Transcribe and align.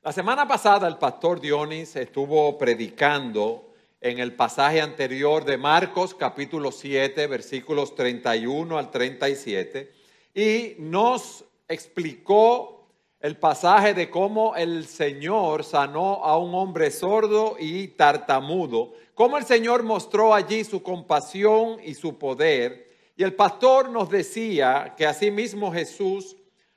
La 0.00 0.12
semana 0.12 0.46
pasada 0.46 0.86
el 0.86 0.96
pastor 0.96 1.40
Dionis 1.40 1.96
estuvo 1.96 2.56
predicando 2.56 3.72
en 4.00 4.20
el 4.20 4.32
pasaje 4.32 4.80
anterior 4.80 5.44
de 5.44 5.58
Marcos 5.58 6.14
capítulo 6.14 6.70
7 6.70 7.26
versículos 7.26 7.96
31 7.96 8.78
al 8.78 8.92
37 8.92 9.92
y 10.32 10.76
nos 10.78 11.44
explicó 11.66 12.86
el 13.18 13.38
pasaje 13.38 13.92
de 13.92 14.08
cómo 14.08 14.54
el 14.54 14.86
Señor 14.86 15.64
sanó 15.64 16.24
a 16.24 16.38
un 16.38 16.54
hombre 16.54 16.92
sordo 16.92 17.56
y 17.58 17.88
tartamudo, 17.88 18.92
cómo 19.14 19.36
el 19.36 19.44
Señor 19.44 19.82
mostró 19.82 20.32
allí 20.32 20.62
su 20.62 20.80
compasión 20.80 21.78
y 21.84 21.94
su 21.94 22.16
poder. 22.16 22.88
Y 23.16 23.24
el 23.24 23.34
pastor 23.34 23.90
nos 23.90 24.08
decía 24.08 24.94
que 24.96 25.06
asimismo 25.06 25.72
Jesús 25.72 26.36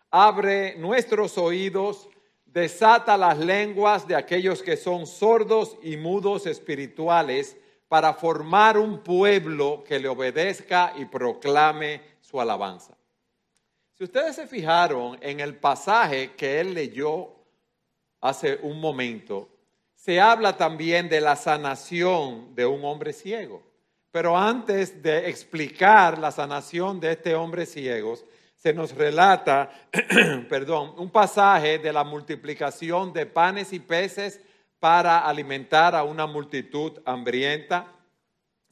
abre 0.10 0.76
nuestros 0.78 1.38
oídos 1.38 2.10
desata 2.54 3.18
las 3.18 3.38
lenguas 3.38 4.08
de 4.08 4.16
aquellos 4.16 4.62
que 4.62 4.76
son 4.76 5.08
sordos 5.08 5.78
y 5.82 5.98
mudos 5.98 6.46
espirituales 6.46 7.58
para 7.88 8.14
formar 8.14 8.78
un 8.78 9.00
pueblo 9.00 9.84
que 9.86 10.00
le 10.00 10.08
obedezca 10.08 10.94
y 10.98 11.06
proclame 11.06 12.02
su 12.22 12.40
alabanza. 12.40 12.98
Si 13.98 14.04
ustedes 14.04 14.36
se 14.36 14.48
fijaron 14.48 15.18
en 15.22 15.40
el 15.40 15.56
pasaje 15.56 16.34
que 16.36 16.60
él 16.60 16.74
leyó 16.74 17.36
hace 18.20 18.60
un 18.64 18.80
momento, 18.80 19.50
se 19.96 20.20
habla 20.20 20.58
también 20.58 21.08
de 21.10 21.22
la 21.22 21.36
sanación 21.36 22.56
de 22.56 22.66
un 22.66 22.84
hombre 22.84 23.14
ciego. 23.14 23.62
Pero 24.12 24.38
antes 24.38 25.02
de 25.02 25.30
explicar 25.30 26.18
la 26.18 26.32
sanación 26.32 27.00
de 27.00 27.12
este 27.12 27.36
hombre 27.36 27.66
ciego, 27.66 28.16
se 28.62 28.74
nos 28.74 28.94
relata, 28.94 29.72
perdón, 30.50 30.94
un 30.98 31.10
pasaje 31.10 31.80
de 31.80 31.92
la 31.92 32.04
multiplicación 32.04 33.12
de 33.12 33.26
panes 33.26 33.74
y 33.74 33.80
peces 33.80 34.40
para 34.80 35.18
alimentar 35.18 35.96
a 35.96 36.04
una 36.04 36.28
multitud 36.28 36.92
hambrienta. 37.04 37.88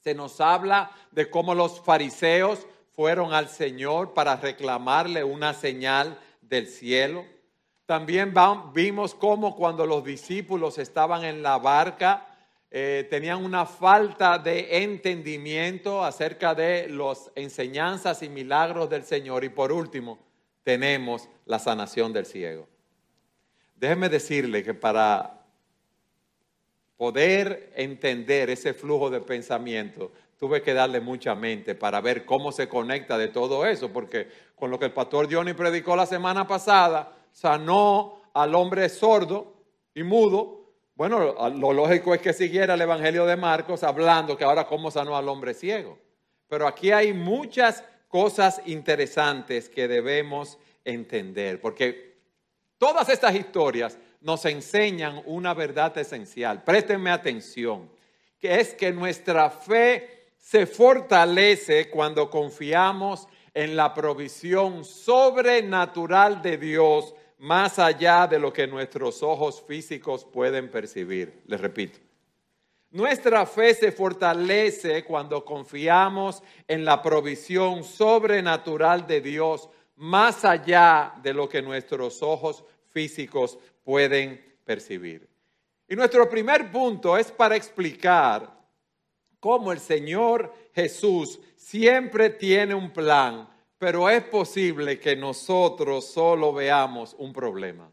Se 0.03 0.13
nos 0.13 0.39
habla 0.41 0.91
de 1.09 1.27
cómo 1.31 1.55
los 1.55 1.81
fariseos 1.81 2.67
fueron 2.95 3.33
al 3.33 3.49
Señor 3.49 4.13
para 4.13 4.35
reclamarle 4.35 5.23
una 5.23 5.55
señal 5.55 6.19
del 6.41 6.67
cielo. 6.67 7.25
También 7.87 8.31
vimos 8.73 9.15
cómo 9.15 9.55
cuando 9.55 9.87
los 9.87 10.03
discípulos 10.03 10.77
estaban 10.77 11.23
en 11.23 11.41
la 11.41 11.57
barca, 11.57 12.28
eh, 12.71 13.07
tenían 13.09 13.43
una 13.43 13.65
falta 13.65 14.37
de 14.37 14.83
entendimiento 14.83 16.03
acerca 16.03 16.53
de 16.53 16.87
las 16.89 17.31
enseñanzas 17.35 18.21
y 18.21 18.29
milagros 18.29 18.89
del 18.89 19.03
Señor. 19.03 19.43
Y 19.43 19.49
por 19.49 19.71
último, 19.71 20.19
tenemos 20.63 21.27
la 21.45 21.57
sanación 21.57 22.13
del 22.13 22.25
ciego. 22.25 22.67
Déjeme 23.75 24.09
decirle 24.09 24.63
que 24.63 24.73
para 24.73 25.41
poder 26.95 27.71
entender 27.75 28.49
ese 28.49 28.73
flujo 28.73 29.09
de 29.09 29.21
pensamiento, 29.21 30.11
tuve 30.37 30.61
que 30.61 30.73
darle 30.73 31.01
mucha 31.01 31.33
mente 31.33 31.73
para 31.73 32.01
ver 32.01 32.25
cómo 32.25 32.51
se 32.51 32.69
conecta 32.69 33.17
de 33.17 33.29
todo 33.29 33.65
eso, 33.65 33.91
porque 33.91 34.27
con 34.55 34.69
lo 34.69 34.77
que 34.77 34.85
el 34.85 34.93
pastor 34.93 35.33
Johnny 35.33 35.53
predicó 35.53 35.95
la 35.95 36.05
semana 36.05 36.45
pasada, 36.45 37.13
sanó 37.31 38.21
al 38.33 38.53
hombre 38.53 38.89
sordo 38.89 39.53
y 39.95 40.03
mudo, 40.03 40.68
bueno, 40.99 41.33
lo 41.51 41.71
lógico 41.71 42.13
es 42.13 42.19
que 42.19 42.33
siguiera 42.33 42.73
el 42.73 42.81
Evangelio 42.81 43.25
de 43.25 43.37
Marcos 43.37 43.83
hablando 43.83 44.35
que 44.35 44.43
ahora 44.43 44.67
cómo 44.67 44.91
sanó 44.91 45.15
al 45.15 45.29
hombre 45.29 45.53
ciego. 45.53 45.97
Pero 46.49 46.67
aquí 46.67 46.91
hay 46.91 47.13
muchas 47.13 47.85
cosas 48.09 48.61
interesantes 48.65 49.69
que 49.69 49.87
debemos 49.87 50.57
entender, 50.83 51.61
porque 51.61 52.17
todas 52.77 53.07
estas 53.07 53.33
historias 53.33 53.97
nos 54.19 54.43
enseñan 54.43 55.21
una 55.25 55.53
verdad 55.53 55.97
esencial. 55.97 56.65
Préstenme 56.65 57.11
atención, 57.11 57.89
que 58.37 58.59
es 58.59 58.73
que 58.73 58.91
nuestra 58.91 59.49
fe 59.49 60.33
se 60.37 60.65
fortalece 60.65 61.89
cuando 61.89 62.29
confiamos 62.29 63.29
en 63.53 63.77
la 63.77 63.93
provisión 63.93 64.83
sobrenatural 64.83 66.41
de 66.41 66.57
Dios 66.57 67.15
más 67.39 67.79
allá 67.79 68.27
de 68.27 68.37
lo 68.37 68.51
que 68.51 68.67
nuestros 68.67 69.23
ojos 69.23 69.63
físicos 69.65 70.25
pueden 70.25 70.69
percibir. 70.69 71.41
Les 71.47 71.59
repito, 71.59 71.99
nuestra 72.91 73.45
fe 73.45 73.73
se 73.73 73.91
fortalece 73.91 75.03
cuando 75.03 75.45
confiamos 75.45 76.43
en 76.67 76.83
la 76.83 77.01
provisión 77.01 77.83
sobrenatural 77.83 79.07
de 79.07 79.21
Dios 79.21 79.69
más 79.95 80.43
allá 80.43 81.13
de 81.21 81.33
lo 81.33 81.47
que 81.47 81.61
nuestros 81.61 82.21
ojos 82.21 82.63
físicos 82.89 83.57
pueden 83.83 84.57
percibir. 84.65 85.29
Y 85.87 85.95
nuestro 85.95 86.29
primer 86.29 86.71
punto 86.71 87.17
es 87.17 87.31
para 87.31 87.55
explicar 87.55 88.49
cómo 89.39 89.71
el 89.71 89.79
Señor 89.79 90.53
Jesús 90.73 91.39
siempre 91.55 92.29
tiene 92.29 92.75
un 92.75 92.91
plan 92.91 93.47
pero 93.79 94.09
es 94.09 94.23
posible 94.25 94.99
que 94.99 95.15
nosotros 95.15 96.05
solo 96.05 96.53
veamos 96.53 97.15
un 97.17 97.31
problema. 97.31 97.89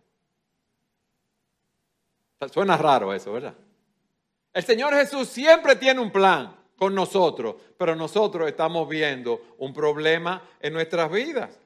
Suena 2.53 2.77
raro 2.77 3.15
eso, 3.15 3.33
¿verdad? 3.33 3.55
El 4.53 4.65
Señor 4.65 4.95
Jesús 4.95 5.29
siempre 5.29 5.77
tiene 5.77 6.01
un 6.01 6.11
plan 6.11 6.55
con 6.77 6.95
nosotros, 6.95 7.55
pero 7.79 7.95
nosotros 7.95 8.49
estamos 8.49 8.89
viendo 8.89 9.55
un 9.59 9.73
problema 9.73 10.43
en 10.61 10.73
nuestras 10.73 11.11
vidas. 11.11 11.59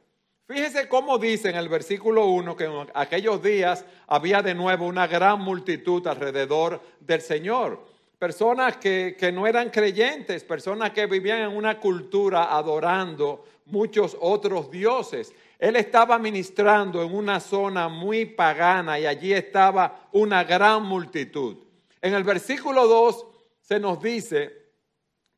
Fíjese 0.47 0.89
cómo 0.89 1.17
dice 1.17 1.49
en 1.49 1.57
el 1.57 1.69
versículo 1.69 2.27
1 2.27 2.57
que 2.57 2.65
en 2.65 2.91
aquellos 2.95 3.43
días 3.43 3.85
había 4.07 4.43
de 4.43 4.55
nuevo 4.55 4.87
una 4.87 5.07
gran 5.07 5.41
multitud 5.41 6.07
alrededor 6.07 6.81
del 7.01 7.21
Señor. 7.21 7.85
Personas 8.21 8.77
que, 8.77 9.17
que 9.19 9.33
no 9.33 9.47
eran 9.47 9.71
creyentes, 9.71 10.45
personas 10.45 10.91
que 10.91 11.07
vivían 11.07 11.41
en 11.41 11.57
una 11.57 11.81
cultura 11.81 12.55
adorando 12.55 13.47
muchos 13.65 14.15
otros 14.21 14.71
dioses. 14.71 15.33
Él 15.59 15.75
estaba 15.77 16.19
ministrando 16.19 17.03
en 17.03 17.15
una 17.15 17.41
zona 17.41 17.89
muy 17.89 18.27
pagana 18.27 19.01
y 19.01 19.07
allí 19.07 19.33
estaba 19.33 20.11
una 20.13 20.45
gran 20.45 20.83
multitud. 20.83 21.57
En 22.03 22.13
el 22.13 22.23
versículo 22.23 22.87
2 22.87 23.27
se 23.63 23.81
nos 23.81 24.03
dice 24.03 24.67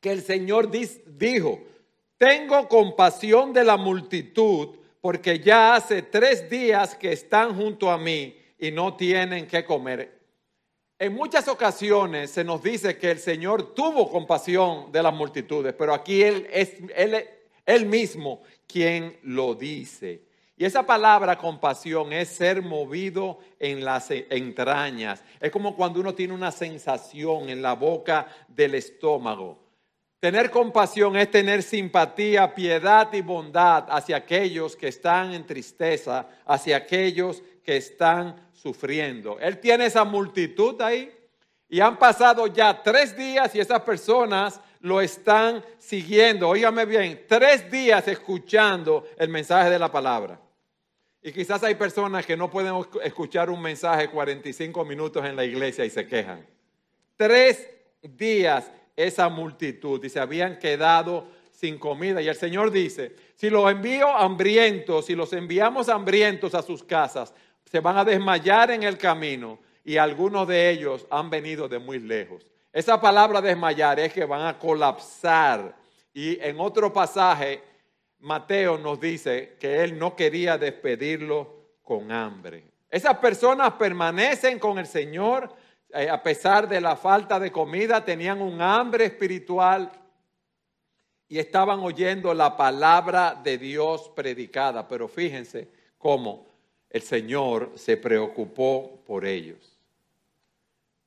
que 0.00 0.10
el 0.10 0.22
Señor 0.22 0.69
dijo, 0.69 1.60
tengo 2.19 2.66
compasión 2.66 3.53
de 3.53 3.62
la 3.62 3.76
multitud 3.76 4.70
porque 5.00 5.38
ya 5.38 5.76
hace 5.76 6.03
tres 6.03 6.50
días 6.50 6.97
que 6.97 7.12
están 7.12 7.54
junto 7.54 7.93
a 7.93 7.97
mí 7.97 8.37
y 8.59 8.72
no 8.72 8.97
tienen 8.97 9.47
que 9.47 9.64
comer. 9.64 10.21
En 11.02 11.14
muchas 11.14 11.48
ocasiones 11.48 12.30
se 12.30 12.44
nos 12.44 12.62
dice 12.62 12.96
que 12.96 13.10
el 13.10 13.18
Señor 13.18 13.74
tuvo 13.74 14.08
compasión 14.08 14.92
de 14.92 15.02
las 15.02 15.12
multitudes, 15.12 15.74
pero 15.76 15.94
aquí 15.94 16.22
Él 16.22 16.46
es, 16.48 16.76
él, 17.66 17.86
mismo 17.86 18.42
quien 18.68 19.18
lo 19.24 19.56
dice. 19.56 20.22
Y 20.56 20.64
esa 20.64 20.86
palabra 20.86 21.36
compasión 21.36 22.12
es 22.12 22.28
ser 22.28 22.62
movido 22.62 23.40
en 23.58 23.84
las 23.84 24.12
entrañas. 24.12 25.24
Es 25.40 25.50
como 25.50 25.74
cuando 25.74 25.98
uno 25.98 26.14
tiene 26.14 26.34
una 26.34 26.52
sensación 26.52 27.48
en 27.48 27.62
la 27.62 27.72
boca 27.72 28.28
del 28.46 28.76
estómago. 28.76 29.58
Tener 30.20 30.52
compasión 30.52 31.16
es 31.16 31.32
tener 31.32 31.64
simpatía, 31.64 32.54
piedad 32.54 33.12
y 33.12 33.22
bondad 33.22 33.86
hacia 33.88 34.19
aquellos 34.19 34.76
que 34.76 34.86
están 34.86 35.34
en 35.34 35.44
tristeza, 35.44 36.28
hacia 36.46 36.76
aquellos 36.76 37.42
que 37.64 37.76
están 37.76 38.41
sufriendo. 38.62 39.38
Él 39.40 39.58
tiene 39.58 39.86
esa 39.86 40.04
multitud 40.04 40.80
ahí 40.80 41.12
y 41.68 41.80
han 41.80 41.98
pasado 41.98 42.46
ya 42.46 42.80
tres 42.80 43.16
días 43.16 43.52
y 43.56 43.60
esas 43.60 43.80
personas 43.80 44.60
lo 44.80 45.00
están 45.00 45.64
siguiendo. 45.78 46.48
Óigame 46.48 46.84
bien, 46.84 47.24
tres 47.28 47.68
días 47.68 48.06
escuchando 48.06 49.04
el 49.18 49.28
mensaje 49.28 49.68
de 49.68 49.78
la 49.78 49.90
palabra. 49.90 50.40
Y 51.20 51.32
quizás 51.32 51.62
hay 51.64 51.74
personas 51.74 52.24
que 52.24 52.36
no 52.36 52.50
pueden 52.50 52.75
escuchar 53.02 53.50
un 53.50 53.60
mensaje 53.60 54.08
45 54.08 54.84
minutos 54.84 55.25
en 55.25 55.34
la 55.34 55.44
iglesia 55.44 55.84
y 55.84 55.90
se 55.90 56.06
quejan. 56.06 56.46
Tres 57.16 57.69
días 58.00 58.70
esa 58.94 59.28
multitud 59.28 60.04
y 60.04 60.08
se 60.08 60.20
habían 60.20 60.58
quedado 60.58 61.26
sin 61.50 61.78
comida. 61.78 62.22
Y 62.22 62.28
el 62.28 62.37
Señor 62.37 62.70
dice, 62.70 63.14
si 63.34 63.50
los 63.50 63.70
envío 63.70 64.08
hambrientos, 64.08 65.06
si 65.06 65.14
los 65.14 65.32
enviamos 65.32 65.88
hambrientos 65.88 66.54
a 66.54 66.62
sus 66.62 66.82
casas, 66.82 67.32
se 67.72 67.80
van 67.80 67.96
a 67.96 68.04
desmayar 68.04 68.70
en 68.70 68.82
el 68.82 68.98
camino 68.98 69.58
y 69.82 69.96
algunos 69.96 70.46
de 70.46 70.69
ellos 70.69 71.06
han 71.08 71.30
venido 71.30 71.69
de 71.69 71.78
muy 71.78 71.98
lejos. 71.98 72.46
Esa 72.70 73.00
palabra 73.00 73.40
desmayar 73.40 73.98
es 73.98 74.12
que 74.12 74.26
van 74.26 74.44
a 74.44 74.58
colapsar. 74.58 75.74
Y 76.12 76.38
en 76.40 76.60
otro 76.60 76.92
pasaje, 76.92 77.62
Mateo 78.19 78.76
nos 78.76 79.00
dice 79.00 79.56
que 79.58 79.82
él 79.82 79.98
no 79.98 80.14
quería 80.14 80.58
despedirlo 80.58 81.78
con 81.82 82.12
hambre. 82.12 82.62
Esas 82.90 83.16
personas 83.16 83.72
permanecen 83.72 84.58
con 84.58 84.78
el 84.78 84.86
Señor 84.86 85.54
eh, 85.94 86.10
a 86.10 86.22
pesar 86.22 86.68
de 86.68 86.78
la 86.78 86.94
falta 86.94 87.40
de 87.40 87.50
comida, 87.50 88.04
tenían 88.04 88.42
un 88.42 88.60
hambre 88.60 89.06
espiritual 89.06 89.90
y 91.26 91.38
estaban 91.38 91.80
oyendo 91.80 92.34
la 92.34 92.54
palabra 92.54 93.40
de 93.42 93.56
Dios 93.56 94.10
predicada. 94.14 94.86
Pero 94.86 95.08
fíjense 95.08 95.70
cómo 95.96 96.51
el 96.92 97.02
Señor 97.02 97.72
se 97.74 97.96
preocupó 97.96 99.00
por 99.06 99.24
ellos. 99.24 99.78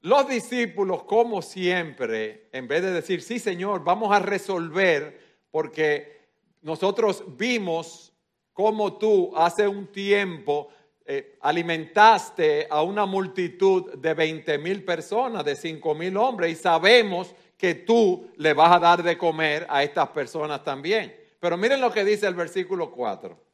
Los 0.02 0.28
discípulos, 0.28 1.04
como 1.04 1.42
siempre, 1.42 2.50
en 2.52 2.68
vez 2.68 2.82
de 2.82 2.92
decir, 2.92 3.22
sí 3.22 3.40
Señor, 3.40 3.84
vamos 3.84 4.12
a 4.12 4.20
resolver, 4.20 5.20
porque 5.52 6.28
nosotros 6.64 7.24
vimos 7.38 8.12
cómo 8.52 8.98
tú 8.98 9.32
hace 9.36 9.68
un 9.68 9.88
tiempo 9.88 10.70
eh, 11.06 11.38
alimentaste 11.42 12.68
a 12.68 12.82
una 12.82 13.06
multitud 13.06 13.94
de 13.94 14.14
20 14.16 14.58
mil 14.58 14.84
personas, 14.84 15.46
de 15.46 15.56
5 15.56 15.94
mil 15.94 16.18
hombres, 16.18 16.52
y 16.52 16.56
sabemos 16.56 17.36
que 17.58 17.76
tú 17.76 18.32
le 18.38 18.54
vas 18.54 18.72
a 18.72 18.80
dar 18.80 19.04
de 19.04 19.18
comer 19.18 19.68
a 19.70 19.84
estas 19.84 20.10
personas 20.10 20.64
también. 20.64 21.16
Pero 21.40 21.58
miren 21.58 21.80
lo 21.80 21.92
que 21.92 22.04
dice 22.04 22.26
el 22.26 22.34
versículo 22.34 22.90
4. 22.92 23.45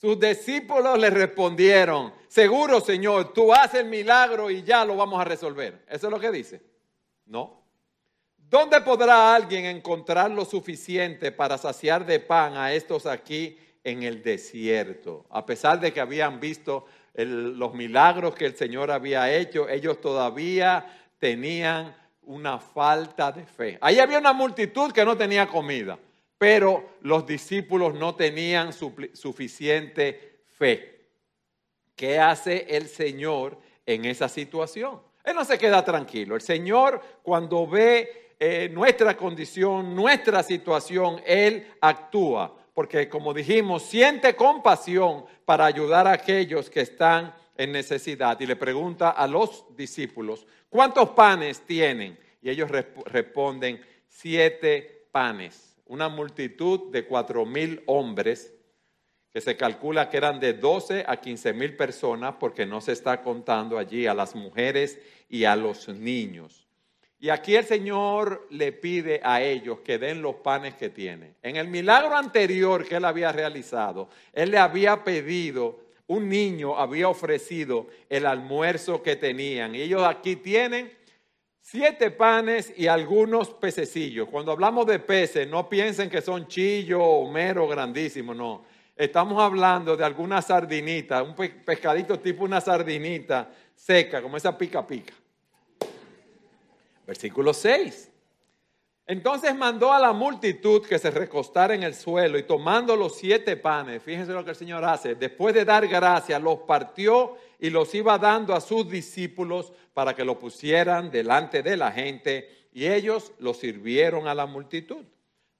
Sus 0.00 0.18
discípulos 0.18 0.98
le 0.98 1.10
respondieron, 1.10 2.12
seguro 2.28 2.80
Señor, 2.80 3.32
tú 3.32 3.52
haces 3.52 3.80
el 3.80 3.86
milagro 3.88 4.50
y 4.50 4.62
ya 4.62 4.84
lo 4.84 4.96
vamos 4.96 5.20
a 5.20 5.24
resolver. 5.24 5.84
Eso 5.88 6.06
es 6.06 6.12
lo 6.12 6.20
que 6.20 6.30
dice. 6.30 6.62
No. 7.26 7.62
¿Dónde 8.36 8.80
podrá 8.80 9.34
alguien 9.34 9.66
encontrar 9.66 10.30
lo 10.30 10.44
suficiente 10.44 11.32
para 11.32 11.58
saciar 11.58 12.06
de 12.06 12.20
pan 12.20 12.56
a 12.56 12.72
estos 12.72 13.04
aquí 13.04 13.58
en 13.84 14.02
el 14.02 14.22
desierto. 14.22 15.26
A 15.30 15.44
pesar 15.44 15.80
de 15.80 15.92
que 15.92 16.00
habían 16.00 16.40
visto 16.40 16.86
los 17.14 17.74
milagros 17.74 18.34
que 18.34 18.46
el 18.46 18.56
Señor 18.56 18.90
había 18.90 19.32
hecho, 19.34 19.68
ellos 19.68 20.00
todavía 20.00 20.86
tenían 21.18 21.96
una 22.22 22.58
falta 22.58 23.32
de 23.32 23.44
fe. 23.44 23.78
Ahí 23.80 23.98
había 23.98 24.18
una 24.18 24.32
multitud 24.32 24.92
que 24.92 25.04
no 25.04 25.16
tenía 25.16 25.46
comida, 25.46 25.98
pero 26.38 26.98
los 27.02 27.26
discípulos 27.26 27.94
no 27.94 28.14
tenían 28.14 28.72
suficiente 28.72 30.42
fe. 30.56 31.08
¿Qué 31.94 32.18
hace 32.18 32.66
el 32.68 32.86
Señor 32.86 33.58
en 33.84 34.04
esa 34.04 34.28
situación? 34.28 35.02
Él 35.24 35.34
no 35.34 35.44
se 35.44 35.58
queda 35.58 35.84
tranquilo. 35.84 36.36
El 36.36 36.40
Señor 36.40 37.02
cuando 37.22 37.66
ve 37.66 38.34
eh, 38.38 38.70
nuestra 38.72 39.16
condición, 39.16 39.94
nuestra 39.94 40.42
situación, 40.42 41.20
Él 41.26 41.66
actúa 41.80 42.54
porque 42.78 43.08
como 43.08 43.34
dijimos, 43.34 43.82
siente 43.82 44.36
compasión 44.36 45.24
para 45.44 45.66
ayudar 45.66 46.06
a 46.06 46.12
aquellos 46.12 46.70
que 46.70 46.82
están 46.82 47.34
en 47.56 47.72
necesidad. 47.72 48.38
Y 48.38 48.46
le 48.46 48.54
pregunta 48.54 49.10
a 49.10 49.26
los 49.26 49.64
discípulos, 49.76 50.46
¿cuántos 50.68 51.10
panes 51.10 51.60
tienen? 51.62 52.16
Y 52.40 52.50
ellos 52.50 52.70
responden, 52.70 53.84
siete 54.06 55.08
panes. 55.10 55.67
Una 55.88 56.08
multitud 56.08 56.92
de 56.92 57.06
cuatro 57.06 57.44
mil 57.44 57.82
hombres, 57.86 58.54
que 59.32 59.40
se 59.40 59.56
calcula 59.56 60.08
que 60.08 60.16
eran 60.16 60.40
de 60.40 60.52
12 60.52 61.04
a 61.06 61.18
15 61.18 61.52
mil 61.52 61.76
personas, 61.76 62.36
porque 62.38 62.64
no 62.64 62.80
se 62.80 62.92
está 62.92 63.22
contando 63.22 63.78
allí 63.78 64.06
a 64.06 64.14
las 64.14 64.34
mujeres 64.34 64.98
y 65.28 65.44
a 65.44 65.56
los 65.56 65.88
niños. 65.88 66.68
Y 67.20 67.30
aquí 67.30 67.56
el 67.56 67.64
Señor 67.64 68.46
le 68.50 68.72
pide 68.72 69.20
a 69.24 69.42
ellos 69.42 69.80
que 69.80 69.98
den 69.98 70.22
los 70.22 70.36
panes 70.36 70.74
que 70.74 70.88
tienen. 70.88 71.34
En 71.42 71.56
el 71.56 71.66
milagro 71.66 72.16
anterior 72.16 72.86
que 72.86 72.96
él 72.96 73.04
había 73.04 73.32
realizado, 73.32 74.08
él 74.32 74.52
le 74.52 74.58
había 74.58 75.02
pedido, 75.02 75.80
un 76.06 76.28
niño 76.28 76.78
había 76.78 77.08
ofrecido 77.08 77.88
el 78.08 78.24
almuerzo 78.24 79.02
que 79.02 79.16
tenían. 79.16 79.74
Y 79.74 79.82
ellos 79.82 80.04
aquí 80.04 80.36
tienen 80.36 80.97
siete 81.70 82.10
panes 82.10 82.72
y 82.78 82.86
algunos 82.86 83.50
pececillos. 83.50 84.26
Cuando 84.30 84.52
hablamos 84.52 84.86
de 84.86 84.98
peces, 85.00 85.46
no 85.46 85.68
piensen 85.68 86.08
que 86.08 86.22
son 86.22 86.48
chillos 86.48 87.02
o 87.02 87.30
mero 87.30 87.68
grandísimos, 87.68 88.34
no. 88.34 88.64
Estamos 88.96 89.40
hablando 89.42 89.94
de 89.94 90.02
alguna 90.02 90.40
sardinita, 90.40 91.22
un 91.22 91.34
pescadito 91.34 92.18
tipo 92.20 92.44
una 92.44 92.62
sardinita 92.62 93.50
seca, 93.74 94.22
como 94.22 94.38
esa 94.38 94.56
pica 94.56 94.86
pica. 94.86 95.12
Versículo 97.06 97.52
6. 97.52 98.12
Entonces 99.06 99.54
mandó 99.54 99.92
a 99.92 99.98
la 99.98 100.14
multitud 100.14 100.86
que 100.86 100.98
se 100.98 101.10
recostara 101.10 101.74
en 101.74 101.82
el 101.82 101.94
suelo 101.94 102.38
y 102.38 102.44
tomando 102.44 102.96
los 102.96 103.16
siete 103.16 103.58
panes, 103.58 104.02
fíjense 104.02 104.32
lo 104.32 104.42
que 104.42 104.50
el 104.50 104.56
Señor 104.56 104.84
hace, 104.84 105.16
después 105.16 105.54
de 105.54 105.66
dar 105.66 105.86
gracias, 105.86 106.40
los 106.42 106.60
partió 106.60 107.36
y 107.58 107.70
los 107.70 107.94
iba 107.94 108.18
dando 108.18 108.54
a 108.54 108.60
sus 108.60 108.88
discípulos 108.88 109.72
para 109.94 110.14
que 110.14 110.24
lo 110.24 110.38
pusieran 110.38 111.10
delante 111.10 111.62
de 111.62 111.76
la 111.76 111.90
gente 111.90 112.68
y 112.72 112.86
ellos 112.86 113.32
los 113.38 113.58
sirvieron 113.58 114.28
a 114.28 114.34
la 114.34 114.46
multitud. 114.46 115.04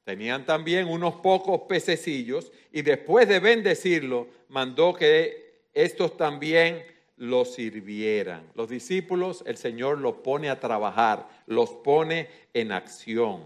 Tenían 0.05 0.47
también 0.47 0.89
unos 0.89 1.17
pocos 1.17 1.63
pececillos 1.69 2.53
y 2.73 2.83
después 2.83 3.29
de 3.29 3.41
bendecirlo, 3.41 4.29
mandó 4.49 4.95
que 4.95 5.67
estos 5.75 6.17
también 6.17 6.83
los 7.17 7.55
sirvieran. 7.55 8.51
Los 8.55 8.69
discípulos, 8.69 9.43
el 9.47 9.57
Señor 9.57 9.99
los 9.99 10.15
pone 10.15 10.49
a 10.49 10.61
trabajar, 10.61 11.29
los 11.47 11.71
pone 11.71 12.29
en 12.55 12.73
acción. 12.73 13.45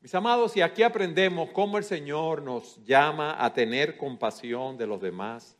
Mis 0.00 0.14
amados, 0.14 0.56
y 0.56 0.62
aquí 0.62 0.82
aprendemos 0.82 1.50
cómo 1.50 1.76
el 1.76 1.84
Señor 1.84 2.42
nos 2.42 2.82
llama 2.84 3.42
a 3.44 3.52
tener 3.52 3.96
compasión 3.96 4.76
de 4.76 4.86
los 4.86 5.00
demás, 5.00 5.56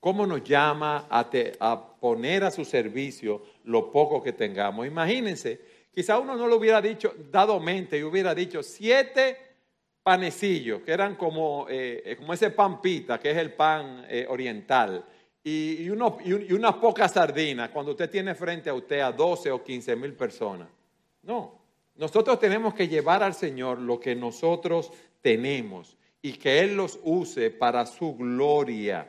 cómo 0.00 0.26
nos 0.26 0.42
llama 0.42 1.06
a, 1.08 1.96
poner 2.00 2.44
a 2.44 2.50
su 2.50 2.64
servicio 2.64 3.42
lo 3.64 3.92
poco 3.92 4.22
que 4.22 4.32
tengamos. 4.32 4.86
Imagínense, 4.86 5.60
quizá 5.92 6.18
uno 6.18 6.34
no 6.34 6.46
lo 6.48 6.56
hubiera 6.56 6.80
dicho, 6.80 7.14
dado 7.30 7.60
mente, 7.60 7.98
y 7.98 8.02
hubiera 8.02 8.34
dicho 8.34 8.62
siete 8.62 9.36
panecillos, 10.02 10.80
que 10.82 10.92
eran 10.92 11.14
como, 11.14 11.66
eh, 11.68 12.16
como 12.18 12.32
ese 12.32 12.50
pan 12.50 12.80
pita, 12.80 13.20
que 13.20 13.30
es 13.30 13.36
el 13.36 13.52
pan 13.52 14.06
eh, 14.08 14.26
oriental 14.28 15.04
y, 15.42 15.84
y, 15.84 15.90
unas 15.90 16.74
pocas 16.74 17.12
sardinas 17.12 17.70
cuando 17.70 17.92
usted 17.92 18.10
tiene 18.10 18.34
frente 18.34 18.68
a 18.68 18.74
usted 18.74 19.00
a 19.00 19.12
12 19.12 19.50
o 19.50 19.62
15 19.62 19.96
mil 19.96 20.12
personas. 20.12 20.68
No, 21.22 21.60
nosotros 21.96 22.38
tenemos 22.38 22.74
que 22.74 22.88
llevar 22.88 23.22
al 23.22 23.34
Señor 23.34 23.78
lo 23.78 23.98
que 23.98 24.14
nosotros 24.14 24.92
tenemos 25.22 25.96
y 26.20 26.34
que 26.34 26.60
Él 26.60 26.76
los 26.76 26.98
use 27.02 27.50
para 27.50 27.86
su 27.86 28.16
gloria. 28.16 29.08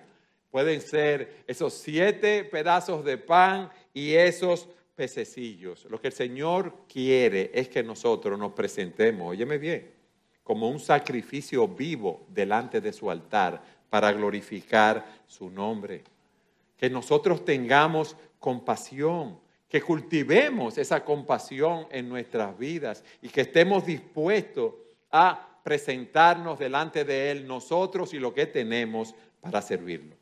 Pueden 0.52 0.82
ser 0.82 1.44
esos 1.48 1.74
siete 1.74 2.44
pedazos 2.44 3.04
de 3.04 3.18
pan 3.18 3.70
y 3.94 4.14
esos 4.14 4.70
pececillos. 4.96 5.86
Lo 5.90 6.00
que 6.00 6.08
el 6.08 6.14
Señor 6.14 6.86
quiere 6.88 7.52
es 7.54 7.70
que 7.70 7.82
nosotros 7.82 8.38
nos 8.38 8.52
presentemos, 8.52 9.30
óyeme 9.30 9.58
bien, 9.58 9.90
como 10.44 10.70
un 10.70 10.80
sacrificio 10.80 11.68
vivo 11.68 12.26
delante 12.28 12.82
de 12.82 12.94
su 12.94 13.10
altar 13.10 13.62
para 13.90 14.12
glorificar 14.12 15.24
su 15.26 15.50
nombre 15.50 16.04
que 16.82 16.90
nosotros 16.90 17.46
tengamos 17.46 18.18
compasión, 18.40 19.40
que 19.70 19.84
cultivemos 19.84 20.80
esa 20.80 21.06
compasión 21.06 21.86
en 21.92 22.10
nuestras 22.10 22.58
vidas 22.58 23.04
y 23.22 23.30
que 23.30 23.42
estemos 23.42 23.86
dispuestos 23.86 24.74
a 25.12 25.60
presentarnos 25.64 26.58
delante 26.58 27.06
de 27.06 27.30
Él 27.30 27.48
nosotros 27.48 28.16
y 28.16 28.20
lo 28.20 28.34
que 28.34 28.48
tenemos 28.48 29.14
para 29.42 29.62
servirlo. 29.62 30.16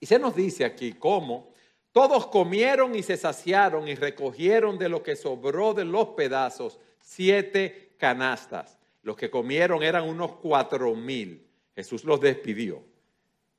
Y 0.00 0.06
se 0.06 0.18
nos 0.18 0.34
dice 0.34 0.64
aquí 0.64 0.92
cómo 0.92 1.52
todos 1.92 2.26
comieron 2.26 2.94
y 2.94 3.02
se 3.02 3.16
saciaron 3.16 3.88
y 3.88 3.94
recogieron 3.94 4.78
de 4.78 4.88
lo 4.88 5.02
que 5.02 5.16
sobró 5.16 5.74
de 5.74 5.84
los 5.84 6.08
pedazos 6.08 6.78
siete 7.00 7.94
canastas. 7.98 8.78
Los 9.02 9.16
que 9.16 9.30
comieron 9.30 9.82
eran 9.82 10.08
unos 10.08 10.36
cuatro 10.36 10.94
mil. 10.94 11.46
Jesús 11.74 12.04
los 12.04 12.20
despidió. 12.20 12.82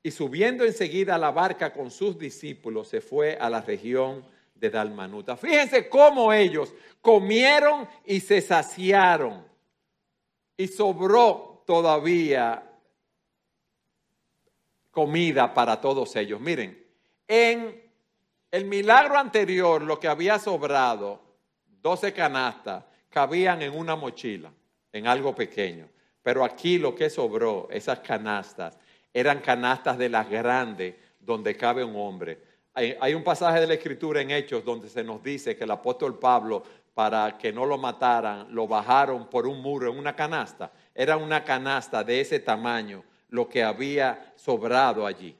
Y 0.02 0.10
subiendo 0.10 0.64
enseguida 0.64 1.16
a 1.16 1.18
la 1.18 1.30
barca 1.30 1.72
con 1.72 1.90
sus 1.90 2.18
discípulos, 2.18 2.88
se 2.88 3.00
fue 3.00 3.36
a 3.36 3.50
la 3.50 3.60
región 3.60 4.24
de 4.54 4.70
Dalmanuta. 4.70 5.36
Fíjense 5.36 5.88
cómo 5.88 6.32
ellos 6.32 6.72
comieron 7.02 7.86
y 8.04 8.20
se 8.20 8.40
saciaron. 8.40 9.44
Y 10.56 10.68
sobró 10.68 11.62
todavía 11.66 12.69
comida 14.90 15.52
para 15.54 15.80
todos 15.80 16.14
ellos. 16.16 16.40
Miren, 16.40 16.84
en 17.28 17.80
el 18.50 18.64
milagro 18.64 19.18
anterior, 19.18 19.82
lo 19.82 20.00
que 20.00 20.08
había 20.08 20.38
sobrado, 20.38 21.20
12 21.82 22.12
canastas, 22.12 22.84
cabían 23.08 23.62
en 23.62 23.76
una 23.76 23.96
mochila, 23.96 24.52
en 24.92 25.06
algo 25.06 25.34
pequeño. 25.34 25.88
Pero 26.22 26.44
aquí 26.44 26.78
lo 26.78 26.94
que 26.94 27.08
sobró, 27.08 27.68
esas 27.70 28.00
canastas, 28.00 28.78
eran 29.12 29.40
canastas 29.40 29.98
de 29.98 30.08
las 30.08 30.28
grandes 30.28 30.94
donde 31.18 31.56
cabe 31.56 31.84
un 31.84 31.96
hombre. 31.96 32.50
Hay, 32.72 33.14
un 33.14 33.24
pasaje 33.24 33.60
de 33.60 33.66
la 33.66 33.74
Escritura 33.74 34.20
en 34.20 34.30
Hechos 34.30 34.64
donde 34.64 34.88
se 34.88 35.02
nos 35.02 35.22
dice 35.22 35.56
que 35.56 35.64
el 35.64 35.70
apóstol 35.70 36.18
Pablo, 36.18 36.62
para 36.94 37.36
que 37.36 37.52
no 37.52 37.66
lo 37.66 37.78
mataran, 37.78 38.54
lo 38.54 38.66
bajaron 38.66 39.28
por 39.28 39.46
un 39.46 39.60
muro 39.60 39.90
en 39.90 39.98
una 39.98 40.14
canasta. 40.14 40.70
Era 40.94 41.16
una 41.16 41.44
canasta 41.44 42.04
de 42.04 42.20
ese 42.20 42.38
tamaño 42.40 43.02
lo 43.30 43.48
que 43.48 43.62
había 43.62 44.32
sobrado 44.36 45.06
allí. 45.06 45.36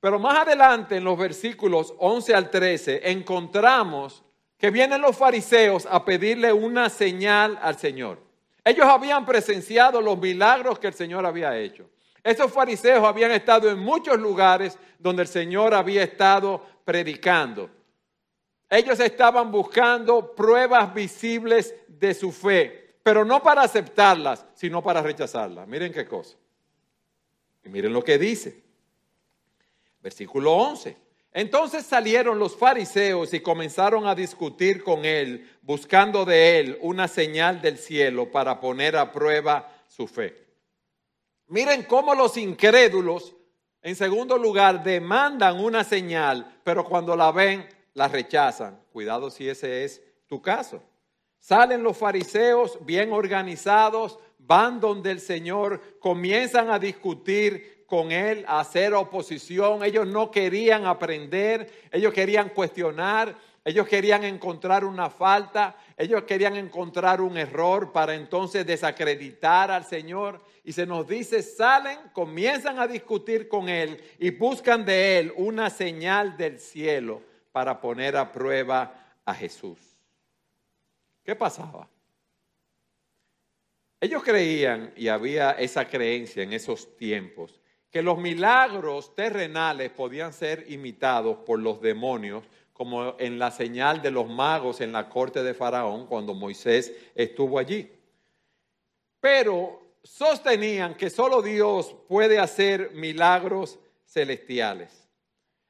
Pero 0.00 0.18
más 0.18 0.38
adelante, 0.38 0.96
en 0.96 1.04
los 1.04 1.16
versículos 1.16 1.94
11 1.98 2.34
al 2.34 2.50
13, 2.50 3.10
encontramos 3.10 4.24
que 4.58 4.70
vienen 4.70 5.00
los 5.00 5.16
fariseos 5.16 5.86
a 5.90 6.04
pedirle 6.04 6.52
una 6.52 6.88
señal 6.88 7.58
al 7.62 7.78
Señor. 7.78 8.18
Ellos 8.64 8.86
habían 8.86 9.26
presenciado 9.26 10.00
los 10.00 10.18
milagros 10.18 10.78
que 10.78 10.88
el 10.88 10.94
Señor 10.94 11.26
había 11.26 11.56
hecho. 11.56 11.88
Esos 12.22 12.52
fariseos 12.52 13.04
habían 13.04 13.32
estado 13.32 13.68
en 13.70 13.78
muchos 13.78 14.18
lugares 14.18 14.78
donde 14.98 15.22
el 15.22 15.28
Señor 15.28 15.74
había 15.74 16.04
estado 16.04 16.64
predicando. 16.84 17.68
Ellos 18.70 18.98
estaban 19.00 19.50
buscando 19.50 20.34
pruebas 20.34 20.94
visibles 20.94 21.74
de 21.88 22.14
su 22.14 22.32
fe, 22.32 22.81
pero 23.02 23.24
no 23.24 23.42
para 23.42 23.62
aceptarlas, 23.62 24.44
sino 24.54 24.82
para 24.82 25.02
rechazarlas. 25.02 25.66
Miren 25.66 25.92
qué 25.92 26.06
cosa. 26.06 26.36
Y 27.64 27.68
miren 27.68 27.92
lo 27.92 28.02
que 28.02 28.18
dice. 28.18 28.62
Versículo 30.00 30.52
11. 30.52 30.96
Entonces 31.34 31.86
salieron 31.86 32.38
los 32.38 32.56
fariseos 32.56 33.32
y 33.32 33.40
comenzaron 33.40 34.06
a 34.06 34.14
discutir 34.14 34.82
con 34.84 35.04
él, 35.04 35.50
buscando 35.62 36.24
de 36.24 36.60
él 36.60 36.78
una 36.82 37.08
señal 37.08 37.62
del 37.62 37.78
cielo 37.78 38.30
para 38.30 38.60
poner 38.60 38.96
a 38.96 39.10
prueba 39.12 39.72
su 39.88 40.06
fe. 40.06 40.36
Miren 41.46 41.84
cómo 41.84 42.14
los 42.14 42.36
incrédulos, 42.36 43.34
en 43.80 43.96
segundo 43.96 44.36
lugar, 44.36 44.84
demandan 44.84 45.58
una 45.58 45.84
señal, 45.84 46.60
pero 46.64 46.84
cuando 46.84 47.16
la 47.16 47.32
ven, 47.32 47.66
la 47.94 48.08
rechazan. 48.08 48.80
Cuidado 48.92 49.30
si 49.30 49.48
ese 49.48 49.84
es 49.84 50.02
tu 50.26 50.42
caso. 50.42 50.82
Salen 51.42 51.82
los 51.82 51.98
fariseos 51.98 52.78
bien 52.86 53.12
organizados, 53.12 54.16
van 54.38 54.78
donde 54.78 55.10
el 55.10 55.18
Señor, 55.18 55.98
comienzan 55.98 56.70
a 56.70 56.78
discutir 56.78 57.84
con 57.88 58.12
Él, 58.12 58.44
a 58.46 58.60
hacer 58.60 58.94
oposición. 58.94 59.82
Ellos 59.82 60.06
no 60.06 60.30
querían 60.30 60.86
aprender, 60.86 61.68
ellos 61.90 62.14
querían 62.14 62.50
cuestionar, 62.50 63.34
ellos 63.64 63.88
querían 63.88 64.22
encontrar 64.22 64.84
una 64.84 65.10
falta, 65.10 65.74
ellos 65.96 66.22
querían 66.22 66.54
encontrar 66.54 67.20
un 67.20 67.36
error 67.36 67.90
para 67.90 68.14
entonces 68.14 68.64
desacreditar 68.64 69.72
al 69.72 69.84
Señor. 69.84 70.40
Y 70.62 70.72
se 70.72 70.86
nos 70.86 71.08
dice, 71.08 71.42
salen, 71.42 71.98
comienzan 72.12 72.78
a 72.78 72.86
discutir 72.86 73.48
con 73.48 73.68
Él 73.68 74.00
y 74.20 74.30
buscan 74.30 74.84
de 74.84 75.18
Él 75.18 75.32
una 75.36 75.70
señal 75.70 76.36
del 76.36 76.60
cielo 76.60 77.20
para 77.50 77.80
poner 77.80 78.16
a 78.16 78.30
prueba 78.30 78.94
a 79.24 79.34
Jesús. 79.34 79.91
¿Qué 81.24 81.36
pasaba? 81.36 81.88
Ellos 84.00 84.22
creían, 84.24 84.92
y 84.96 85.08
había 85.08 85.52
esa 85.52 85.86
creencia 85.86 86.42
en 86.42 86.52
esos 86.52 86.96
tiempos, 86.96 87.60
que 87.90 88.02
los 88.02 88.18
milagros 88.18 89.14
terrenales 89.14 89.90
podían 89.92 90.32
ser 90.32 90.64
imitados 90.72 91.38
por 91.46 91.60
los 91.60 91.80
demonios 91.80 92.44
como 92.72 93.14
en 93.18 93.38
la 93.38 93.50
señal 93.50 94.02
de 94.02 94.10
los 94.10 94.28
magos 94.28 94.80
en 94.80 94.92
la 94.92 95.08
corte 95.08 95.42
de 95.42 95.54
Faraón 95.54 96.06
cuando 96.06 96.34
Moisés 96.34 96.92
estuvo 97.14 97.58
allí. 97.58 97.92
Pero 99.20 99.98
sostenían 100.02 100.96
que 100.96 101.10
solo 101.10 101.42
Dios 101.42 101.94
puede 102.08 102.40
hacer 102.40 102.90
milagros 102.92 103.78
celestiales. 104.04 105.08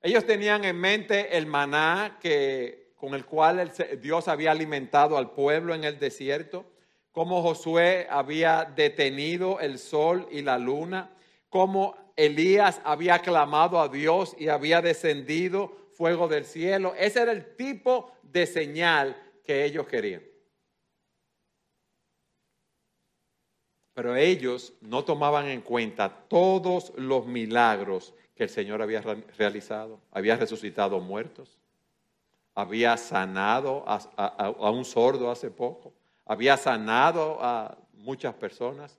Ellos 0.00 0.24
tenían 0.24 0.64
en 0.64 0.80
mente 0.80 1.36
el 1.36 1.46
maná 1.46 2.18
que, 2.20 2.81
con 3.02 3.14
el 3.14 3.26
cual 3.26 3.72
Dios 4.00 4.28
había 4.28 4.52
alimentado 4.52 5.18
al 5.18 5.32
pueblo 5.32 5.74
en 5.74 5.82
el 5.82 5.98
desierto, 5.98 6.64
cómo 7.10 7.42
Josué 7.42 8.06
había 8.08 8.64
detenido 8.76 9.58
el 9.58 9.80
sol 9.80 10.28
y 10.30 10.42
la 10.42 10.56
luna, 10.56 11.10
cómo 11.48 11.96
Elías 12.14 12.80
había 12.84 13.18
clamado 13.18 13.80
a 13.80 13.88
Dios 13.88 14.36
y 14.38 14.46
había 14.46 14.80
descendido 14.80 15.72
fuego 15.94 16.28
del 16.28 16.44
cielo. 16.44 16.94
Ese 16.96 17.22
era 17.22 17.32
el 17.32 17.56
tipo 17.56 18.12
de 18.22 18.46
señal 18.46 19.20
que 19.42 19.64
ellos 19.64 19.88
querían. 19.88 20.22
Pero 23.94 24.14
ellos 24.14 24.74
no 24.80 25.04
tomaban 25.04 25.48
en 25.48 25.62
cuenta 25.62 26.08
todos 26.28 26.92
los 26.96 27.26
milagros 27.26 28.14
que 28.36 28.44
el 28.44 28.48
Señor 28.48 28.80
había 28.80 29.00
realizado. 29.00 30.00
Había 30.12 30.36
resucitado 30.36 31.00
muertos, 31.00 31.58
había 32.54 32.96
sanado 32.96 33.84
a, 33.86 34.70
un 34.70 34.84
sordo 34.84 35.30
hace 35.30 35.50
poco, 35.50 35.94
había 36.26 36.56
sanado 36.56 37.38
a 37.40 37.76
muchas 37.94 38.34
personas. 38.34 38.98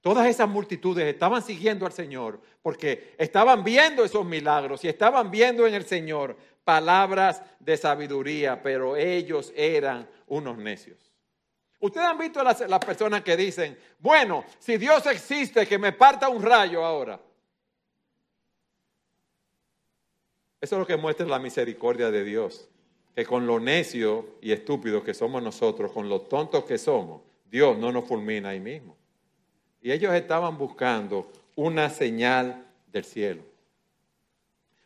Todas 0.00 0.26
esas 0.26 0.48
multitudes 0.48 1.06
estaban 1.06 1.42
siguiendo 1.42 1.86
al 1.86 1.92
Señor 1.92 2.40
porque 2.62 3.14
estaban 3.18 3.62
viendo 3.62 4.04
esos 4.04 4.24
milagros 4.24 4.84
y 4.84 4.88
estaban 4.88 5.30
viendo 5.30 5.66
en 5.66 5.74
el 5.74 5.84
Señor 5.84 6.36
palabras 6.64 7.42
de 7.58 7.76
sabiduría, 7.76 8.62
pero 8.62 8.96
ellos 8.96 9.52
eran 9.56 10.08
unos 10.26 10.56
necios. 10.56 11.10
Ustedes 11.80 12.06
han 12.06 12.18
visto 12.18 12.42
las 12.42 12.84
personas 12.84 13.22
que 13.22 13.36
dicen, 13.36 13.78
bueno, 13.98 14.44
si 14.58 14.76
Dios 14.76 15.06
existe, 15.06 15.66
que 15.66 15.78
me 15.78 15.92
parta 15.92 16.28
un 16.28 16.42
rayo 16.42 16.84
ahora. 16.84 17.18
Eso 20.60 20.76
es 20.76 20.78
lo 20.78 20.86
que 20.86 20.98
muestra 20.98 21.26
la 21.26 21.38
misericordia 21.38 22.10
de 22.10 22.22
Dios, 22.22 22.68
que 23.20 23.26
con 23.26 23.46
lo 23.46 23.60
necio 23.60 24.38
y 24.40 24.50
estúpido 24.50 25.04
que 25.04 25.12
somos 25.12 25.42
nosotros, 25.42 25.92
con 25.92 26.08
lo 26.08 26.22
tontos 26.22 26.64
que 26.64 26.78
somos, 26.78 27.20
Dios 27.50 27.76
no 27.76 27.92
nos 27.92 28.06
fulmina 28.06 28.48
ahí 28.48 28.60
mismo. 28.60 28.96
Y 29.82 29.92
ellos 29.92 30.14
estaban 30.14 30.56
buscando 30.56 31.30
una 31.54 31.90
señal 31.90 32.66
del 32.86 33.04
cielo. 33.04 33.42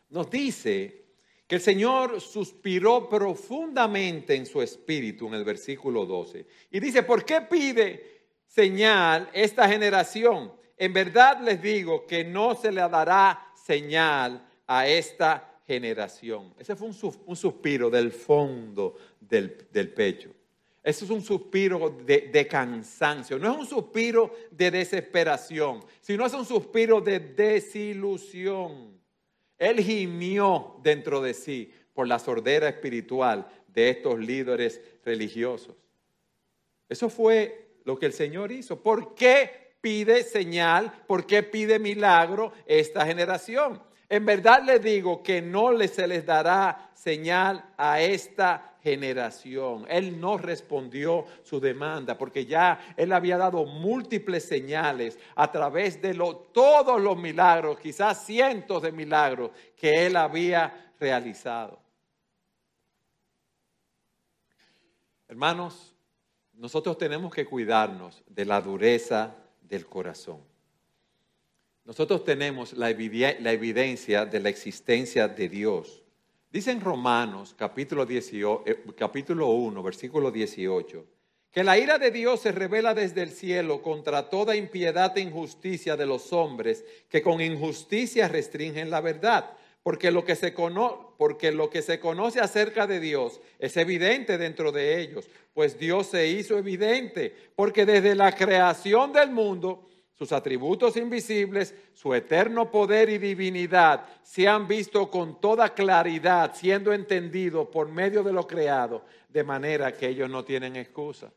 Nos 0.09 0.29
dice 0.29 1.05
que 1.47 1.55
el 1.55 1.61
Señor 1.61 2.19
suspiró 2.19 3.07
profundamente 3.07 4.35
en 4.35 4.45
su 4.45 4.61
espíritu 4.61 5.27
en 5.27 5.35
el 5.35 5.45
versículo 5.45 6.05
12. 6.05 6.45
Y 6.71 6.81
dice, 6.81 7.03
¿por 7.03 7.23
qué 7.23 7.39
pide 7.39 8.25
señal 8.47 9.29
esta 9.31 9.65
generación? 9.69 10.51
En 10.75 10.91
verdad 10.91 11.39
les 11.39 11.61
digo 11.61 12.05
que 12.05 12.25
no 12.25 12.53
se 12.53 12.73
le 12.73 12.81
dará 12.81 13.53
señal 13.55 14.45
a 14.67 14.85
esta 14.85 15.54
generación. 15.65 16.53
Ese 16.59 16.75
fue 16.75 16.87
un, 16.87 17.35
suspiro 17.35 17.89
del 17.89 18.11
fondo 18.11 18.95
del, 19.19 19.67
del 19.71 19.89
pecho. 19.89 20.31
Eso 20.85 21.03
es 21.03 21.09
un 21.09 21.23
suspiro 21.23 21.89
de, 22.05 22.47
cansancio, 22.47 23.39
no 23.39 23.53
es 23.53 23.57
un 23.57 23.65
suspiro 23.65 24.35
de 24.51 24.69
desesperación, 24.69 25.83
sino 25.99 26.27
es 26.27 26.33
un 26.35 26.45
suspiro 26.45 27.01
de 27.01 27.19
desilusión. 27.19 28.95
Él 29.57 29.79
gimió 29.79 30.75
dentro 30.83 31.21
de 31.21 31.33
sí 31.33 31.73
por 31.91 32.07
la 32.07 32.19
sordera 32.19 32.69
espiritual 32.69 33.47
de 33.67 33.89
estos 33.89 34.19
líderes 34.19 34.79
religiosos. 35.03 35.75
Eso 36.87 37.09
fue 37.09 37.79
lo 37.83 37.97
que 37.97 38.05
el 38.05 38.13
Señor 38.13 38.51
hizo. 38.51 38.79
¿Por 38.79 39.15
qué 39.15 39.73
pide 39.81 40.23
señal? 40.23 40.93
¿Por 41.07 41.25
qué 41.25 41.41
pide 41.41 41.79
milagro 41.79 42.53
esta 42.67 43.07
generación? 43.07 43.81
En 44.07 44.25
verdad 44.25 44.63
les 44.63 44.81
digo 44.81 45.23
que 45.23 45.41
no 45.41 45.75
se 45.87 46.07
les 46.07 46.25
dará 46.25 46.91
señal 46.93 47.63
a 47.77 48.01
esta 48.01 48.75
generación. 48.83 49.85
Él 49.89 50.19
no 50.19 50.37
respondió 50.37 51.25
su 51.43 51.59
demanda 51.59 52.15
porque 52.15 52.45
ya 52.45 52.93
él 52.95 53.11
había 53.13 53.37
dado 53.37 53.65
múltiples 53.65 54.45
señales 54.47 55.17
a 55.35 55.51
través 55.51 55.99
de 56.03 56.13
todos 56.53 57.01
los 57.01 57.17
milagros, 57.17 57.79
quizás 57.79 58.23
cientos 58.25 58.83
de 58.83 58.91
milagros 58.91 59.49
que 59.75 60.05
él 60.05 60.15
había 60.15 60.93
realizado. 60.99 61.79
Hermanos, 65.27 65.95
nosotros 66.53 66.95
tenemos 66.97 67.33
que 67.33 67.45
cuidarnos 67.45 68.23
de 68.27 68.45
la 68.45 68.61
dureza 68.61 69.35
del 69.61 69.87
corazón. 69.87 70.54
Nosotros 71.85 72.23
tenemos 72.23 72.73
la, 72.73 72.89
evidencia 72.89 74.25
de 74.25 74.39
la 74.39 74.49
existencia 74.49 75.27
de 75.27 75.47
Dios 75.47 76.01
Dice 76.55 76.71
en 76.71 76.79
Romanos 76.79 77.53
capítulo, 77.57 78.05
18, 78.05 78.63
eh, 78.65 78.77
capítulo 78.97 79.49
1, 79.49 79.83
versículo 79.83 80.31
18, 80.31 81.05
que 81.51 81.65
la 81.65 81.77
ira 81.77 81.97
de 81.97 82.11
Dios 82.11 82.39
se 82.39 82.53
revela 82.53 82.93
desde 82.93 83.23
el 83.23 83.31
cielo 83.31 83.81
contra 83.81 84.29
toda 84.29 84.55
impiedad 84.55 85.17
e 85.17 85.19
injusticia 85.19 85.97
de 85.97 86.05
los 86.05 86.31
hombres 86.31 86.85
que 87.09 87.21
con 87.21 87.41
injusticia 87.41 88.29
restringen 88.29 88.89
la 88.89 89.01
verdad. 89.01 89.51
Porque 89.83 90.11
lo, 90.11 90.23
que 90.23 90.37
se 90.37 90.53
porque 91.17 91.51
lo 91.51 91.69
que 91.69 91.81
se 91.81 91.99
conoce 91.99 92.39
acerca 92.39 92.87
de 92.87 93.01
Dios 93.01 93.41
es 93.59 93.75
evidente 93.75 94.37
dentro 94.37 94.71
de 94.71 95.01
ellos, 95.01 95.27
pues 95.53 95.77
Dios 95.77 96.07
se 96.07 96.25
hizo 96.29 96.57
evidente, 96.57 97.35
porque 97.57 97.85
desde 97.85 98.15
la 98.15 98.33
creación 98.33 99.11
del 99.11 99.31
mundo 99.31 99.85
sus 100.17 100.31
atributos 100.31 100.95
invisibles, 100.95 101.75
su 101.93 102.13
eterno 102.13 102.71
poder 102.71 103.09
y 103.09 103.17
divinidad 103.17 104.05
se 104.23 104.47
han 104.47 104.67
visto 104.67 105.11
con 105.11 105.39
toda 105.41 105.73
claridad, 105.73 106.55
siendo 106.55 106.93
entendidos 106.93 107.67
por 107.67 107.89
medio 107.89 108.23
de 108.23 108.33
lo 108.33 108.47
creado, 108.47 109.05
de 109.29 109.43
manera 109.43 109.91
que 109.91 110.07
ellos 110.07 110.29
no 110.29 110.45
tienen 110.45 110.77
excusa. 110.77 111.31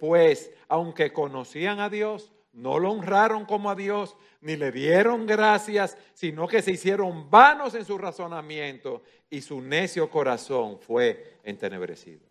Pues, 0.00 0.50
aunque 0.68 1.12
conocían 1.12 1.78
a 1.80 1.88
Dios, 1.88 2.32
no 2.52 2.78
lo 2.78 2.90
honraron 2.90 3.44
como 3.44 3.70
a 3.70 3.74
Dios, 3.74 4.16
ni 4.40 4.56
le 4.56 4.72
dieron 4.72 5.26
gracias, 5.26 5.98
sino 6.14 6.48
que 6.48 6.62
se 6.62 6.72
hicieron 6.72 7.30
vanos 7.30 7.74
en 7.74 7.84
su 7.84 7.98
razonamiento 7.98 9.02
y 9.28 9.40
su 9.40 9.60
necio 9.60 10.08
corazón 10.08 10.78
fue 10.78 11.38
entenebrecido. 11.44 12.25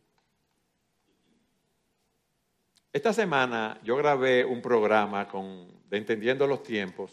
Esta 2.96 3.12
semana 3.12 3.78
yo 3.84 3.98
grabé 3.98 4.46
un 4.46 4.62
programa 4.62 5.28
con, 5.28 5.68
de 5.90 5.98
Entendiendo 5.98 6.48
los 6.48 6.64
Tiempos 6.64 7.12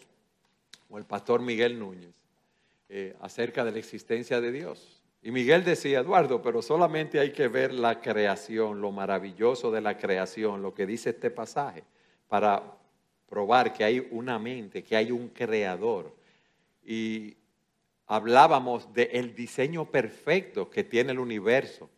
o 0.89 0.97
el 0.97 1.03
pastor 1.03 1.41
Miguel 1.41 1.77
Núñez 1.77 2.15
eh, 2.87 3.17
acerca 3.19 3.65
de 3.65 3.73
la 3.73 3.79
existencia 3.79 4.39
de 4.39 4.53
Dios. 4.53 5.01
Y 5.21 5.31
Miguel 5.31 5.65
decía, 5.65 5.99
Eduardo, 5.99 6.41
pero 6.41 6.61
solamente 6.61 7.19
hay 7.19 7.33
que 7.33 7.49
ver 7.49 7.73
la 7.73 7.99
creación, 7.99 8.79
lo 8.79 8.93
maravilloso 8.93 9.71
de 9.71 9.81
la 9.81 9.97
creación, 9.97 10.61
lo 10.61 10.73
que 10.73 10.85
dice 10.85 11.09
este 11.09 11.29
pasaje, 11.29 11.83
para 12.29 12.63
probar 13.27 13.73
que 13.73 13.83
hay 13.83 14.07
una 14.11 14.39
mente, 14.39 14.85
que 14.85 14.95
hay 14.95 15.11
un 15.11 15.27
creador. 15.27 16.15
Y 16.85 17.35
hablábamos 18.07 18.93
del 18.93 19.35
diseño 19.35 19.83
perfecto 19.91 20.69
que 20.69 20.85
tiene 20.85 21.11
el 21.11 21.19
universo 21.19 21.89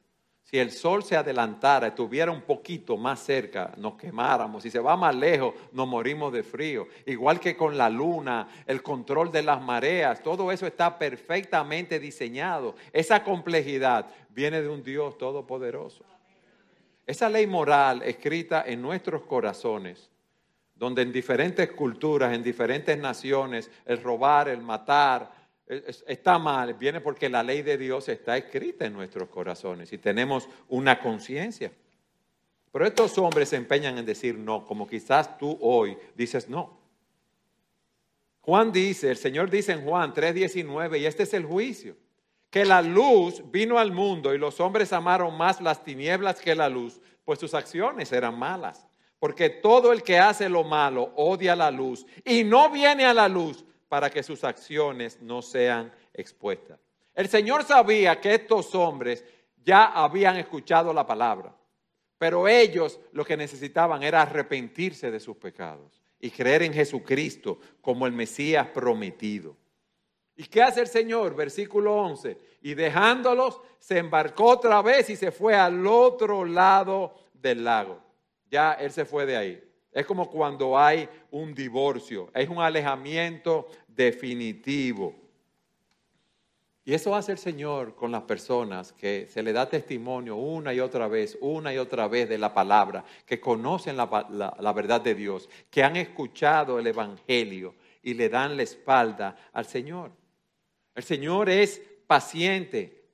si 0.46 0.60
el 0.60 0.72
sol 0.72 1.04
se 1.04 1.18
adelantara, 1.18 1.88
estuviera 1.88 2.32
un 2.32 2.42
poquito 2.42 2.98
más 2.98 3.20
cerca, 3.20 3.74
nos 3.78 3.96
quemáramos. 3.96 4.62
Si 4.62 4.70
se 4.70 4.80
va 4.80 4.96
más 4.96 5.16
lejos, 5.16 5.56
nos 5.72 5.88
morimos 5.88 6.32
de 6.32 6.44
frío. 6.44 6.88
Igual 7.08 7.40
que 7.40 7.58
con 7.58 7.76
la 7.76 7.90
luna, 7.90 8.48
el 8.68 8.84
control 8.84 9.32
de 9.32 9.42
las 9.42 9.60
mareas, 9.60 10.22
todo 10.22 10.52
eso 10.52 10.68
está 10.68 11.00
perfectamente 11.00 12.00
diseñado. 12.00 12.76
Esa 12.94 13.24
complejidad 13.24 14.06
viene 14.30 14.62
de 14.62 14.70
un 14.70 14.84
Dios 14.84 15.18
todopoderoso. 15.18 16.06
Esa 17.08 17.28
ley 17.28 17.48
moral 17.48 18.04
escrita 18.04 18.64
en 18.68 18.84
nuestros 18.84 19.24
corazones, 19.24 20.12
donde 20.76 21.02
en 21.02 21.12
diferentes 21.12 21.72
culturas, 21.72 22.36
en 22.36 22.44
diferentes 22.44 22.96
naciones, 23.00 23.72
el 23.84 24.00
robar, 24.04 24.48
el 24.50 24.62
matar, 24.62 25.32
está 25.68 26.38
mal, 26.38 26.76
viene 26.76 27.02
porque 27.02 27.30
la 27.30 27.44
ley 27.44 27.62
de 27.62 27.78
Dios 27.78 28.08
está 28.10 28.38
escrita 28.38 28.86
en 28.86 28.94
nuestros 28.94 29.30
corazones 29.30 29.92
y 29.94 29.98
tenemos 29.98 30.48
una 30.70 31.00
conciencia. 31.00 31.72
Pero 32.72 32.86
estos 32.86 33.18
hombres 33.18 33.50
se 33.50 33.56
empeñan 33.56 33.98
en 33.98 34.06
decir 34.06 34.38
no, 34.38 34.66
como 34.66 34.88
quizás 34.88 35.38
tú 35.38 35.58
hoy 35.62 35.98
dices 36.16 36.50
no. 36.50 36.78
Juan 38.42 38.72
dice, 38.72 39.10
el 39.10 39.18
Señor 39.18 39.50
dice 39.50 39.72
en 39.72 39.84
Juan 39.84 40.14
3:19, 40.14 41.00
y 41.00 41.06
este 41.06 41.24
es 41.24 41.34
el 41.34 41.46
juicio, 41.46 41.98
que 42.52 42.64
la 42.64 42.82
luz 42.82 43.42
vino 43.52 43.80
al 43.80 43.92
mundo 43.92 44.34
y 44.34 44.38
los 44.38 44.60
hombres 44.60 44.94
amaron 44.94 45.36
más 45.36 45.62
las 45.62 45.84
tinieblas 45.84 46.40
que 46.40 46.54
la 46.54 46.70
luz, 46.70 47.02
pues 47.24 47.40
sus 47.40 47.56
acciones 47.56 48.12
eran 48.12 48.38
malas. 48.38 48.88
Porque 49.18 49.50
todo 49.50 49.92
el 49.92 50.04
que 50.04 50.20
hace 50.20 50.48
lo 50.48 50.64
malo 50.64 51.12
odia 51.16 51.56
la 51.56 51.72
luz 51.72 52.06
y 52.24 52.44
no 52.44 52.70
viene 52.70 53.06
a 53.06 53.14
la 53.14 53.28
luz 53.28 53.65
para 53.88 54.10
que 54.10 54.24
sus 54.24 54.44
acciones 54.44 55.22
no 55.22 55.42
sean 55.42 55.94
expuestas. 56.14 56.80
El 57.14 57.30
Señor 57.30 57.64
sabía 57.64 58.20
que 58.20 58.36
estos 58.36 58.74
hombres 58.76 59.24
ya 59.64 59.86
habían 59.86 60.38
escuchado 60.38 60.94
la 60.94 61.08
palabra, 61.08 61.56
pero 62.18 62.48
ellos 62.48 63.00
lo 63.12 63.26
que 63.26 63.38
necesitaban 63.38 64.04
era 64.04 64.22
arrepentirse 64.22 65.12
de 65.12 65.20
sus 65.20 65.38
pecados 65.38 66.02
y 66.20 66.30
creer 66.32 66.64
en 66.64 66.74
Jesucristo 66.74 67.60
como 67.82 68.06
el 68.06 68.14
Mesías 68.14 68.68
prometido. 68.68 69.56
¿Y 70.36 70.46
qué 70.46 70.62
hace 70.62 70.82
el 70.82 70.88
Señor? 70.88 71.36
Versículo 71.36 71.96
11. 71.96 72.38
Y 72.62 72.74
dejándolos, 72.74 73.62
se 73.80 74.00
embarcó 74.00 74.46
otra 74.46 74.82
vez 74.82 75.10
y 75.10 75.16
se 75.16 75.32
fue 75.32 75.56
al 75.56 75.86
otro 75.88 76.44
lado 76.44 77.14
del 77.34 77.64
lago. 77.64 78.02
Ya 78.50 78.74
Él 78.74 78.92
se 78.92 79.06
fue 79.06 79.26
de 79.26 79.38
ahí. 79.38 79.64
Es 79.96 80.06
como 80.06 80.30
cuando 80.30 80.78
hay 80.78 81.08
un 81.32 81.56
divorcio, 81.56 82.30
es 82.34 82.50
un 82.50 82.60
alejamiento 82.60 83.66
definitivo. 83.88 85.16
Y 86.84 86.94
eso 86.94 87.16
hace 87.16 87.32
el 87.32 87.38
Señor 87.38 87.96
con 87.96 88.12
las 88.12 88.24
personas 88.24 88.92
que 88.92 89.26
se 89.32 89.42
le 89.42 89.54
da 89.54 89.70
testimonio 89.70 90.36
una 90.36 90.74
y 90.74 90.82
otra 90.82 91.08
vez, 91.08 91.38
una 91.40 91.74
y 91.74 91.78
otra 91.78 92.10
vez 92.10 92.28
de 92.28 92.38
la 92.38 92.54
palabra, 92.54 93.06
que 93.26 93.40
conocen 93.40 93.96
la, 93.96 94.74
verdad 94.76 95.00
de 95.00 95.16
Dios, 95.16 95.50
que 95.72 95.82
han 95.82 95.96
escuchado 95.96 96.78
el 96.78 96.88
Evangelio 96.88 97.74
y 98.04 98.16
le 98.16 98.28
dan 98.28 98.58
la 98.58 98.64
espalda 98.64 99.38
al 99.54 99.66
Señor. 99.66 100.12
El 100.94 101.04
Señor 101.04 101.50
es 101.50 101.82
paciente, 102.06 103.05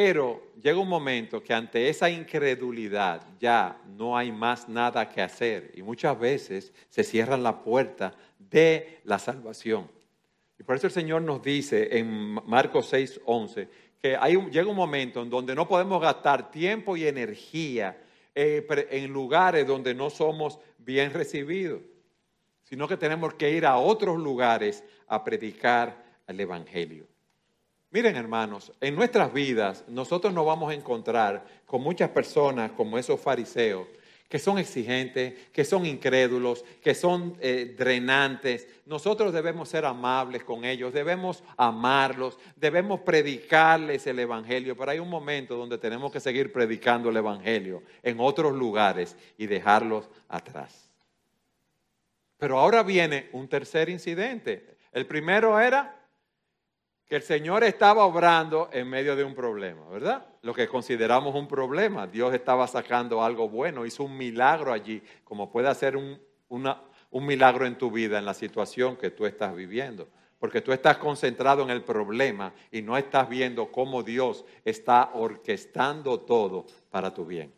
pero 0.00 0.52
llega 0.62 0.78
un 0.78 0.88
momento 0.88 1.42
que 1.42 1.52
ante 1.52 1.88
esa 1.88 2.08
incredulidad 2.08 3.20
ya 3.40 3.82
no 3.96 4.16
hay 4.16 4.30
más 4.30 4.68
nada 4.68 5.08
que 5.08 5.20
hacer 5.20 5.72
y 5.74 5.82
muchas 5.82 6.16
veces 6.16 6.72
se 6.88 7.02
cierra 7.02 7.36
la 7.36 7.60
puerta 7.60 8.14
de 8.38 9.00
la 9.02 9.18
salvación. 9.18 9.90
Y 10.56 10.62
por 10.62 10.76
eso 10.76 10.86
el 10.86 10.92
Señor 10.92 11.22
nos 11.22 11.42
dice 11.42 11.98
en 11.98 12.34
Marcos 12.46 12.88
6, 12.90 13.22
11, 13.24 13.68
que 14.00 14.14
hay 14.14 14.36
llega 14.52 14.70
un 14.70 14.76
momento 14.76 15.20
en 15.20 15.30
donde 15.30 15.56
no 15.56 15.66
podemos 15.66 16.00
gastar 16.00 16.48
tiempo 16.48 16.96
y 16.96 17.04
energía 17.04 18.00
eh, 18.36 18.64
en 18.92 19.12
lugares 19.12 19.66
donde 19.66 19.96
no 19.96 20.10
somos 20.10 20.60
bien 20.78 21.12
recibidos, 21.12 21.82
sino 22.62 22.86
que 22.86 22.96
tenemos 22.96 23.34
que 23.34 23.50
ir 23.50 23.66
a 23.66 23.78
otros 23.78 24.16
lugares 24.16 24.84
a 25.08 25.24
predicar 25.24 26.04
el 26.24 26.38
Evangelio. 26.38 27.17
Miren 27.90 28.16
hermanos, 28.16 28.72
en 28.80 28.94
nuestras 28.94 29.32
vidas 29.32 29.84
nosotros 29.88 30.32
nos 30.34 30.44
vamos 30.44 30.70
a 30.70 30.74
encontrar 30.74 31.44
con 31.64 31.82
muchas 31.82 32.10
personas 32.10 32.72
como 32.72 32.98
esos 32.98 33.20
fariseos 33.20 33.86
que 34.28 34.38
son 34.38 34.58
exigentes, 34.58 35.48
que 35.52 35.64
son 35.64 35.86
incrédulos, 35.86 36.62
que 36.82 36.94
son 36.94 37.36
eh, 37.40 37.74
drenantes. 37.76 38.68
Nosotros 38.84 39.32
debemos 39.32 39.70
ser 39.70 39.86
amables 39.86 40.44
con 40.44 40.66
ellos, 40.66 40.92
debemos 40.92 41.42
amarlos, 41.56 42.38
debemos 42.54 43.00
predicarles 43.00 44.06
el 44.06 44.18
Evangelio, 44.18 44.76
pero 44.76 44.90
hay 44.90 44.98
un 44.98 45.08
momento 45.08 45.56
donde 45.56 45.78
tenemos 45.78 46.12
que 46.12 46.20
seguir 46.20 46.52
predicando 46.52 47.08
el 47.08 47.16
Evangelio 47.16 47.82
en 48.02 48.20
otros 48.20 48.54
lugares 48.54 49.16
y 49.38 49.46
dejarlos 49.46 50.10
atrás. 50.28 50.90
Pero 52.36 52.58
ahora 52.58 52.82
viene 52.82 53.30
un 53.32 53.48
tercer 53.48 53.88
incidente. 53.88 54.76
El 54.92 55.06
primero 55.06 55.58
era 55.58 55.97
que 57.08 57.16
el 57.16 57.22
Señor 57.22 57.64
estaba 57.64 58.04
obrando 58.04 58.68
en 58.70 58.86
medio 58.86 59.16
de 59.16 59.24
un 59.24 59.34
problema, 59.34 59.88
¿verdad? 59.88 60.26
Lo 60.42 60.52
que 60.52 60.68
consideramos 60.68 61.34
un 61.34 61.48
problema. 61.48 62.06
Dios 62.06 62.34
estaba 62.34 62.66
sacando 62.66 63.24
algo 63.24 63.48
bueno, 63.48 63.86
hizo 63.86 64.04
un 64.04 64.16
milagro 64.16 64.74
allí, 64.74 65.02
como 65.24 65.50
puede 65.50 65.68
hacer 65.68 65.96
un, 65.96 66.20
un 66.50 67.26
milagro 67.26 67.64
en 67.64 67.78
tu 67.78 67.90
vida, 67.90 68.18
en 68.18 68.26
la 68.26 68.34
situación 68.34 68.96
que 68.96 69.10
tú 69.10 69.24
estás 69.24 69.56
viviendo. 69.56 70.06
Porque 70.38 70.60
tú 70.60 70.70
estás 70.70 70.98
concentrado 70.98 71.62
en 71.62 71.70
el 71.70 71.82
problema 71.82 72.52
y 72.70 72.82
no 72.82 72.96
estás 72.96 73.26
viendo 73.26 73.72
cómo 73.72 74.02
Dios 74.02 74.44
está 74.62 75.10
orquestando 75.14 76.20
todo 76.20 76.66
para 76.90 77.12
tu 77.12 77.24
bien. 77.24 77.52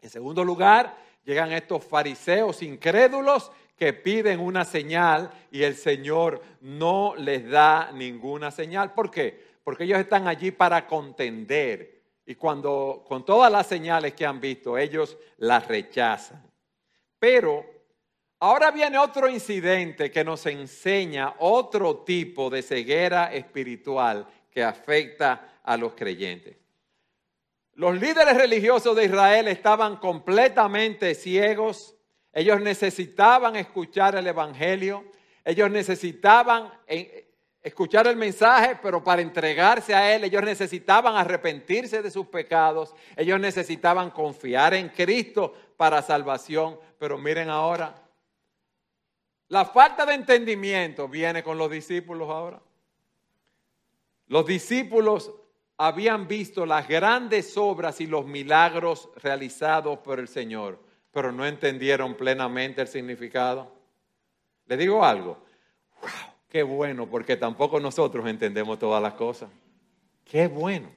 En 0.00 0.10
segundo 0.10 0.44
lugar, 0.44 0.96
llegan 1.24 1.52
estos 1.52 1.82
fariseos 1.84 2.62
incrédulos 2.62 3.50
que 3.76 3.92
piden 3.92 4.40
una 4.40 4.64
señal 4.64 5.30
y 5.50 5.62
el 5.62 5.76
Señor 5.76 6.40
no 6.60 7.14
les 7.16 7.48
da 7.48 7.90
ninguna 7.92 8.50
señal. 8.50 8.92
¿Por 8.94 9.10
qué? 9.10 9.54
Porque 9.64 9.84
ellos 9.84 9.98
están 9.98 10.28
allí 10.28 10.50
para 10.50 10.86
contender 10.86 11.94
y 12.26 12.34
cuando 12.36 13.04
con 13.06 13.24
todas 13.24 13.52
las 13.52 13.66
señales 13.66 14.14
que 14.14 14.24
han 14.24 14.40
visto, 14.40 14.78
ellos 14.78 15.16
las 15.38 15.66
rechazan. 15.68 16.42
Pero 17.18 17.64
ahora 18.38 18.70
viene 18.70 18.98
otro 18.98 19.28
incidente 19.28 20.10
que 20.10 20.24
nos 20.24 20.46
enseña 20.46 21.34
otro 21.38 21.98
tipo 21.98 22.48
de 22.48 22.62
ceguera 22.62 23.32
espiritual 23.32 24.26
que 24.50 24.62
afecta 24.62 25.60
a 25.62 25.76
los 25.76 25.94
creyentes. 25.94 26.56
Los 27.74 27.98
líderes 28.00 28.36
religiosos 28.36 28.94
de 28.94 29.06
Israel 29.06 29.48
estaban 29.48 29.96
completamente 29.96 31.14
ciegos 31.14 31.96
ellos 32.34 32.60
necesitaban 32.60 33.54
escuchar 33.54 34.16
el 34.16 34.26
Evangelio, 34.26 35.04
ellos 35.44 35.70
necesitaban 35.70 36.72
eh, 36.88 37.30
escuchar 37.62 38.08
el 38.08 38.16
mensaje, 38.16 38.76
pero 38.82 39.04
para 39.04 39.22
entregarse 39.22 39.94
a 39.94 40.12
Él, 40.12 40.24
ellos 40.24 40.42
necesitaban 40.42 41.16
arrepentirse 41.16 42.02
de 42.02 42.10
sus 42.10 42.26
pecados, 42.26 42.92
ellos 43.16 43.38
necesitaban 43.38 44.10
confiar 44.10 44.74
en 44.74 44.88
Cristo 44.88 45.54
para 45.76 46.02
salvación. 46.02 46.76
Pero 46.98 47.18
miren 47.18 47.50
ahora, 47.50 47.94
la 49.46 49.64
falta 49.64 50.04
de 50.04 50.14
entendimiento 50.14 51.06
viene 51.06 51.44
con 51.44 51.56
los 51.56 51.70
discípulos 51.70 52.28
ahora. 52.28 52.60
Los 54.26 54.44
discípulos 54.44 55.32
habían 55.76 56.26
visto 56.26 56.66
las 56.66 56.88
grandes 56.88 57.56
obras 57.56 58.00
y 58.00 58.08
los 58.08 58.26
milagros 58.26 59.08
realizados 59.22 60.00
por 60.00 60.18
el 60.18 60.26
Señor 60.26 60.83
pero 61.14 61.30
no 61.30 61.46
entendieron 61.46 62.14
plenamente 62.14 62.82
el 62.82 62.88
significado. 62.88 63.70
Le 64.66 64.76
digo 64.76 65.04
algo, 65.04 65.38
wow, 66.02 66.10
qué 66.48 66.64
bueno, 66.64 67.08
porque 67.08 67.36
tampoco 67.36 67.78
nosotros 67.78 68.26
entendemos 68.26 68.80
todas 68.80 69.00
las 69.00 69.14
cosas. 69.14 69.48
Qué 70.24 70.48
bueno. 70.48 70.90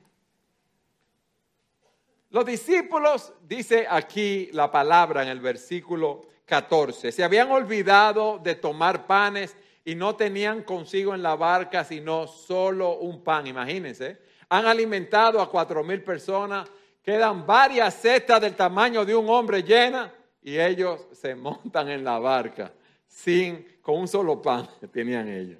Los 2.31 2.45
discípulos, 2.45 3.31
dice 3.47 3.85
aquí 3.87 4.49
la 4.53 4.71
palabra 4.71 5.21
en 5.21 5.29
el 5.29 5.39
versículo 5.39 6.25
14, 6.45 7.11
se 7.11 7.23
habían 7.23 7.51
olvidado 7.51 8.39
de 8.39 8.55
tomar 8.55 9.05
panes 9.05 9.55
y 9.85 9.93
no 9.93 10.15
tenían 10.15 10.63
consigo 10.63 11.13
en 11.13 11.21
la 11.21 11.35
barca 11.35 11.83
sino 11.83 12.25
solo 12.25 12.95
un 12.97 13.23
pan, 13.23 13.45
imagínense. 13.45 14.17
Han 14.49 14.65
alimentado 14.65 15.39
a 15.41 15.49
cuatro 15.51 15.83
mil 15.83 16.03
personas 16.03 16.67
quedan 17.07 17.47
varias 17.47 17.93
cestas 18.01 18.41
del 18.41 18.53
tamaño 18.53 19.05
de 19.05 19.15
un 19.15 19.29
hombre 19.29 19.63
llena 19.63 20.13
y 20.41 20.59
ellos 20.59 21.07
se 21.13 21.35
montan 21.35 21.87
en 21.87 22.03
la 22.03 22.19
barca 22.19 22.73
sin, 23.07 23.65
con 23.81 23.99
un 24.01 24.09
solo 24.09 24.41
pan 24.41 24.67
que 24.81 24.89
tenían 24.89 25.29
ellos. 25.29 25.57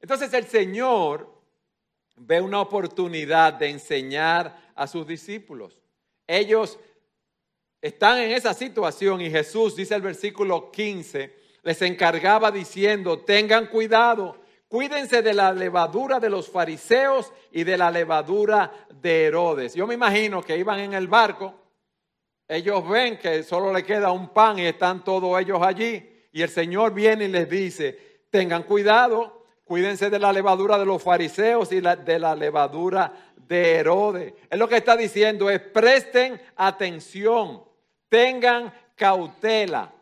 Entonces 0.00 0.32
el 0.32 0.44
Señor 0.44 1.28
ve 2.14 2.40
una 2.40 2.60
oportunidad 2.60 3.54
de 3.54 3.68
enseñar 3.68 4.70
a 4.76 4.86
sus 4.86 5.04
discípulos. 5.08 5.76
Ellos 6.24 6.78
están 7.82 8.18
en 8.18 8.30
esa 8.30 8.54
situación 8.54 9.20
y 9.22 9.28
Jesús, 9.28 9.74
dice 9.74 9.96
el 9.96 10.02
versículo 10.02 10.70
15, 10.70 11.34
les 11.64 11.82
encargaba 11.82 12.52
diciendo, 12.52 13.18
tengan 13.18 13.66
cuidado, 13.66 14.39
cuídense 14.70 15.20
de 15.20 15.34
la 15.34 15.52
levadura 15.52 16.20
de 16.20 16.30
los 16.30 16.48
fariseos 16.48 17.32
y 17.50 17.64
de 17.64 17.76
la 17.76 17.90
levadura 17.90 18.70
de 19.02 19.24
Herodes. 19.24 19.74
Yo 19.74 19.84
me 19.84 19.94
imagino 19.94 20.42
que 20.42 20.56
iban 20.56 20.78
en 20.78 20.94
el 20.94 21.08
barco, 21.08 21.52
ellos 22.46 22.88
ven 22.88 23.18
que 23.18 23.42
solo 23.42 23.72
le 23.72 23.84
queda 23.84 24.12
un 24.12 24.28
pan 24.28 24.60
y 24.60 24.66
están 24.66 25.02
todos 25.02 25.40
ellos 25.40 25.60
allí, 25.60 26.08
y 26.30 26.40
el 26.40 26.48
Señor 26.48 26.94
viene 26.94 27.24
y 27.24 27.28
les 27.28 27.50
dice, 27.50 28.20
tengan 28.30 28.62
cuidado, 28.62 29.44
cuídense 29.64 30.08
de 30.08 30.20
la 30.20 30.32
levadura 30.32 30.78
de 30.78 30.86
los 30.86 31.02
fariseos 31.02 31.72
y 31.72 31.80
de 31.80 32.18
la 32.20 32.36
levadura 32.36 33.12
de 33.36 33.74
Herodes. 33.74 34.34
Es 34.48 34.56
lo 34.56 34.68
que 34.68 34.76
está 34.76 34.96
diciendo, 34.96 35.50
es 35.50 35.58
presten 35.58 36.40
atención, 36.54 37.64
tengan 38.08 38.72
cautela. 38.94 39.92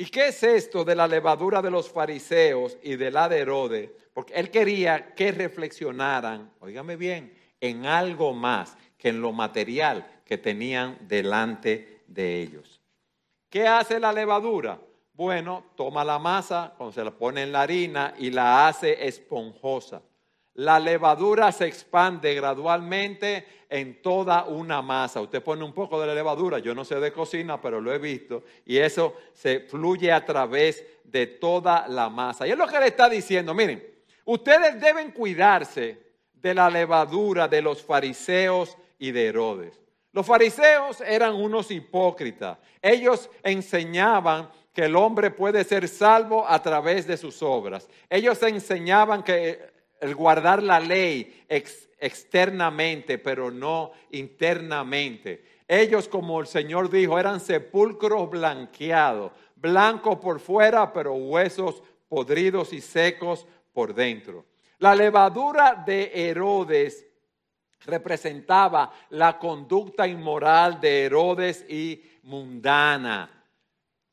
¿Y 0.00 0.06
qué 0.06 0.28
es 0.28 0.44
esto 0.44 0.84
de 0.84 0.94
la 0.94 1.08
levadura 1.08 1.60
de 1.60 1.72
los 1.72 1.90
fariseos 1.90 2.78
y 2.84 2.94
de 2.94 3.10
la 3.10 3.28
de 3.28 3.40
Herodes? 3.40 3.90
Porque 4.14 4.32
él 4.34 4.48
quería 4.48 5.12
que 5.12 5.32
reflexionaran, 5.32 6.52
oígame 6.60 6.94
bien, 6.94 7.36
en 7.60 7.84
algo 7.84 8.32
más 8.32 8.76
que 8.96 9.08
en 9.08 9.20
lo 9.20 9.32
material 9.32 10.22
que 10.24 10.38
tenían 10.38 10.98
delante 11.08 12.04
de 12.06 12.40
ellos. 12.40 12.80
¿Qué 13.50 13.66
hace 13.66 13.98
la 13.98 14.12
levadura? 14.12 14.80
Bueno, 15.14 15.64
toma 15.74 16.04
la 16.04 16.20
masa, 16.20 16.74
cuando 16.76 16.92
se 16.92 17.02
la 17.02 17.10
pone 17.10 17.42
en 17.42 17.50
la 17.50 17.62
harina 17.62 18.14
y 18.18 18.30
la 18.30 18.68
hace 18.68 19.04
esponjosa. 19.04 20.00
La 20.58 20.80
levadura 20.80 21.52
se 21.52 21.66
expande 21.68 22.34
gradualmente 22.34 23.46
en 23.68 24.02
toda 24.02 24.44
una 24.46 24.82
masa. 24.82 25.20
Usted 25.20 25.40
pone 25.40 25.62
un 25.62 25.72
poco 25.72 26.00
de 26.00 26.08
la 26.08 26.14
levadura, 26.16 26.58
yo 26.58 26.74
no 26.74 26.84
sé 26.84 26.98
de 26.98 27.12
cocina, 27.12 27.60
pero 27.60 27.80
lo 27.80 27.92
he 27.92 27.98
visto, 27.98 28.42
y 28.66 28.76
eso 28.76 29.14
se 29.32 29.60
fluye 29.60 30.10
a 30.10 30.24
través 30.24 30.84
de 31.04 31.28
toda 31.28 31.86
la 31.86 32.08
masa. 32.08 32.44
Y 32.44 32.50
es 32.50 32.58
lo 32.58 32.66
que 32.66 32.80
le 32.80 32.88
está 32.88 33.08
diciendo, 33.08 33.54
miren, 33.54 33.86
ustedes 34.24 34.80
deben 34.80 35.12
cuidarse 35.12 35.96
de 36.34 36.54
la 36.54 36.68
levadura 36.68 37.46
de 37.46 37.62
los 37.62 37.80
fariseos 37.80 38.76
y 38.98 39.12
de 39.12 39.28
Herodes. 39.28 39.80
Los 40.10 40.26
fariseos 40.26 41.00
eran 41.02 41.36
unos 41.36 41.70
hipócritas. 41.70 42.58
Ellos 42.82 43.30
enseñaban 43.44 44.50
que 44.72 44.86
el 44.86 44.96
hombre 44.96 45.30
puede 45.30 45.62
ser 45.62 45.86
salvo 45.86 46.44
a 46.48 46.60
través 46.60 47.06
de 47.06 47.16
sus 47.16 47.44
obras. 47.44 47.88
Ellos 48.10 48.42
enseñaban 48.42 49.22
que 49.22 49.77
el 50.00 50.14
guardar 50.14 50.62
la 50.62 50.80
ley 50.80 51.44
externamente, 51.48 53.18
pero 53.18 53.50
no 53.50 53.92
internamente. 54.10 55.44
Ellos, 55.66 56.08
como 56.08 56.40
el 56.40 56.46
Señor 56.46 56.88
dijo, 56.88 57.18
eran 57.18 57.40
sepulcros 57.40 58.30
blanqueados, 58.30 59.32
blancos 59.56 60.18
por 60.18 60.40
fuera, 60.40 60.92
pero 60.92 61.12
huesos 61.14 61.82
podridos 62.08 62.72
y 62.72 62.80
secos 62.80 63.46
por 63.72 63.94
dentro. 63.94 64.46
La 64.78 64.94
levadura 64.94 65.82
de 65.86 66.10
Herodes 66.14 67.04
representaba 67.84 68.92
la 69.10 69.38
conducta 69.38 70.06
inmoral 70.06 70.80
de 70.80 71.04
Herodes 71.04 71.64
y 71.68 72.02
mundana. 72.22 73.44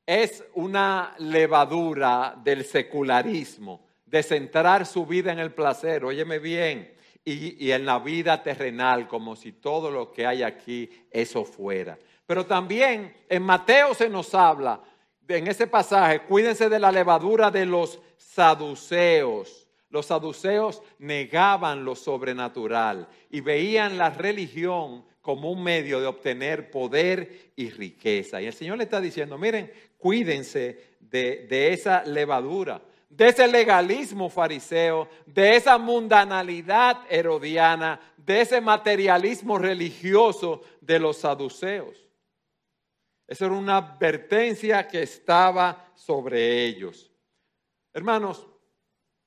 Es 0.06 0.44
una 0.54 1.16
levadura 1.20 2.36
del 2.44 2.66
secularismo 2.66 3.85
de 4.06 4.24
centrar 4.24 4.86
su 4.86 5.06
vida 5.06 5.32
en 5.32 5.40
el 5.40 5.54
placer, 5.54 6.06
óyeme 6.06 6.40
bien, 6.40 6.96
y, 7.26 7.72
en 7.72 7.86
la 7.86 7.98
vida 7.98 8.44
terrenal, 8.44 9.08
como 9.08 9.36
si 9.36 9.54
todo 9.54 9.90
lo 9.90 10.12
que 10.12 10.28
hay 10.28 10.44
aquí 10.44 10.90
eso 11.10 11.44
fuera. 11.44 11.98
Pero 12.28 12.46
también 12.46 13.16
en 13.28 13.42
Mateo 13.42 13.96
se 13.96 14.10
nos 14.10 14.36
habla, 14.36 14.82
en 15.28 15.48
ese 15.48 15.66
pasaje, 15.66 16.22
cuídense 16.22 16.70
de 16.70 16.80
la 16.80 16.92
levadura 16.92 17.50
de 17.50 17.66
los 17.66 18.00
saduceos. 18.18 19.68
Los 19.90 20.08
saduceos 20.08 20.84
negaban 21.00 21.84
lo 21.84 21.96
sobrenatural 21.96 23.08
y 23.32 23.42
veían 23.42 23.98
la 23.98 24.12
religión 24.12 25.04
como 25.22 25.52
un 25.52 25.64
medio 25.64 26.00
de 26.00 26.06
obtener 26.06 26.70
poder 26.70 27.52
y 27.56 27.72
riqueza. 27.72 28.40
Y 28.40 28.46
el 28.46 28.54
Señor 28.54 28.78
le 28.78 28.84
está 28.84 29.02
diciendo, 29.02 29.38
miren, 29.40 29.72
cuídense 29.98 30.98
de, 31.00 31.48
de 31.48 31.74
esa 31.74 32.04
levadura 32.04 32.82
de 33.10 33.28
ese 33.30 33.48
legalismo 33.48 34.30
fariseo, 34.30 35.08
de 35.26 35.56
esa 35.56 35.78
mundanalidad 35.78 37.02
herodiana, 37.10 38.00
de 38.18 38.42
ese 38.42 38.60
materialismo 38.60 39.58
religioso 39.58 40.62
de 40.82 41.00
los 41.00 41.18
saduceos. 41.18 41.98
Esa 43.28 43.46
era 43.46 43.56
una 43.56 43.78
advertencia 43.78 44.88
que 44.88 45.04
estaba 45.04 45.92
sobre 45.96 46.66
ellos. 46.66 47.12
Hermanos, 47.94 48.46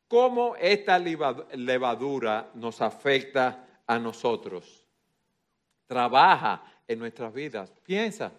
¿cómo 0.07 0.55
esta 0.57 0.99
levadura 0.99 2.51
nos 2.55 2.81
afecta 2.81 3.67
a 3.87 3.99
nosotros? 3.99 4.87
Trabaja 5.87 6.63
en 6.87 6.99
nuestras 6.99 7.33
vidas. 7.33 7.73
Piensa, 7.83 8.33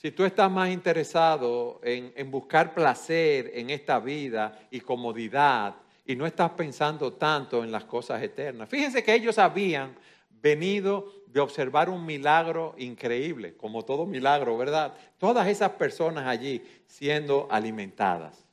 si 0.00 0.12
tú 0.12 0.24
estás 0.24 0.50
más 0.50 0.70
interesado 0.70 1.78
en, 1.82 2.30
buscar 2.30 2.72
placer 2.72 3.50
en 3.52 3.68
esta 3.68 4.00
vida 4.00 4.58
y 4.70 4.80
comodidad 4.80 5.74
y 6.06 6.16
no 6.16 6.24
estás 6.24 6.52
pensando 6.52 7.12
tanto 7.12 7.62
en 7.62 7.70
las 7.70 7.84
cosas 7.84 8.22
eternas. 8.22 8.66
Fíjense 8.66 9.02
que 9.02 9.12
ellos 9.12 9.38
habían 9.38 9.94
venido 10.30 11.12
de 11.26 11.40
observar 11.40 11.90
un 11.90 12.06
milagro 12.06 12.74
increíble, 12.78 13.58
como 13.58 13.84
todo 13.84 14.06
milagro, 14.06 14.56
¿verdad? 14.56 14.94
Todas 15.18 15.46
esas 15.48 15.72
personas 15.72 16.26
allí 16.26 16.62
siendo 16.86 17.46
alimentadas. 17.50 18.46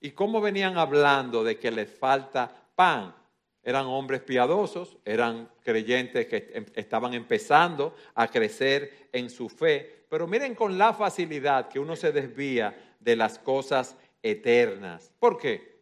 ¿Y 0.00 0.12
cómo 0.12 0.40
venían 0.40 0.78
hablando 0.78 1.42
de 1.42 1.58
que 1.58 1.72
les 1.72 1.90
falta 1.90 2.52
pan? 2.76 3.16
Eran 3.64 3.86
hombres 3.86 4.22
piadosos, 4.22 4.96
eran 5.04 5.50
creyentes 5.64 6.28
que 6.28 6.52
em, 6.54 6.66
estaban 6.76 7.14
empezando 7.14 7.96
a 8.14 8.28
crecer 8.28 9.08
en 9.12 9.28
su 9.28 9.48
fe, 9.48 9.97
pero 10.08 10.26
miren 10.26 10.54
con 10.54 10.78
la 10.78 10.92
facilidad 10.92 11.68
que 11.68 11.78
uno 11.78 11.96
se 11.96 12.12
desvía 12.12 12.94
de 12.98 13.16
las 13.16 13.38
cosas 13.38 13.96
eternas. 14.22 15.12
¿Por 15.18 15.38
qué? 15.38 15.78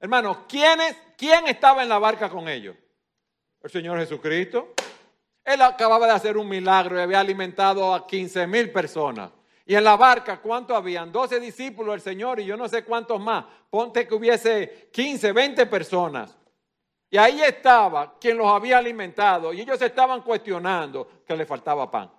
Hermano, 0.00 0.44
¿quién, 0.48 0.78
¿quién 1.16 1.46
estaba 1.46 1.82
en 1.82 1.88
la 1.88 1.98
barca 1.98 2.28
con 2.28 2.48
ellos? 2.48 2.76
El 3.62 3.70
Señor 3.70 3.98
Jesucristo. 3.98 4.74
Él 5.44 5.60
acababa 5.62 6.06
de 6.06 6.12
hacer 6.12 6.36
un 6.36 6.48
milagro 6.48 6.98
y 6.98 7.02
había 7.02 7.20
alimentado 7.20 7.94
a 7.94 8.06
15 8.06 8.46
mil 8.46 8.70
personas. 8.70 9.30
Y 9.66 9.74
en 9.74 9.84
la 9.84 9.96
barca, 9.96 10.40
¿cuántos 10.40 10.76
habían? 10.76 11.10
12 11.10 11.40
discípulos 11.40 11.94
del 11.94 12.00
Señor 12.00 12.40
y 12.40 12.44
yo 12.44 12.56
no 12.56 12.68
sé 12.68 12.84
cuántos 12.84 13.20
más. 13.20 13.44
Ponte 13.70 14.06
que 14.06 14.14
hubiese 14.14 14.88
15, 14.92 15.32
20 15.32 15.66
personas. 15.66 16.36
Y 17.10 17.16
ahí 17.16 17.42
estaba 17.42 18.18
quien 18.18 18.36
los 18.36 18.46
había 18.46 18.78
alimentado 18.78 19.52
y 19.52 19.60
ellos 19.60 19.80
estaban 19.80 20.22
cuestionando 20.22 21.22
que 21.26 21.36
le 21.36 21.46
faltaba 21.46 21.90
pan. 21.90 22.10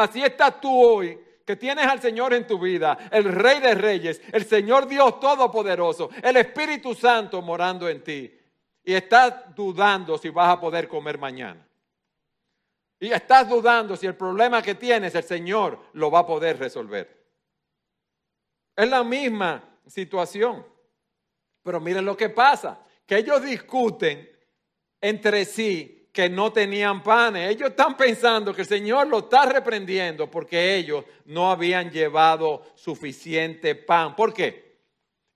Así 0.00 0.22
estás 0.24 0.58
tú 0.62 0.82
hoy, 0.82 1.18
que 1.44 1.56
tienes 1.56 1.84
al 1.84 2.00
Señor 2.00 2.32
en 2.32 2.46
tu 2.46 2.58
vida, 2.58 2.96
el 3.10 3.24
Rey 3.24 3.60
de 3.60 3.74
Reyes, 3.74 4.22
el 4.32 4.46
Señor 4.46 4.86
Dios 4.88 5.20
Todopoderoso, 5.20 6.08
el 6.22 6.38
Espíritu 6.38 6.94
Santo 6.94 7.42
morando 7.42 7.86
en 7.86 8.02
ti. 8.02 8.34
Y 8.82 8.94
estás 8.94 9.54
dudando 9.54 10.16
si 10.16 10.30
vas 10.30 10.56
a 10.56 10.58
poder 10.58 10.88
comer 10.88 11.18
mañana. 11.18 11.66
Y 12.98 13.12
estás 13.12 13.46
dudando 13.46 13.94
si 13.94 14.06
el 14.06 14.14
problema 14.14 14.62
que 14.62 14.74
tienes 14.74 15.14
el 15.14 15.22
Señor 15.22 15.78
lo 15.92 16.10
va 16.10 16.20
a 16.20 16.26
poder 16.26 16.58
resolver. 16.58 17.22
Es 18.74 18.88
la 18.88 19.04
misma 19.04 19.62
situación. 19.86 20.66
Pero 21.62 21.78
miren 21.78 22.06
lo 22.06 22.16
que 22.16 22.30
pasa, 22.30 22.80
que 23.04 23.18
ellos 23.18 23.42
discuten 23.42 24.30
entre 24.98 25.44
sí 25.44 25.99
que 26.12 26.28
no 26.28 26.52
tenían 26.52 27.02
panes. 27.02 27.50
Ellos 27.50 27.70
están 27.70 27.96
pensando 27.96 28.54
que 28.54 28.62
el 28.62 28.68
Señor 28.68 29.06
lo 29.06 29.20
está 29.20 29.46
reprendiendo 29.46 30.30
porque 30.30 30.76
ellos 30.76 31.04
no 31.26 31.50
habían 31.50 31.90
llevado 31.90 32.64
suficiente 32.74 33.74
pan. 33.74 34.16
¿Por 34.16 34.34
qué? 34.34 34.78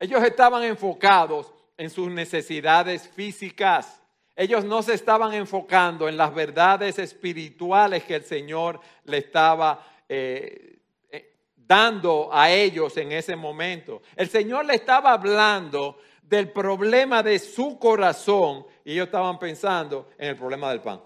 Ellos 0.01 0.23
estaban 0.25 0.65
enfocados 0.65 1.53
en 1.77 1.91
sus 1.91 2.11
necesidades 2.11 3.09
físicas. 3.09 4.01
Ellos 4.37 4.65
no 4.65 4.83
se 4.83 4.95
estaban 4.95 5.33
enfocando 5.33 6.09
en 6.09 6.17
las 6.17 6.35
verdades 6.35 6.99
espirituales 6.99 8.03
que 8.03 8.17
el 8.17 8.25
Señor 8.25 8.81
le 9.05 9.19
estaba 9.19 9.87
eh, 10.09 10.79
eh, 11.09 11.33
dando 11.55 12.31
a 12.33 12.51
ellos 12.51 12.97
en 12.97 13.13
ese 13.13 13.37
momento. 13.37 14.03
El 14.17 14.29
Señor 14.29 14.65
le 14.65 14.75
estaba 14.75 15.13
hablando 15.13 15.99
del 16.29 16.51
problema 16.51 17.23
de 17.23 17.39
su 17.39 17.79
corazón 17.79 18.67
y 18.85 18.93
ellos 18.93 19.07
estaban 19.07 19.39
pensando 19.39 20.11
en 20.19 20.31
el 20.31 20.37
problema 20.37 20.71
del 20.71 20.81
pan. 20.81 21.01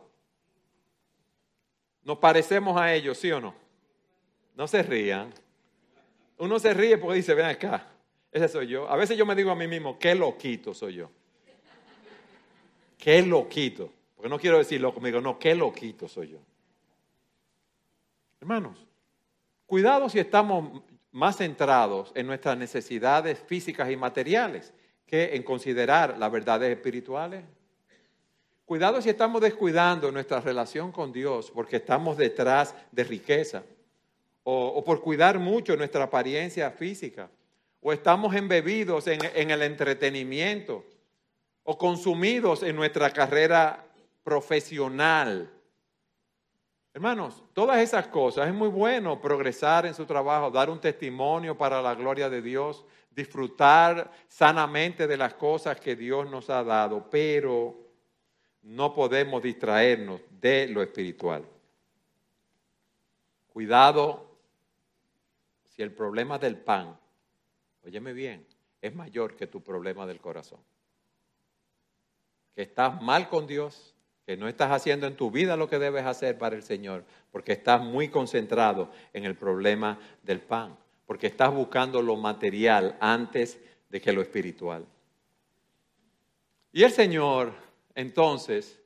Nos 2.05 2.19
parecemos 2.19 2.81
a 2.81 2.95
ellos, 2.95 3.19
¿sí 3.19 3.31
o 3.31 3.41
no? 3.41 3.55
No 4.55 4.67
se 4.67 4.83
rían. 4.83 5.33
Uno 6.39 6.59
se 6.59 6.73
ríe 6.73 6.99
porque 6.99 7.17
dice, 7.17 7.35
ven 7.35 7.47
acá, 7.47 7.87
Ese 8.31 8.49
soy 8.49 8.69
yo. 8.69 8.89
A 8.89 8.97
veces 8.97 9.17
yo 9.17 9.27
me 9.27 9.35
digo 9.35 9.51
a 9.51 9.55
mí 9.55 9.67
mismo, 9.67 9.99
qué 9.99 10.15
loquito 10.15 10.75
soy 10.75 10.95
yo. 10.95 11.11
Qué 12.97 13.23
loquito. 13.23 13.93
Porque 14.15 14.29
no 14.29 14.39
quiero 14.39 14.59
decir 14.59 14.81
loco, 14.81 15.01
me 15.01 15.09
digo, 15.09 15.21
no, 15.21 15.39
qué 15.39 15.55
loquito 15.55 16.09
soy 16.09 16.31
yo. 16.31 16.39
Hermanos, 18.41 18.87
cuidado 19.67 20.09
si 20.09 20.19
estamos 20.19 20.83
más 21.11 21.37
centrados 21.37 22.13
en 22.15 22.27
nuestras 22.27 22.57
necesidades 22.57 23.39
físicas 23.39 23.91
y 23.91 23.97
materiales 23.97 24.73
que 25.09 25.35
en 25.35 25.43
considerar 25.43 26.19
las 26.19 26.31
verdades 26.31 26.71
espirituales. 26.71 27.43
Cuidado 28.67 29.01
si 29.01 29.09
estamos 29.09 29.41
descuidando 29.41 30.13
nuestra 30.13 30.41
relación 30.41 30.93
con 30.93 31.11
Dios 31.11 31.51
porque 31.51 31.77
estamos 31.77 32.19
detrás 32.19 32.75
de 32.93 33.03
riqueza 33.03 33.63
o, 34.45 34.85
por 34.85 35.01
cuidar 35.01 35.39
mucho 35.39 35.77
nuestra 35.77 36.05
apariencia 36.05 36.71
física 36.71 37.31
o 37.81 37.93
estamos 37.93 38.35
embebidos 38.35 39.07
en, 39.07 39.21
en 39.35 39.51
el 39.51 39.63
entretenimiento 39.63 40.85
o 41.65 41.79
consumidos 41.79 42.63
en 42.63 42.77
nuestra 42.77 43.11
carrera 43.11 43.87
profesional 44.23 45.51
Hermanos, 46.99 47.45
todas 47.53 47.79
esas 47.79 48.09
cosas 48.09 48.49
es 48.49 48.55
muy 48.55 48.67
bueno 48.67 49.21
progresar 49.21 49.87
en 49.87 49.95
su 49.95 50.05
trabajo, 50.05 50.51
dar 50.51 50.69
un 50.69 50.81
testimonio 50.81 51.57
para 51.57 51.81
la 51.81 51.95
gloria 51.95 52.29
de 52.29 52.43
Dios, 52.43 52.85
disfrutar 53.13 54.11
sanamente 54.27 55.07
de 55.07 55.17
las 55.17 55.35
cosas 55.35 55.79
que 55.79 55.95
Dios 55.95 56.29
nos 56.29 56.51
ha 56.51 56.65
dado, 56.65 57.09
pero 57.09 57.79
no 58.63 58.93
podemos 58.93 59.41
distraernos 59.41 60.21
de 60.41 60.67
lo 60.67 60.83
espiritual. 60.83 61.45
Cuidado 63.53 64.37
si 65.67 65.83
el 65.83 65.93
problema 65.93 66.37
del 66.37 66.57
pan, 66.57 66.99
óyeme 67.85 68.13
bien, 68.13 68.45
es 68.83 68.93
mayor 68.93 69.37
que 69.37 69.47
tu 69.47 69.63
problema 69.63 70.05
del 70.05 70.21
corazón. 70.21 70.59
Que 72.57 72.63
estás 72.63 73.01
mal 73.01 73.29
con 73.29 73.47
Dios, 73.47 73.95
que 74.29 74.37
no 74.37 74.47
estás 74.47 74.71
haciendo 74.73 75.07
en 75.07 75.17
tu 75.17 75.31
vida 75.31 75.57
lo 75.57 75.71
que 75.71 75.79
debes 75.79 76.05
hacer 76.05 76.37
para 76.37 76.55
el 76.55 76.63
Señor, 76.63 77.03
porque 77.33 77.53
estás 77.53 77.81
muy 77.81 78.11
concentrado 78.11 78.93
en 79.15 79.25
el 79.25 79.35
problema 79.35 79.99
del 80.23 80.43
pan, 80.43 80.77
porque 81.07 81.29
estás 81.29 81.51
buscando 81.51 82.03
lo 82.03 82.15
material 82.15 82.99
antes 83.01 83.59
de 83.89 84.03
que 84.03 84.13
lo 84.13 84.21
espiritual. 84.21 84.85
Y 86.73 86.83
el 86.83 86.93
Señor, 86.93 87.55
entonces, 87.95 88.79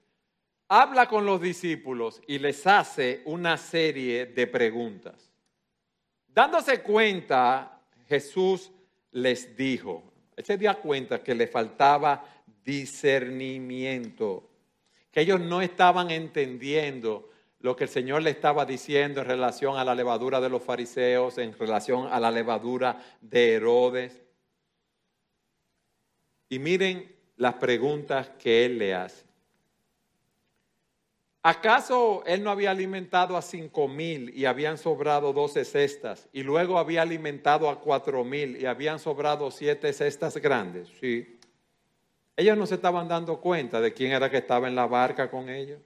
habla 0.68 1.08
con 1.08 1.26
los 1.26 1.40
discípulos 1.40 2.22
y 2.28 2.38
les 2.38 2.64
hace 2.64 3.22
una 3.24 3.56
serie 3.56 4.26
de 4.26 4.46
preguntas. 4.46 5.28
Dándose 6.28 6.82
cuenta, 6.82 7.80
Jesús 8.06 8.70
les 9.10 9.56
dijo, 9.56 10.04
él 10.36 10.44
se 10.44 10.56
dio 10.56 10.80
cuenta 10.80 11.20
que 11.20 11.34
le 11.34 11.48
faltaba 11.48 12.24
discernimiento 12.64 14.50
que 15.12 15.20
ellos 15.20 15.40
no 15.40 15.60
estaban 15.60 16.10
entendiendo 16.10 17.30
lo 17.60 17.76
que 17.76 17.84
el 17.84 17.90
Señor 17.90 18.22
le 18.22 18.30
estaba 18.30 18.66
diciendo 18.66 19.20
en 19.20 19.26
relación 19.28 19.76
a 19.76 19.84
la 19.84 19.94
levadura 19.94 20.40
de 20.40 20.48
los 20.48 20.62
fariseos, 20.62 21.38
en 21.38 21.56
relación 21.56 22.08
a 22.10 22.18
la 22.18 22.30
levadura 22.30 23.00
de 23.20 23.54
Herodes. 23.54 24.20
Y 26.48 26.58
miren 26.58 27.14
las 27.36 27.54
preguntas 27.54 28.30
que 28.38 28.64
él 28.64 28.78
le 28.78 28.94
hace. 28.94 29.24
¿Acaso 31.44 32.22
él 32.24 32.42
no 32.42 32.50
había 32.50 32.70
alimentado 32.70 33.36
a 33.36 33.42
cinco 33.42 33.88
mil 33.88 34.32
y 34.36 34.44
habían 34.44 34.78
sobrado 34.78 35.32
doce 35.32 35.64
cestas? 35.64 36.28
Y 36.32 36.42
luego 36.42 36.78
había 36.78 37.02
alimentado 37.02 37.68
a 37.68 37.80
cuatro 37.80 38.24
mil 38.24 38.56
y 38.56 38.66
habían 38.66 38.98
sobrado 38.98 39.50
siete 39.50 39.92
cestas 39.92 40.36
grandes. 40.36 40.88
Sí. 41.00 41.38
Ellos 42.36 42.56
no 42.56 42.66
se 42.66 42.76
estaban 42.76 43.08
dando 43.08 43.40
cuenta 43.40 43.80
de 43.80 43.92
quién 43.92 44.12
era 44.12 44.30
que 44.30 44.38
estaba 44.38 44.68
en 44.68 44.74
la 44.74 44.86
barca 44.86 45.30
con 45.30 45.48
ellos. 45.48 45.80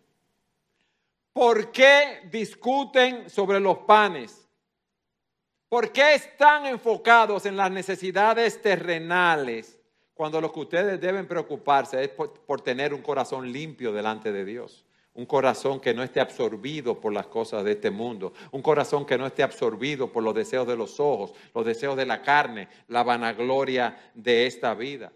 ¿Por 1.33 1.71
qué 1.71 2.21
discuten 2.31 3.29
sobre 3.29 3.61
los 3.61 3.79
panes? 3.79 4.49
¿Por 5.69 5.93
qué 5.93 6.15
están 6.15 6.65
enfocados 6.67 7.45
en 7.45 7.57
las 7.57 7.71
necesidades 7.71 8.63
terrenales 8.63 9.79
cuando 10.15 10.41
lo 10.41 10.53
que 10.53 10.61
ustedes 10.61 11.01
deben 11.01 11.27
preocuparse 11.27 12.03
es 12.03 12.09
por, 12.09 12.33
por, 12.33 12.61
tener 12.61 12.95
un 12.95 13.03
corazón 13.03 13.53
limpio 13.53 13.93
delante 13.93 14.33
de 14.33 14.45
Dios? 14.45 14.87
Un 15.13 15.27
corazón 15.27 15.81
que 15.81 15.93
no 15.93 16.03
esté 16.03 16.21
absorbido 16.21 17.01
por 17.01 17.13
las 17.13 17.27
cosas 17.27 17.65
de 17.65 17.73
este 17.73 17.91
mundo. 17.91 18.33
Un 18.53 18.63
corazón 18.63 19.05
que 19.05 19.19
no 19.19 19.27
esté 19.27 19.43
absorbido 19.43 20.13
por 20.13 20.23
los 20.23 20.35
deseos 20.35 20.67
de 20.67 20.77
los 20.77 21.01
ojos, 21.01 21.35
los 21.55 21.67
deseos 21.67 21.97
de 21.97 22.07
la 22.07 22.23
carne, 22.23 22.69
la 22.87 23.03
vanagloria 23.03 24.11
de 24.15 24.47
esta 24.47 24.75
vida. 24.75 25.13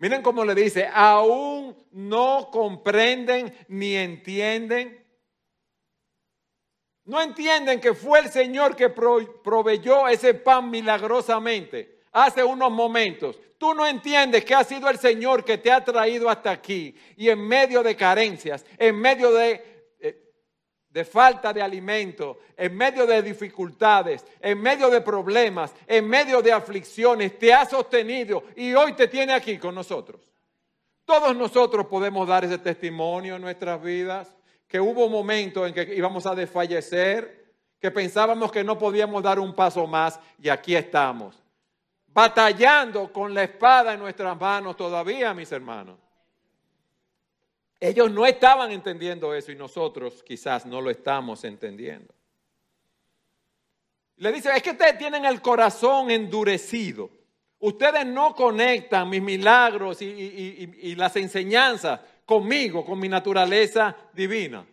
Miren 0.00 0.22
cómo 0.22 0.46
le 0.46 0.54
dice, 0.54 0.88
aún 0.90 1.76
no 1.92 2.48
comprenden 2.50 3.54
ni 3.68 3.94
entienden. 3.94 5.06
No 7.04 7.20
entienden 7.20 7.80
que 7.80 7.92
fue 7.92 8.20
el 8.20 8.30
Señor 8.30 8.74
que 8.74 8.88
proveyó 8.88 10.08
ese 10.08 10.32
pan 10.32 10.70
milagrosamente 10.70 12.00
hace 12.12 12.42
unos 12.42 12.72
momentos. 12.72 13.38
Tú 13.58 13.74
no 13.74 13.86
entiendes 13.86 14.42
que 14.42 14.54
ha 14.54 14.64
sido 14.64 14.88
el 14.88 14.98
Señor 14.98 15.44
que 15.44 15.58
te 15.58 15.70
ha 15.70 15.84
traído 15.84 16.30
hasta 16.30 16.50
aquí 16.50 16.94
y 17.14 17.28
en 17.28 17.46
medio 17.46 17.82
de 17.82 17.94
carencias, 17.94 18.64
en 18.78 18.96
medio 18.98 19.30
de 19.32 19.69
de 20.90 21.04
falta 21.04 21.52
de 21.52 21.62
alimento, 21.62 22.40
en 22.56 22.76
medio 22.76 23.06
de 23.06 23.22
dificultades, 23.22 24.24
en 24.40 24.60
medio 24.60 24.90
de 24.90 25.00
problemas, 25.00 25.72
en 25.86 26.08
medio 26.08 26.42
de 26.42 26.52
aflicciones, 26.52 27.38
te 27.38 27.54
ha 27.54 27.64
sostenido 27.64 28.42
y 28.56 28.74
hoy 28.74 28.94
te 28.94 29.06
tiene 29.06 29.32
aquí 29.32 29.56
con 29.56 29.74
nosotros. 29.74 30.20
Todos 31.04 31.36
nosotros 31.36 31.86
podemos 31.86 32.26
dar 32.26 32.44
ese 32.44 32.58
testimonio 32.58 33.36
en 33.36 33.42
nuestras 33.42 33.80
vidas, 33.80 34.36
que 34.66 34.80
hubo 34.80 35.08
momentos 35.08 35.66
en 35.66 35.74
que 35.74 35.94
íbamos 35.94 36.26
a 36.26 36.34
desfallecer, 36.34 37.54
que 37.80 37.90
pensábamos 37.90 38.52
que 38.52 38.64
no 38.64 38.76
podíamos 38.76 39.22
dar 39.22 39.38
un 39.38 39.54
paso 39.54 39.86
más 39.86 40.18
y 40.40 40.48
aquí 40.48 40.74
estamos, 40.74 41.40
batallando 42.06 43.12
con 43.12 43.32
la 43.32 43.44
espada 43.44 43.94
en 43.94 44.00
nuestras 44.00 44.38
manos 44.38 44.76
todavía, 44.76 45.32
mis 45.34 45.50
hermanos. 45.52 45.98
Ellos 47.80 48.10
no 48.10 48.26
estaban 48.26 48.70
entendiendo 48.70 49.34
eso 49.34 49.50
y 49.50 49.56
nosotros 49.56 50.22
quizás 50.22 50.66
no 50.66 50.82
lo 50.82 50.90
estamos 50.90 51.44
entendiendo. 51.44 52.14
Le 54.16 54.30
dice, 54.32 54.54
es 54.54 54.62
que 54.62 54.72
ustedes 54.72 54.98
tienen 54.98 55.24
el 55.24 55.40
corazón 55.40 56.10
endurecido. 56.10 57.08
Ustedes 57.58 58.04
no 58.04 58.34
conectan 58.34 59.08
mis 59.08 59.22
milagros 59.22 60.02
y, 60.02 60.94
las 60.94 61.16
enseñanzas 61.16 62.00
conmigo, 62.26 62.84
con 62.84 62.98
mi 62.98 63.08
naturaleza 63.08 63.96
divina. 64.12 64.66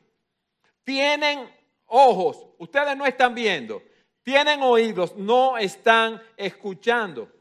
Tienen 0.83 1.49
ojos, 1.85 2.45
ustedes 2.57 2.97
no 2.97 3.05
están 3.05 3.33
viendo. 3.33 3.81
Tienen 4.21 4.61
oídos, 4.61 5.15
no 5.15 5.57
están 5.57 6.21
escuchando. 6.35 7.31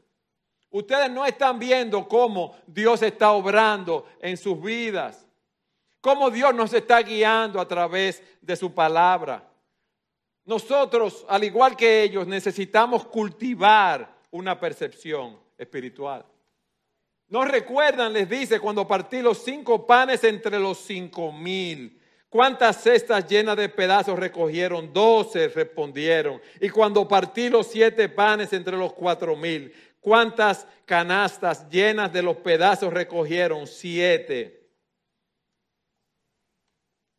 Ustedes 0.69 1.11
no 1.11 1.25
están 1.25 1.59
viendo 1.59 2.07
cómo 2.07 2.55
Dios 2.65 3.01
está 3.01 3.31
obrando 3.31 4.07
en 4.21 4.37
sus 4.37 4.61
vidas 4.61 5.26
cómo 6.07 6.31
Dios 6.31 6.55
nos 6.55 6.71
está 6.71 7.01
guiando 7.01 7.59
a 7.59 7.67
través 7.67 8.23
de 8.41 8.55
su 8.55 8.73
palabra. 8.73 9.43
Nosotros, 10.45 11.25
al 11.27 11.43
igual 11.43 11.75
que 11.75 12.01
ellos, 12.01 12.25
necesitamos 12.25 13.05
cultivar 13.07 14.15
una 14.31 14.57
percepción 14.57 15.37
espiritual. 15.57 16.25
¿No 17.27 17.43
recuerdan, 17.43 18.13
les 18.13 18.29
dice, 18.29 18.57
cuando 18.61 18.87
partí 18.87 19.21
los 19.21 19.39
cinco 19.39 19.85
panes 19.85 20.23
entre 20.23 20.57
los 20.57 20.77
cinco 20.77 21.33
mil? 21.33 21.99
¿Cuántas 22.29 22.81
cestas 22.81 23.27
llenas 23.27 23.57
de 23.57 23.67
pedazos 23.67 24.17
recogieron? 24.17 24.93
Doce 24.93 25.49
respondieron. 25.49 26.39
Y 26.61 26.69
cuando 26.69 27.05
partí 27.05 27.49
los 27.49 27.67
siete 27.67 28.07
panes 28.07 28.53
entre 28.53 28.77
los 28.77 28.93
cuatro 28.93 29.35
mil, 29.35 29.73
¿cuántas 29.99 30.65
canastas 30.85 31.69
llenas 31.69 32.13
de 32.13 32.21
los 32.21 32.37
pedazos 32.37 32.93
recogieron? 32.93 33.67
Siete. 33.67 34.56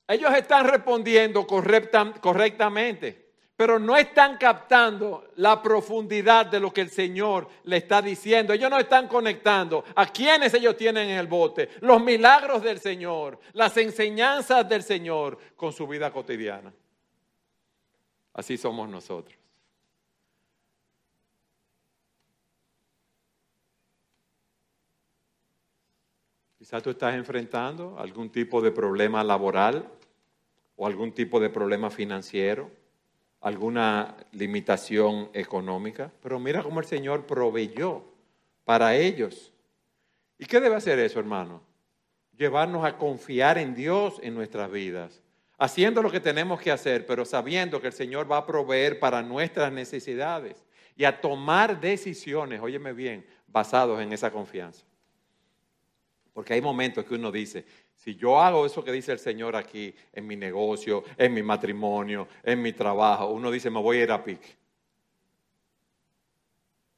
Ellos 0.09 0.35
están 0.35 0.66
respondiendo 0.66 1.47
correctamente, 1.47 3.29
pero 3.55 3.79
no 3.79 3.94
están 3.94 4.38
captando 4.38 5.33
la 5.37 5.61
profundidad 5.62 6.47
de 6.47 6.59
lo 6.59 6.73
que 6.73 6.81
el 6.81 6.88
Señor 6.88 7.47
le 7.64 7.77
está 7.77 8.01
diciendo. 8.01 8.55
Ellos 8.55 8.71
no 8.71 8.79
están 8.79 9.07
conectando 9.07 9.85
a 9.94 10.07
quienes 10.07 10.55
ellos 10.55 10.79
tienen 10.79 11.11
en 11.11 11.18
el 11.18 11.27
bote, 11.27 11.68
los 11.81 12.03
milagros 12.03 12.62
del 12.62 12.81
Señor, 12.81 13.38
las 13.53 13.77
enseñanzas 13.77 14.66
del 14.66 14.83
Señor 14.83 15.38
con 15.55 15.75
su 15.75 15.87
vida 15.87 16.11
cotidiana. 16.11 16.73
Así 18.33 18.57
somos 18.57 18.88
nosotros. 18.88 19.37
Quizás 26.57 26.83
tú 26.83 26.90
estás 26.90 27.14
enfrentando 27.14 27.99
algún 27.99 28.31
tipo 28.31 28.62
de 28.62 28.73
problema 28.73 29.23
laboral 29.23 29.97
o 30.78 30.86
algún 30.86 31.12
tipo 31.12 31.40
de 31.40 31.50
problema 31.50 31.90
financiero, 31.90 32.70
alguna 33.40 34.16
limitación 34.30 35.28
económica, 35.34 36.12
pero 36.22 36.38
mira 36.38 36.62
cómo 36.62 36.78
el 36.78 36.86
Señor 36.86 37.26
proveyó 37.26 38.04
para 38.64 38.94
ellos. 38.94 39.52
¿Y 40.38 40.46
qué 40.46 40.60
debe 40.60 40.76
hacer 40.76 41.00
eso, 41.00 41.18
hermano? 41.18 41.62
Llevarnos 42.36 42.84
a 42.84 42.96
confiar 42.96 43.58
en 43.58 43.74
Dios 43.74 44.20
en 44.22 44.36
nuestras 44.36 44.70
vidas, 44.70 45.20
haciendo 45.58 46.00
lo 46.00 46.12
que 46.12 46.20
tenemos 46.20 46.60
que 46.60 46.70
hacer, 46.70 47.06
pero 47.06 47.24
sabiendo 47.24 47.80
que 47.80 47.88
el 47.88 47.92
Señor 47.92 48.30
va 48.30 48.38
a 48.38 48.46
proveer 48.46 49.00
para 49.00 49.20
nuestras 49.20 49.72
necesidades 49.72 50.64
y 50.96 51.04
a 51.04 51.20
tomar 51.20 51.80
decisiones, 51.80 52.60
óyeme 52.60 52.92
bien, 52.92 53.26
basados 53.48 54.00
en 54.00 54.12
esa 54.12 54.30
confianza. 54.30 54.84
Porque 56.32 56.54
hay 56.54 56.60
momentos 56.60 57.04
que 57.04 57.14
uno 57.14 57.32
dice, 57.32 57.64
si 57.98 58.14
yo 58.14 58.40
hago 58.40 58.64
eso 58.64 58.84
que 58.84 58.92
dice 58.92 59.11
el 59.11 59.18
Señor 59.18 59.56
aquí 59.56 59.92
en 60.12 60.24
mi 60.24 60.37
negocio, 60.37 61.02
en 61.16 61.34
mi 61.34 61.42
matrimonio, 61.42 62.28
en 62.44 62.62
mi 62.62 62.72
trabajo, 62.72 63.26
uno 63.26 63.50
dice, 63.50 63.70
me 63.70 63.82
voy 63.82 63.98
a 63.98 64.02
ir 64.04 64.12
a 64.12 64.22
pique. 64.22 64.56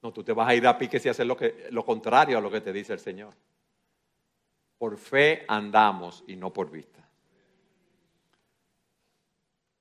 No, 0.02 0.12
tú 0.12 0.22
te 0.22 0.34
vas 0.34 0.46
a 0.46 0.54
ir 0.54 0.66
a 0.66 0.76
pique 0.76 1.00
si 1.00 1.08
haces 1.08 1.26
lo, 1.26 1.38
lo 1.70 1.84
contrario 1.86 2.36
a 2.36 2.40
lo 2.42 2.50
que 2.50 2.60
te 2.60 2.70
dice 2.70 2.92
el 2.92 2.98
Señor. 2.98 3.32
Por 4.76 4.98
fe 4.98 5.46
andamos 5.48 6.22
y 6.26 6.36
no 6.36 6.52
por 6.52 6.70
vista. 6.70 7.08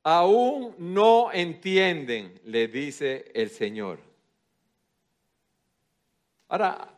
Aún 0.04 0.74
no 0.78 1.34
entienden, 1.34 2.40
le 2.46 2.70
dice 2.70 3.30
el 3.36 3.50
Señor. 3.50 4.00
Ahora, 6.48 6.94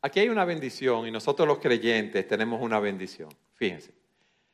aquí 0.00 0.20
hay 0.20 0.30
una 0.30 0.46
bendición 0.46 1.06
y 1.06 1.10
nosotros 1.10 1.46
los 1.46 1.58
creyentes 1.58 2.26
tenemos 2.26 2.62
una 2.62 2.80
bendición. 2.80 3.28
Fíjense, 3.56 3.92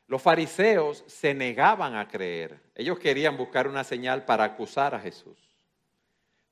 los 0.07 0.21
fariseos 0.21 1.05
se 1.07 1.35
negaban 1.35 1.95
a 1.97 2.09
creer. 2.09 2.59
Ellos 2.75 2.99
querían 2.99 3.37
buscar 3.37 3.69
una 3.69 3.85
señal 3.85 4.25
para 4.25 4.45
acusar 4.45 4.95
a 4.95 5.01
Jesús. 5.01 5.39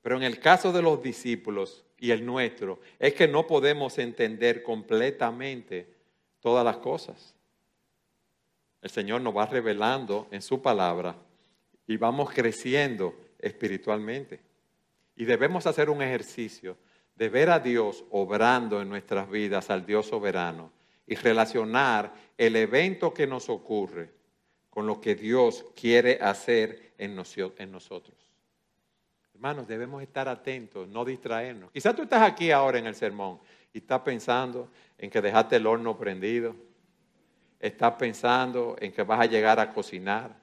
Pero 0.01 0.17
en 0.17 0.23
el 0.23 0.39
caso 0.39 0.71
de 0.71 0.81
los 0.81 1.01
discípulos 1.01 1.83
y 1.97 2.11
el 2.11 2.25
nuestro, 2.25 2.79
es 2.97 3.13
que 3.13 3.27
no 3.27 3.45
podemos 3.45 3.97
entender 3.99 4.63
completamente 4.63 5.93
todas 6.39 6.65
las 6.65 6.77
cosas. 6.77 7.35
El 8.81 8.89
Señor 8.89 9.21
nos 9.21 9.37
va 9.37 9.45
revelando 9.45 10.27
en 10.31 10.41
su 10.41 10.61
palabra 10.61 11.15
y 11.85 11.97
vamos 11.97 12.31
creciendo 12.31 13.13
espiritualmente. 13.37 14.39
Y 15.15 15.25
debemos 15.25 15.67
hacer 15.67 15.89
un 15.89 16.01
ejercicio 16.01 16.77
de 17.15 17.29
ver 17.29 17.51
a 17.51 17.59
Dios 17.59 18.03
obrando 18.09 18.81
en 18.81 18.89
nuestras 18.89 19.29
vidas, 19.29 19.69
al 19.69 19.85
Dios 19.85 20.07
soberano, 20.07 20.71
y 21.07 21.15
relacionar 21.15 22.13
el 22.37 22.55
evento 22.55 23.13
que 23.13 23.27
nos 23.27 23.49
ocurre 23.49 24.11
con 24.69 24.87
lo 24.87 25.01
que 25.01 25.15
Dios 25.15 25.65
quiere 25.75 26.17
hacer 26.21 26.93
en, 26.97 27.15
nosotros. 27.15 28.15
Hermanos, 29.33 29.67
debemos 29.67 30.01
estar 30.01 30.29
atentos, 30.29 30.87
no 30.87 31.03
distraernos. 31.03 31.71
Quizás 31.71 31.95
tú 31.95 32.03
estás 32.03 32.21
aquí 32.21 32.51
ahora 32.51 32.79
en 32.79 32.87
el 32.87 32.95
sermón 32.95 33.39
y 33.73 33.79
estás 33.79 34.01
pensando 34.01 34.69
en 34.97 35.09
que 35.09 35.21
dejaste 35.21 35.57
el 35.57 35.67
horno 35.67 35.97
prendido, 35.97 36.55
estás 37.59 37.93
pensando 37.95 38.75
en 38.79 38.91
que 38.91 39.03
vas 39.03 39.19
a 39.19 39.25
llegar 39.25 39.59
a 39.59 39.73
cocinar, 39.73 40.39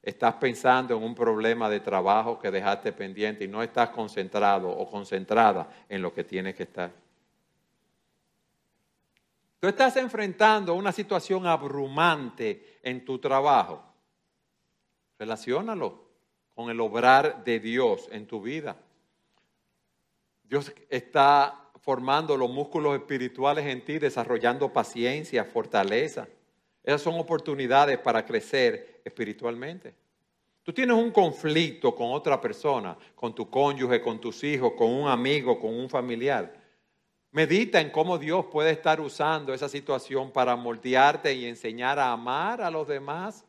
estás 0.00 0.34
pensando 0.36 0.96
en 0.96 1.02
un 1.02 1.14
problema 1.14 1.68
de 1.68 1.80
trabajo 1.80 2.38
que 2.38 2.50
dejaste 2.50 2.92
pendiente 2.92 3.44
y 3.44 3.48
no 3.48 3.62
estás 3.62 3.90
concentrado 3.90 4.70
o 4.70 4.88
concentrada 4.88 5.68
en 5.88 6.02
lo 6.02 6.14
que 6.14 6.22
tienes 6.22 6.54
que 6.54 6.62
estar. 6.62 7.05
Tú 9.58 9.68
estás 9.68 9.96
enfrentando 9.96 10.74
una 10.74 10.92
situación 10.92 11.46
abrumante 11.46 12.78
en 12.82 13.04
tu 13.04 13.18
trabajo. 13.18 13.82
Relaciónalo 15.18 16.04
con 16.54 16.70
el 16.70 16.80
obrar 16.80 17.42
de 17.44 17.58
Dios 17.58 18.08
en 18.12 18.26
tu 18.26 18.40
vida. 18.40 18.76
Dios 20.42 20.72
está 20.90 21.70
formando 21.80 22.36
los 22.36 22.50
músculos 22.50 22.96
espirituales 22.96 23.66
en 23.66 23.84
ti, 23.84 23.98
desarrollando 23.98 24.72
paciencia, 24.72 25.44
fortaleza. 25.44 26.28
Esas 26.82 27.02
son 27.02 27.18
oportunidades 27.18 27.98
para 27.98 28.24
crecer 28.24 29.00
espiritualmente. 29.04 29.94
Tú 30.62 30.72
tienes 30.72 30.96
un 30.96 31.12
conflicto 31.12 31.94
con 31.94 32.12
otra 32.12 32.40
persona, 32.40 32.96
con 33.14 33.34
tu 33.34 33.48
cónyuge, 33.48 34.00
con 34.00 34.20
tus 34.20 34.42
hijos, 34.44 34.72
con 34.76 34.92
un 34.92 35.08
amigo, 35.08 35.60
con 35.60 35.72
un 35.72 35.88
familiar. 35.88 36.65
Medita 37.36 37.82
en 37.82 37.90
cómo 37.90 38.16
Dios 38.16 38.46
puede 38.46 38.70
estar 38.70 38.98
usando 38.98 39.52
esa 39.52 39.68
situación 39.68 40.30
para 40.30 40.56
moldearte 40.56 41.34
y 41.34 41.44
enseñar 41.44 41.98
a 41.98 42.10
amar 42.10 42.62
a 42.62 42.70
los 42.70 42.88
demás, 42.88 43.44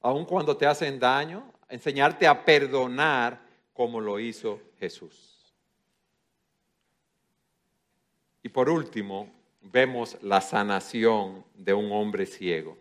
aun 0.00 0.24
cuando 0.24 0.56
te 0.56 0.66
hacen 0.66 0.98
daño, 0.98 1.44
enseñarte 1.68 2.26
a 2.26 2.44
perdonar 2.44 3.40
como 3.72 4.00
lo 4.00 4.18
hizo 4.18 4.60
Jesús. 4.80 5.54
Y 8.42 8.48
por 8.48 8.68
último, 8.68 9.32
vemos 9.60 10.18
la 10.22 10.40
sanación 10.40 11.44
de 11.54 11.72
un 11.72 11.92
hombre 11.92 12.26
ciego. 12.26 12.76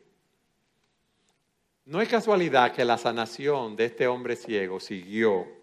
No 1.86 2.02
es 2.02 2.10
casualidad 2.10 2.74
que 2.74 2.84
la 2.84 2.98
sanación 2.98 3.76
de 3.76 3.86
este 3.86 4.08
hombre 4.08 4.36
ciego 4.36 4.80
siguió 4.80 5.59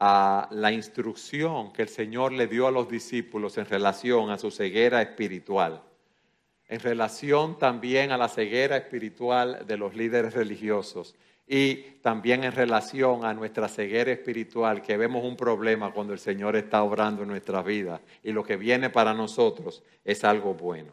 a 0.00 0.48
la 0.50 0.72
instrucción 0.72 1.72
que 1.72 1.82
el 1.82 1.88
Señor 1.88 2.32
le 2.32 2.46
dio 2.46 2.66
a 2.66 2.70
los 2.70 2.88
discípulos 2.88 3.56
en 3.58 3.66
relación 3.66 4.30
a 4.30 4.38
su 4.38 4.50
ceguera 4.50 5.00
espiritual, 5.00 5.82
en 6.68 6.80
relación 6.80 7.58
también 7.58 8.10
a 8.10 8.18
la 8.18 8.28
ceguera 8.28 8.76
espiritual 8.76 9.66
de 9.66 9.76
los 9.76 9.94
líderes 9.94 10.34
religiosos 10.34 11.14
y 11.46 11.76
también 12.02 12.44
en 12.44 12.52
relación 12.52 13.24
a 13.24 13.34
nuestra 13.34 13.68
ceguera 13.68 14.12
espiritual, 14.12 14.80
que 14.82 14.96
vemos 14.96 15.24
un 15.24 15.36
problema 15.36 15.92
cuando 15.92 16.12
el 16.12 16.18
Señor 16.18 16.56
está 16.56 16.82
obrando 16.82 17.22
en 17.22 17.28
nuestra 17.28 17.62
vida 17.62 18.00
y 18.22 18.32
lo 18.32 18.42
que 18.42 18.56
viene 18.56 18.90
para 18.90 19.12
nosotros 19.12 19.82
es 20.04 20.24
algo 20.24 20.54
bueno. 20.54 20.92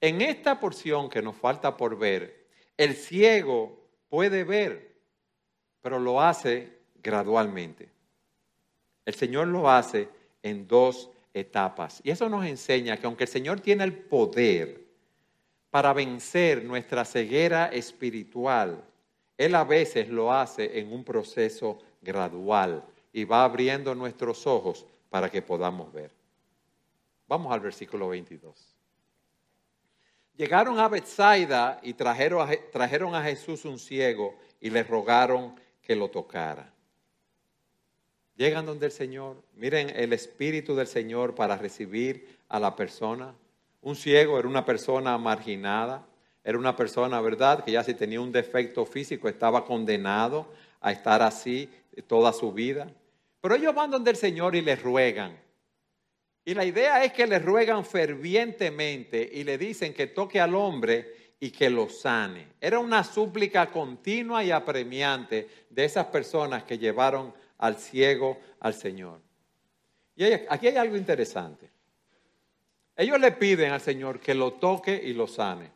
En 0.00 0.20
esta 0.20 0.60
porción 0.60 1.08
que 1.08 1.22
nos 1.22 1.36
falta 1.36 1.76
por 1.76 1.98
ver, 1.98 2.46
el 2.76 2.94
ciego 2.94 3.78
puede 4.08 4.44
ver, 4.44 4.96
pero 5.82 5.98
lo 5.98 6.20
hace 6.20 6.79
gradualmente. 7.02 7.88
El 9.04 9.14
Señor 9.14 9.48
lo 9.48 9.70
hace 9.70 10.08
en 10.42 10.66
dos 10.66 11.10
etapas. 11.34 12.00
Y 12.04 12.10
eso 12.10 12.28
nos 12.28 12.44
enseña 12.44 12.96
que 12.96 13.06
aunque 13.06 13.24
el 13.24 13.30
Señor 13.30 13.60
tiene 13.60 13.84
el 13.84 13.94
poder 13.94 14.80
para 15.70 15.92
vencer 15.92 16.64
nuestra 16.64 17.04
ceguera 17.04 17.66
espiritual, 17.66 18.84
él 19.38 19.54
a 19.54 19.64
veces 19.64 20.08
lo 20.08 20.32
hace 20.32 20.78
en 20.78 20.92
un 20.92 21.04
proceso 21.04 21.78
gradual 22.02 22.84
y 23.12 23.24
va 23.24 23.44
abriendo 23.44 23.94
nuestros 23.94 24.46
ojos 24.46 24.84
para 25.08 25.30
que 25.30 25.42
podamos 25.42 25.92
ver. 25.92 26.12
Vamos 27.26 27.52
al 27.52 27.60
versículo 27.60 28.08
22. 28.08 28.76
Llegaron 30.36 30.78
a 30.78 30.88
Bethsaida 30.88 31.80
y 31.82 31.94
trajeron 31.94 32.48
a, 32.48 32.56
trajeron 32.72 33.14
a 33.14 33.22
Jesús 33.22 33.64
un 33.64 33.78
ciego 33.78 34.34
y 34.60 34.70
le 34.70 34.82
rogaron 34.82 35.54
que 35.82 35.94
lo 35.94 36.08
tocara. 36.08 36.72
Llegan 38.40 38.64
donde 38.64 38.86
el 38.86 38.92
Señor, 38.92 39.36
miren 39.56 39.92
el 39.94 40.14
espíritu 40.14 40.74
del 40.74 40.86
Señor 40.86 41.34
para 41.34 41.58
recibir 41.58 42.38
a 42.48 42.58
la 42.58 42.74
persona. 42.74 43.34
Un 43.82 43.94
ciego 43.94 44.38
era 44.38 44.48
una 44.48 44.64
persona 44.64 45.18
marginada, 45.18 46.06
era 46.42 46.56
una 46.56 46.74
persona, 46.74 47.20
¿verdad?, 47.20 47.62
que 47.62 47.72
ya 47.72 47.84
si 47.84 47.92
tenía 47.92 48.18
un 48.18 48.32
defecto 48.32 48.86
físico 48.86 49.28
estaba 49.28 49.66
condenado 49.66 50.46
a 50.80 50.90
estar 50.90 51.20
así 51.20 51.68
toda 52.06 52.32
su 52.32 52.50
vida. 52.50 52.90
Pero 53.42 53.56
ellos 53.56 53.74
van 53.74 53.90
donde 53.90 54.12
el 54.12 54.16
Señor 54.16 54.56
y 54.56 54.62
le 54.62 54.74
ruegan. 54.74 55.38
Y 56.42 56.54
la 56.54 56.64
idea 56.64 57.04
es 57.04 57.12
que 57.12 57.26
le 57.26 57.40
ruegan 57.40 57.84
fervientemente 57.84 59.30
y 59.34 59.44
le 59.44 59.58
dicen 59.58 59.92
que 59.92 60.06
toque 60.06 60.40
al 60.40 60.54
hombre 60.54 61.34
y 61.40 61.50
que 61.50 61.68
lo 61.68 61.90
sane. 61.90 62.46
Era 62.58 62.78
una 62.78 63.04
súplica 63.04 63.66
continua 63.66 64.42
y 64.42 64.50
apremiante 64.50 65.46
de 65.68 65.84
esas 65.84 66.06
personas 66.06 66.64
que 66.64 66.78
llevaron 66.78 67.34
al 67.60 67.76
ciego 67.76 68.38
al 68.60 68.74
Señor. 68.74 69.20
Y 70.16 70.24
aquí 70.24 70.68
hay 70.68 70.76
algo 70.76 70.96
interesante. 70.96 71.70
Ellos 72.96 73.18
le 73.18 73.32
piden 73.32 73.72
al 73.72 73.80
Señor 73.80 74.20
que 74.20 74.34
lo 74.34 74.54
toque 74.54 75.00
y 75.02 75.14
lo 75.14 75.26
sane. 75.26 75.70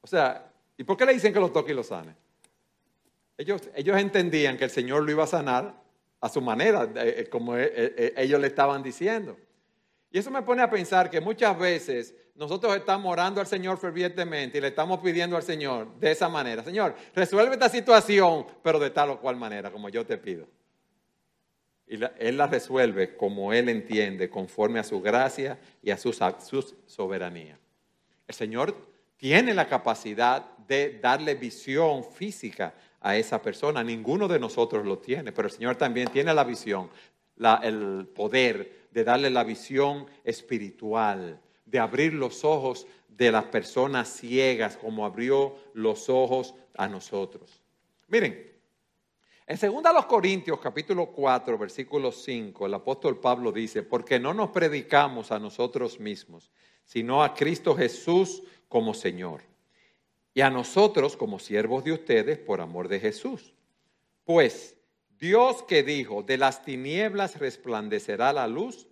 O 0.00 0.06
sea, 0.06 0.50
¿y 0.76 0.84
por 0.84 0.96
qué 0.96 1.04
le 1.04 1.14
dicen 1.14 1.32
que 1.32 1.40
lo 1.40 1.50
toque 1.50 1.72
y 1.72 1.74
lo 1.74 1.82
sane? 1.82 2.14
Ellos, 3.36 3.62
ellos 3.74 3.98
entendían 3.98 4.56
que 4.56 4.64
el 4.64 4.70
Señor 4.70 5.02
lo 5.02 5.10
iba 5.10 5.24
a 5.24 5.26
sanar 5.26 5.74
a 6.20 6.28
su 6.28 6.40
manera, 6.40 6.84
eh, 6.84 7.14
eh, 7.18 7.28
como 7.28 7.56
eh, 7.56 8.14
ellos 8.16 8.40
le 8.40 8.46
estaban 8.46 8.82
diciendo. 8.82 9.36
Y 10.10 10.18
eso 10.18 10.30
me 10.30 10.42
pone 10.42 10.62
a 10.62 10.70
pensar 10.70 11.10
que 11.10 11.20
muchas 11.20 11.58
veces 11.58 12.14
nosotros 12.34 12.74
estamos 12.76 13.12
orando 13.12 13.40
al 13.40 13.46
Señor 13.46 13.78
fervientemente 13.78 14.58
y 14.58 14.60
le 14.60 14.68
estamos 14.68 15.00
pidiendo 15.00 15.36
al 15.36 15.42
Señor 15.42 15.98
de 15.98 16.12
esa 16.12 16.28
manera, 16.28 16.64
Señor, 16.64 16.94
resuelve 17.14 17.54
esta 17.54 17.68
situación, 17.68 18.46
pero 18.62 18.78
de 18.78 18.90
tal 18.90 19.10
o 19.10 19.20
cual 19.20 19.36
manera, 19.36 19.70
como 19.70 19.88
yo 19.88 20.06
te 20.06 20.16
pido. 20.16 20.46
Y 21.86 21.98
Él 22.18 22.36
la 22.36 22.46
resuelve 22.46 23.16
como 23.16 23.52
Él 23.52 23.68
entiende, 23.68 24.30
conforme 24.30 24.78
a 24.78 24.84
su 24.84 25.00
gracia 25.00 25.58
y 25.82 25.90
a 25.90 25.98
su 25.98 26.12
soberanía. 26.86 27.58
El 28.26 28.34
Señor 28.34 28.74
tiene 29.16 29.54
la 29.54 29.68
capacidad 29.68 30.44
de 30.66 30.98
darle 30.98 31.34
visión 31.34 32.04
física 32.04 32.74
a 33.00 33.16
esa 33.16 33.40
persona. 33.40 33.84
Ninguno 33.84 34.28
de 34.28 34.38
nosotros 34.38 34.84
lo 34.86 34.98
tiene, 34.98 35.32
pero 35.32 35.48
el 35.48 35.54
Señor 35.54 35.76
también 35.76 36.08
tiene 36.08 36.32
la 36.32 36.44
visión, 36.44 36.90
el 37.62 38.06
poder 38.14 38.86
de 38.90 39.04
darle 39.04 39.28
la 39.28 39.44
visión 39.44 40.06
espiritual, 40.24 41.38
de 41.66 41.78
abrir 41.78 42.14
los 42.14 42.44
ojos 42.44 42.86
de 43.08 43.30
las 43.30 43.44
personas 43.44 44.08
ciegas, 44.08 44.76
como 44.76 45.04
abrió 45.04 45.56
los 45.74 46.08
ojos 46.08 46.54
a 46.76 46.88
nosotros. 46.88 47.60
Miren, 48.08 48.53
en 49.46 49.58
2 49.58 50.06
Corintios 50.06 50.58
capítulo 50.58 51.06
4, 51.12 51.58
versículo 51.58 52.10
5, 52.10 52.64
el 52.64 52.74
apóstol 52.74 53.20
Pablo 53.20 53.52
dice, 53.52 53.82
porque 53.82 54.18
no 54.18 54.32
nos 54.32 54.50
predicamos 54.50 55.30
a 55.30 55.38
nosotros 55.38 56.00
mismos, 56.00 56.50
sino 56.84 57.22
a 57.22 57.34
Cristo 57.34 57.76
Jesús 57.76 58.42
como 58.68 58.94
Señor, 58.94 59.42
y 60.32 60.40
a 60.40 60.48
nosotros 60.48 61.16
como 61.16 61.38
siervos 61.38 61.84
de 61.84 61.92
ustedes 61.92 62.38
por 62.38 62.62
amor 62.62 62.88
de 62.88 63.00
Jesús. 63.00 63.52
Pues 64.24 64.76
Dios 65.18 65.62
que 65.64 65.82
dijo, 65.82 66.22
de 66.22 66.38
las 66.38 66.62
tinieblas 66.62 67.38
resplandecerá 67.38 68.32
la 68.32 68.46
luz, 68.46 68.86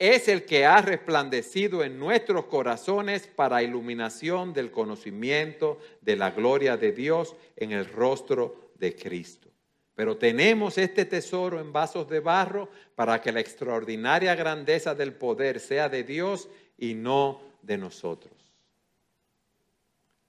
es 0.00 0.26
el 0.26 0.44
que 0.44 0.66
ha 0.66 0.82
resplandecido 0.82 1.84
en 1.84 2.00
nuestros 2.00 2.46
corazones 2.46 3.28
para 3.28 3.62
iluminación 3.62 4.52
del 4.52 4.72
conocimiento 4.72 5.78
de 6.00 6.16
la 6.16 6.32
gloria 6.32 6.76
de 6.76 6.90
Dios 6.90 7.36
en 7.54 7.70
el 7.70 7.86
rostro 7.86 8.72
de 8.74 8.96
Cristo. 8.96 9.51
Pero 9.94 10.16
tenemos 10.16 10.78
este 10.78 11.04
tesoro 11.04 11.60
en 11.60 11.72
vasos 11.72 12.08
de 12.08 12.20
barro 12.20 12.68
para 12.94 13.20
que 13.20 13.32
la 13.32 13.40
extraordinaria 13.40 14.34
grandeza 14.34 14.94
del 14.94 15.12
poder 15.12 15.60
sea 15.60 15.88
de 15.88 16.02
Dios 16.02 16.48
y 16.78 16.94
no 16.94 17.40
de 17.60 17.76
nosotros. 17.78 18.32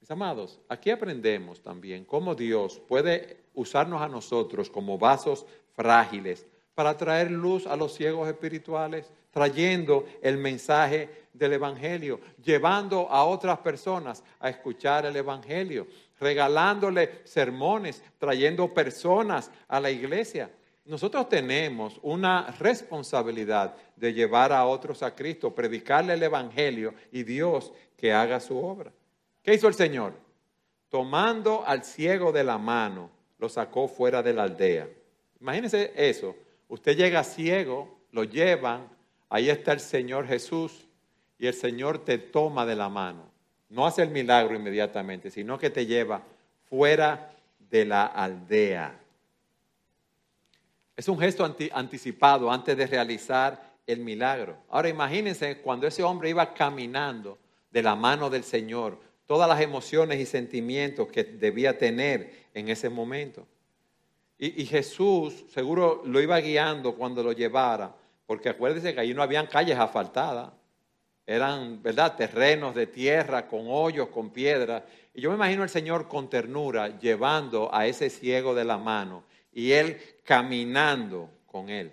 Mis 0.01 0.11
amados, 0.11 0.59
aquí 0.67 0.91
aprendemos 0.91 1.61
también 1.61 2.03
cómo 2.03 2.35
Dios 2.35 2.81
puede 2.89 3.37
usarnos 3.53 4.01
a 4.01 4.09
nosotros 4.09 4.69
como 4.69 4.97
vasos 4.97 5.45
frágiles 5.75 6.45
para 6.75 6.97
traer 6.97 7.31
luz 7.31 7.67
a 7.67 7.75
los 7.75 7.93
ciegos 7.93 8.27
espirituales, 8.27 9.09
trayendo 9.31 10.05
el 10.21 10.37
mensaje 10.37 11.27
del 11.33 11.53
Evangelio, 11.53 12.19
llevando 12.43 13.09
a 13.09 13.23
otras 13.23 13.59
personas 13.59 14.23
a 14.39 14.49
escuchar 14.49 15.05
el 15.05 15.15
Evangelio, 15.15 15.87
regalándole 16.23 17.21
sermones, 17.25 18.01
trayendo 18.17 18.73
personas 18.73 19.51
a 19.67 19.79
la 19.79 19.91
iglesia. 19.91 20.49
Nosotros 20.85 21.29
tenemos 21.29 21.99
una 22.01 22.47
responsabilidad 22.59 23.75
de 23.95 24.13
llevar 24.13 24.51
a 24.51 24.65
otros 24.65 25.03
a 25.03 25.15
Cristo, 25.15 25.53
predicarle 25.53 26.13
el 26.13 26.23
Evangelio 26.23 26.93
y 27.11 27.23
Dios 27.23 27.71
que 27.95 28.11
haga 28.11 28.39
su 28.39 28.57
obra. 28.57 28.91
¿Qué 29.43 29.53
hizo 29.53 29.67
el 29.67 29.73
Señor? 29.73 30.13
Tomando 30.89 31.65
al 31.65 31.83
ciego 31.83 32.31
de 32.31 32.43
la 32.43 32.57
mano, 32.57 33.09
lo 33.37 33.49
sacó 33.49 33.87
fuera 33.87 34.21
de 34.21 34.33
la 34.33 34.43
aldea. 34.43 34.87
Imagínense 35.39 35.93
eso. 35.95 36.35
Usted 36.67 36.95
llega 36.97 37.23
ciego, 37.23 37.99
lo 38.11 38.23
llevan, 38.23 38.87
ahí 39.29 39.49
está 39.49 39.73
el 39.73 39.79
Señor 39.79 40.27
Jesús 40.27 40.87
y 41.37 41.47
el 41.47 41.53
Señor 41.53 41.99
te 42.05 42.17
toma 42.17 42.65
de 42.65 42.75
la 42.75 42.89
mano. 42.89 43.32
No 43.73 43.87
hace 43.87 44.03
el 44.03 44.09
milagro 44.09 44.55
inmediatamente, 44.55 45.31
sino 45.31 45.57
que 45.57 45.71
te 45.71 45.87
lleva 45.87 46.21
fuera 46.69 47.33
de 47.71 47.85
la 47.85 48.05
aldea. 48.05 48.99
Es 50.95 51.07
un 51.07 51.17
gesto 51.17 51.43
anticipado 51.71 52.51
antes 52.51 52.77
de 52.77 52.85
realizar 52.85 53.73
el 53.87 54.01
milagro. 54.01 54.57
Ahora 54.69 54.89
imagínense 54.89 55.57
cuando 55.57 55.87
ese 55.87 56.03
hombre 56.03 56.29
iba 56.29 56.53
caminando 56.53 57.39
de 57.71 57.81
la 57.81 57.95
mano 57.95 58.29
del 58.29 58.43
Señor, 58.43 58.99
todas 59.25 59.49
las 59.49 59.59
emociones 59.59 60.19
y 60.19 60.27
sentimientos 60.27 61.07
que 61.07 61.23
debía 61.23 61.75
tener 61.75 62.45
en 62.53 62.69
ese 62.69 62.89
momento. 62.89 63.47
Y, 64.37 64.65
Jesús 64.67 65.45
seguro 65.51 66.03
lo 66.05 66.21
iba 66.21 66.39
guiando 66.39 66.93
cuando 66.93 67.23
lo 67.23 67.31
llevara, 67.31 67.95
porque 68.27 68.49
acuérdense 68.49 68.93
que 68.93 68.99
ahí 68.99 69.15
no 69.15 69.23
habían 69.23 69.47
calles 69.47 69.79
asfaltadas, 69.79 70.51
eran, 71.25 71.81
¿verdad?, 71.81 72.15
terrenos 72.15 72.75
de 72.75 72.87
tierra 72.87 73.47
con 73.47 73.65
hoyos, 73.67 74.09
con 74.09 74.31
piedras. 74.31 74.83
Y 75.13 75.21
yo 75.21 75.29
me 75.29 75.35
imagino 75.35 75.63
al 75.63 75.69
Señor 75.69 76.07
con 76.07 76.29
ternura 76.29 76.99
llevando 76.99 77.73
a 77.73 77.87
ese 77.87 78.09
ciego 78.09 78.53
de 78.53 78.65
la 78.65 78.77
mano 78.77 79.23
y 79.51 79.71
él 79.71 80.01
caminando 80.23 81.29
con 81.45 81.69
él. 81.69 81.91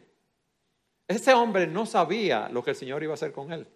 Ese 1.06 1.34
hombre 1.34 1.66
no 1.66 1.86
sabía 1.86 2.48
lo 2.48 2.62
que 2.62 2.70
el 2.70 2.76
Señor 2.76 3.02
iba 3.02 3.12
a 3.12 3.14
hacer 3.14 3.32
con 3.32 3.52
él. 3.52 3.66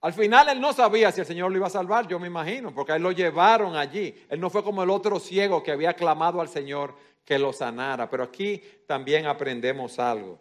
Al 0.00 0.12
final 0.12 0.48
él 0.48 0.60
no 0.60 0.72
sabía 0.72 1.10
si 1.10 1.20
el 1.20 1.26
Señor 1.26 1.50
lo 1.50 1.56
iba 1.56 1.66
a 1.66 1.70
salvar, 1.70 2.06
yo 2.06 2.20
me 2.20 2.28
imagino, 2.28 2.72
porque 2.72 2.92
él 2.92 3.02
lo 3.02 3.12
llevaron 3.12 3.76
allí. 3.76 4.14
Él 4.28 4.38
no 4.38 4.50
fue 4.50 4.62
como 4.62 4.82
el 4.82 4.90
otro 4.90 5.18
ciego 5.18 5.62
que 5.62 5.72
había 5.72 5.94
clamado 5.94 6.40
al 6.40 6.48
Señor 6.48 6.94
que 7.24 7.38
lo 7.38 7.52
sanara. 7.52 8.08
Pero 8.08 8.22
aquí 8.22 8.62
también 8.86 9.26
aprendemos 9.26 9.98
algo. 9.98 10.38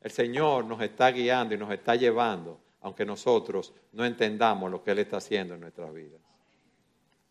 El 0.00 0.10
Señor 0.10 0.64
nos 0.64 0.80
está 0.80 1.10
guiando 1.10 1.54
y 1.54 1.58
nos 1.58 1.70
está 1.70 1.94
llevando, 1.94 2.58
aunque 2.80 3.04
nosotros 3.04 3.74
no 3.92 4.04
entendamos 4.04 4.70
lo 4.70 4.82
que 4.82 4.92
Él 4.92 5.00
está 5.00 5.18
haciendo 5.18 5.54
en 5.54 5.60
nuestras 5.60 5.92
vidas. 5.92 6.20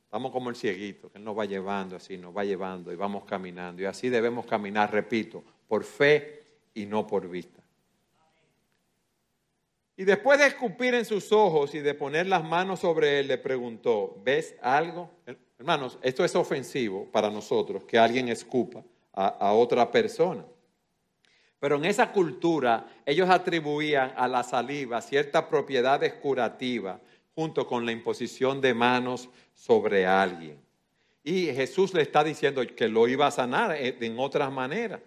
Estamos 0.03 0.31
como 0.31 0.49
el 0.49 0.55
cieguito, 0.55 1.11
que 1.11 1.17
Él 1.17 1.23
nos 1.23 1.37
va 1.37 1.45
llevando 1.45 1.95
así, 1.95 2.17
nos 2.17 2.35
va 2.35 2.43
llevando 2.43 2.91
y 2.91 2.95
vamos 2.95 3.25
caminando. 3.25 3.81
Y 3.81 3.85
así 3.85 4.09
debemos 4.09 4.45
caminar, 4.45 4.91
repito, 4.91 5.43
por 5.67 5.83
fe 5.83 6.43
y 6.73 6.85
no 6.85 7.07
por 7.07 7.27
vista. 7.27 7.61
Y 9.97 10.05
después 10.05 10.39
de 10.39 10.47
escupir 10.47 10.93
en 10.93 11.05
sus 11.05 11.31
ojos 11.31 11.75
y 11.75 11.79
de 11.79 11.93
poner 11.93 12.27
las 12.27 12.43
manos 12.43 12.79
sobre 12.79 13.19
él, 13.19 13.27
le 13.27 13.37
preguntó, 13.37 14.19
¿ves 14.23 14.55
algo? 14.61 15.09
Hermanos, 15.57 15.99
esto 16.01 16.23
es 16.23 16.35
ofensivo 16.35 17.05
para 17.11 17.29
nosotros, 17.29 17.83
que 17.83 17.97
alguien 17.97 18.29
escupa 18.29 18.83
a, 19.11 19.27
a 19.27 19.53
otra 19.53 19.91
persona. 19.91 20.45
Pero 21.59 21.75
en 21.75 21.85
esa 21.85 22.11
cultura 22.11 22.87
ellos 23.05 23.29
atribuían 23.29 24.13
a 24.15 24.27
la 24.27 24.43
saliva 24.43 25.01
ciertas 25.01 25.43
propiedades 25.45 26.13
curativas 26.13 26.99
junto 27.35 27.67
con 27.67 27.85
la 27.85 27.91
imposición 27.91 28.61
de 28.61 28.73
manos 28.73 29.29
sobre 29.53 30.05
alguien. 30.05 30.59
Y 31.23 31.47
Jesús 31.47 31.93
le 31.93 32.01
está 32.01 32.23
diciendo 32.23 32.61
que 32.75 32.87
lo 32.87 33.07
iba 33.07 33.27
a 33.27 33.31
sanar 33.31 33.75
en 33.75 34.19
otras 34.19 34.51
maneras. 34.51 35.01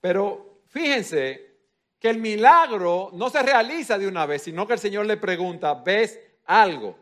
Pero 0.00 0.60
fíjense 0.66 1.54
que 1.98 2.10
el 2.10 2.18
milagro 2.18 3.10
no 3.14 3.30
se 3.30 3.42
realiza 3.42 3.96
de 3.96 4.06
una 4.06 4.26
vez, 4.26 4.42
sino 4.42 4.66
que 4.66 4.74
el 4.74 4.78
Señor 4.78 5.06
le 5.06 5.16
pregunta, 5.16 5.74
¿ves 5.74 6.20
algo? 6.44 6.98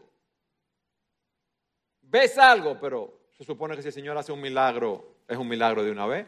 ¿Ves 2.03 2.39
algo? 2.39 2.79
Pero 2.79 3.23
se 3.37 3.45
supone 3.45 3.75
que 3.75 3.83
si 3.83 3.89
el 3.89 3.95
Señor 3.95 4.17
hace 4.17 4.31
un 4.31 4.41
milagro, 4.41 5.17
es 5.27 5.37
un 5.37 5.49
milagro 5.49 5.83
de 5.83 5.91
una 5.91 6.07
vez. 6.07 6.27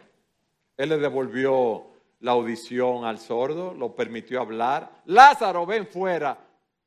Él 0.77 0.89
le 0.89 0.99
devolvió 0.99 1.94
la 2.25 2.33
audición 2.33 3.05
al 3.05 3.19
sordo, 3.19 3.75
lo 3.75 3.95
permitió 3.95 4.41
hablar. 4.41 5.03
Lázaro, 5.05 5.67
ven 5.67 5.87
fuera. 5.87 6.39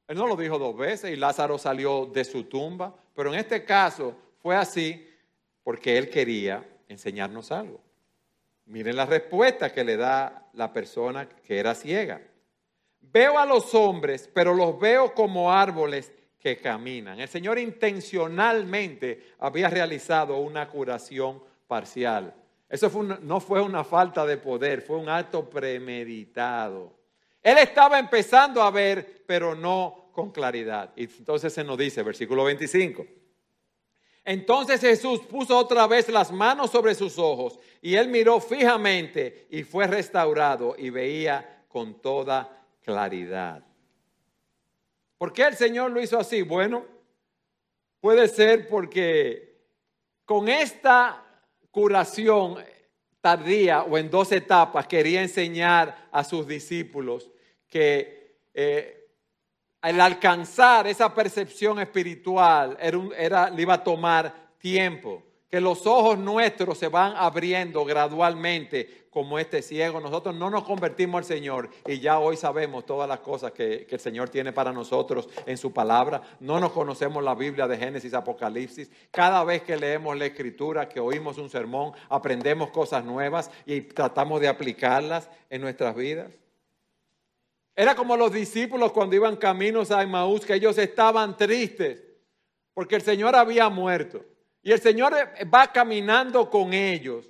Él 0.08 0.18
no 0.18 0.26
lo 0.26 0.36
dijo 0.36 0.58
dos 0.58 0.76
veces 0.76 1.12
y 1.12 1.16
Lázaro 1.16 1.60
salió 1.60 2.08
de 2.08 2.26
su 2.26 2.46
tumba, 2.46 2.96
pero 3.14 3.32
en 3.32 3.40
este 3.40 3.64
caso 3.64 4.16
fue 4.42 4.56
así 4.56 5.08
porque 5.62 5.96
él 5.96 6.10
quería 6.10 6.68
enseñarnos 6.88 7.52
algo. 7.52 7.80
Miren 8.66 8.96
la 8.96 9.06
respuesta 9.06 9.72
que 9.72 9.84
le 9.84 9.96
da 9.96 10.50
la 10.54 10.74
persona 10.74 11.30
que 11.30 11.60
era 11.60 11.76
ciega. 11.76 12.20
Veo 13.00 13.38
a 13.38 13.46
los 13.46 13.76
hombres, 13.76 14.28
pero 14.34 14.56
los 14.56 14.80
veo 14.80 15.14
como 15.14 15.52
árboles 15.52 16.12
que 16.40 16.58
caminan. 16.58 17.20
El 17.20 17.28
Señor 17.28 17.60
intencionalmente 17.60 19.34
había 19.38 19.70
realizado 19.70 20.40
una 20.40 20.68
curación 20.68 21.44
parcial. 21.68 22.34
Eso 22.70 22.92
no 23.22 23.40
fue 23.40 23.62
una 23.62 23.84
falta 23.84 24.26
de 24.26 24.38
poder, 24.38 24.82
fue 24.82 24.98
un 24.98 25.08
acto 25.08 25.50
premeditado. 25.50 26.98
Él 27.42 27.58
estaba 27.60 27.98
empezando 27.98 28.62
a 28.62 28.72
ver, 28.72 29.24
pero 29.26 29.56
no 29.56 30.10
con 30.12 30.32
claridad. 30.32 30.92
Y 30.96 31.04
entonces 31.04 31.54
se 31.54 31.64
nos 31.64 31.78
dice, 31.78 32.04
versículo 32.04 32.44
25. 32.44 33.06
Entonces 34.26 34.82
Jesús 34.82 35.22
puso 35.22 35.58
otra 35.58 35.88
vez 35.88 36.10
las 36.10 36.34
manos 36.34 36.72
sobre 36.72 36.94
sus 36.96 37.18
ojos 37.18 37.58
y 37.82 37.96
él 37.96 38.10
miró 38.10 38.42
fijamente 38.42 39.48
y 39.50 39.64
fue 39.64 39.88
restaurado 39.88 40.76
y 40.78 40.90
veía 40.90 41.64
con 41.70 42.02
toda 42.02 42.66
claridad. 42.84 43.64
¿Por 45.18 45.32
qué 45.32 45.44
el 45.44 45.56
Señor 45.56 45.92
lo 45.92 46.02
hizo 46.02 46.20
así? 46.20 46.42
Bueno, 46.42 46.86
puede 48.02 48.28
ser 48.28 48.68
porque 48.68 49.62
con 50.26 50.50
esta 50.50 51.24
curación 51.72 52.58
tardía 53.22 53.84
o 53.84 53.98
en 53.98 54.10
dos 54.10 54.32
etapas 54.32 54.88
quería 54.88 55.22
enseñar 55.22 56.08
a 56.12 56.24
sus 56.24 56.48
discípulos 56.48 57.30
que 57.68 58.38
eh, 58.54 58.98
el 59.82 60.02
alcanzar 60.02 60.88
esa 60.88 61.14
percepción 61.14 61.80
espiritual 61.80 62.78
era, 62.80 63.00
era, 63.18 63.50
le 63.50 63.62
iba 63.62 63.76
a 63.76 63.84
tomar 63.84 64.56
tiempo, 64.58 65.24
que 65.50 65.62
los 65.62 65.88
ojos 65.88 66.18
nuestros 66.18 66.78
se 66.78 66.90
van 66.90 67.14
abriendo 67.16 67.86
gradualmente 67.86 69.08
como 69.10 69.40
este 69.40 69.62
ciego. 69.62 70.00
Nosotros 70.02 70.36
no 70.36 70.50
nos 70.50 70.64
convertimos 70.64 71.20
al 71.20 71.26
Señor 71.26 71.70
y 71.86 72.00
ya 72.00 72.20
hoy 72.20 72.36
sabemos 72.36 72.86
todas 72.86 73.08
las 73.08 73.22
cosas 73.22 73.54
que, 73.54 73.86
que, 73.86 73.96
el 73.96 74.02
Señor 74.02 74.30
tiene 74.30 74.52
para 74.52 74.74
nosotros 74.74 75.30
en 75.46 75.58
su 75.58 75.72
palabra. 75.72 76.22
No 76.42 76.60
nos 76.60 76.74
conocemos 76.74 77.24
la 77.24 77.34
Biblia 77.34 77.68
de 77.68 77.78
Génesis, 77.78 78.14
Apocalipsis. 78.14 78.92
Cada 79.10 79.44
vez 79.44 79.64
que 79.64 79.78
leemos 79.78 80.18
la 80.18 80.26
Escritura, 80.26 80.90
que 80.90 81.00
oímos 81.00 81.38
un 81.38 81.50
sermón, 81.50 81.94
aprendemos 82.10 82.70
cosas 82.72 83.06
nuevas 83.06 83.50
y 83.66 83.82
tratamos 83.82 84.42
de 84.42 84.50
aplicarlas 84.50 85.30
en 85.50 85.62
nuestras 85.62 85.96
vidas. 85.96 86.30
Era 87.74 87.96
como 87.96 88.18
los 88.18 88.34
discípulos 88.34 88.92
cuando 88.92 89.16
iban 89.16 89.38
caminos 89.38 89.92
a 89.92 90.02
Emmaús, 90.02 90.46
que 90.46 90.56
ellos 90.56 90.78
estaban 90.78 91.38
tristes 91.38 92.04
porque 92.74 92.96
el 92.96 93.02
Señor 93.02 93.36
había 93.36 93.70
muerto. 93.70 94.24
Y 94.68 94.74
el 94.74 94.82
Señor 94.82 95.14
va 95.54 95.72
caminando 95.72 96.50
con 96.50 96.74
ellos 96.74 97.26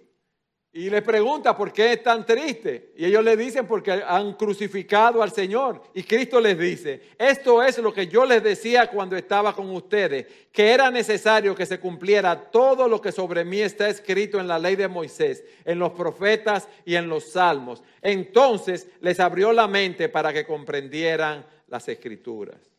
y 0.74 0.90
les 0.90 1.04
pregunta 1.04 1.56
por 1.56 1.72
qué 1.72 1.94
es 1.94 2.02
tan 2.02 2.26
triste. 2.26 2.94
Y 2.98 3.06
ellos 3.06 3.24
le 3.24 3.38
dicen 3.38 3.68
porque 3.68 3.92
han 3.92 4.34
crucificado 4.34 5.22
al 5.22 5.32
Señor. 5.32 5.84
Y 5.94 6.02
Cristo 6.02 6.42
les 6.42 6.58
dice, 6.58 7.00
esto 7.16 7.62
es 7.62 7.78
lo 7.78 7.94
que 7.94 8.08
yo 8.08 8.26
les 8.26 8.42
decía 8.42 8.90
cuando 8.90 9.16
estaba 9.16 9.54
con 9.54 9.70
ustedes, 9.70 10.26
que 10.52 10.72
era 10.72 10.90
necesario 10.90 11.54
que 11.54 11.68
se 11.68 11.80
cumpliera 11.80 12.50
todo 12.50 12.88
lo 12.88 13.00
que 13.00 13.12
sobre 13.12 13.46
mí 13.46 13.62
está 13.62 13.88
escrito 13.88 14.40
en 14.40 14.48
la 14.48 14.58
ley 14.58 14.76
de 14.76 14.88
Moisés, 14.88 15.44
en 15.64 15.78
los 15.78 15.92
profetas 15.92 16.68
y 16.86 16.96
en 16.96 17.08
los 17.08 17.34
salmos. 17.34 17.84
Entonces 18.02 18.88
les 19.00 19.20
abrió 19.20 19.54
la 19.54 19.68
mente 19.68 20.10
para 20.10 20.34
que 20.34 20.44
comprendieran 20.44 21.46
las 21.68 21.88
escrituras. 21.88 22.77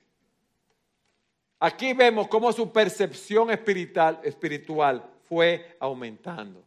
Aquí 1.61 1.93
vemos 1.93 2.29
cómo 2.29 2.53
su 2.53 2.73
percepción 2.73 3.51
espiritual, 3.51 4.21
espiritual 4.23 5.05
fue 5.29 5.77
aumentando. 5.81 6.65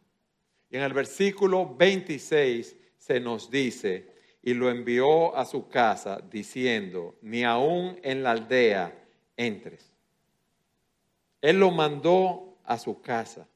Y 0.70 0.76
en 0.76 0.82
el 0.82 0.92
versículo 0.92 1.74
26 1.74 2.76
se 2.98 3.20
nos 3.20 3.50
dice, 3.50 4.12
y 4.42 4.54
lo 4.54 4.70
envió 4.70 5.36
a 5.36 5.44
su 5.44 5.68
casa 5.68 6.20
diciendo, 6.30 7.16
ni 7.22 7.44
aún 7.44 7.98
en 8.02 8.22
la 8.22 8.32
aldea 8.32 8.92
entres. 9.36 9.92
Él 11.40 11.58
lo 11.58 11.70
mandó 11.70 12.58
a 12.64 12.78
su 12.78 13.00
casa. 13.00 13.48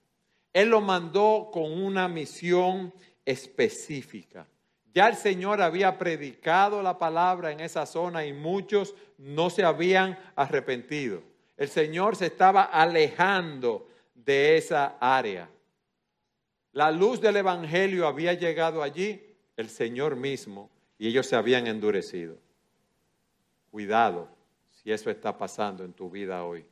Él 0.53 0.71
lo 0.71 0.81
mandó 0.81 1.51
con 1.53 1.73
una 1.73 2.09
misión 2.09 2.93
específica. 3.25 4.47
Ya 4.97 5.09
el 5.09 5.17
Señor 5.17 5.61
había 5.61 5.99
predicado 5.99 6.81
la 6.81 6.97
palabra 6.97 7.53
en 7.53 7.61
esa 7.61 7.85
zona 7.85 8.25
y 8.25 8.33
muchos 8.33 8.95
no 9.19 9.51
se 9.51 9.63
habían 9.63 10.19
arrepentido. 10.35 11.23
El 11.59 11.69
Señor 11.69 12.17
se 12.17 12.25
estaba 12.25 12.63
alejando 12.63 13.91
de 14.15 14.57
esa 14.57 14.97
área. 14.99 15.51
La 16.73 16.91
luz 16.91 17.21
del 17.21 17.37
Evangelio 17.37 18.07
había 18.07 18.33
llegado 18.33 18.83
allí, 18.83 19.37
el 19.59 19.69
Señor 19.69 20.17
mismo, 20.17 20.71
y 20.97 21.09
ellos 21.09 21.27
se 21.27 21.37
habían 21.37 21.67
endurecido. 21.67 22.39
Cuidado 23.71 24.31
si 24.71 24.91
eso 24.91 25.11
está 25.11 25.37
pasando 25.37 25.85
en 25.85 25.93
tu 25.93 26.09
vida 26.09 26.43
hoy. 26.43 26.65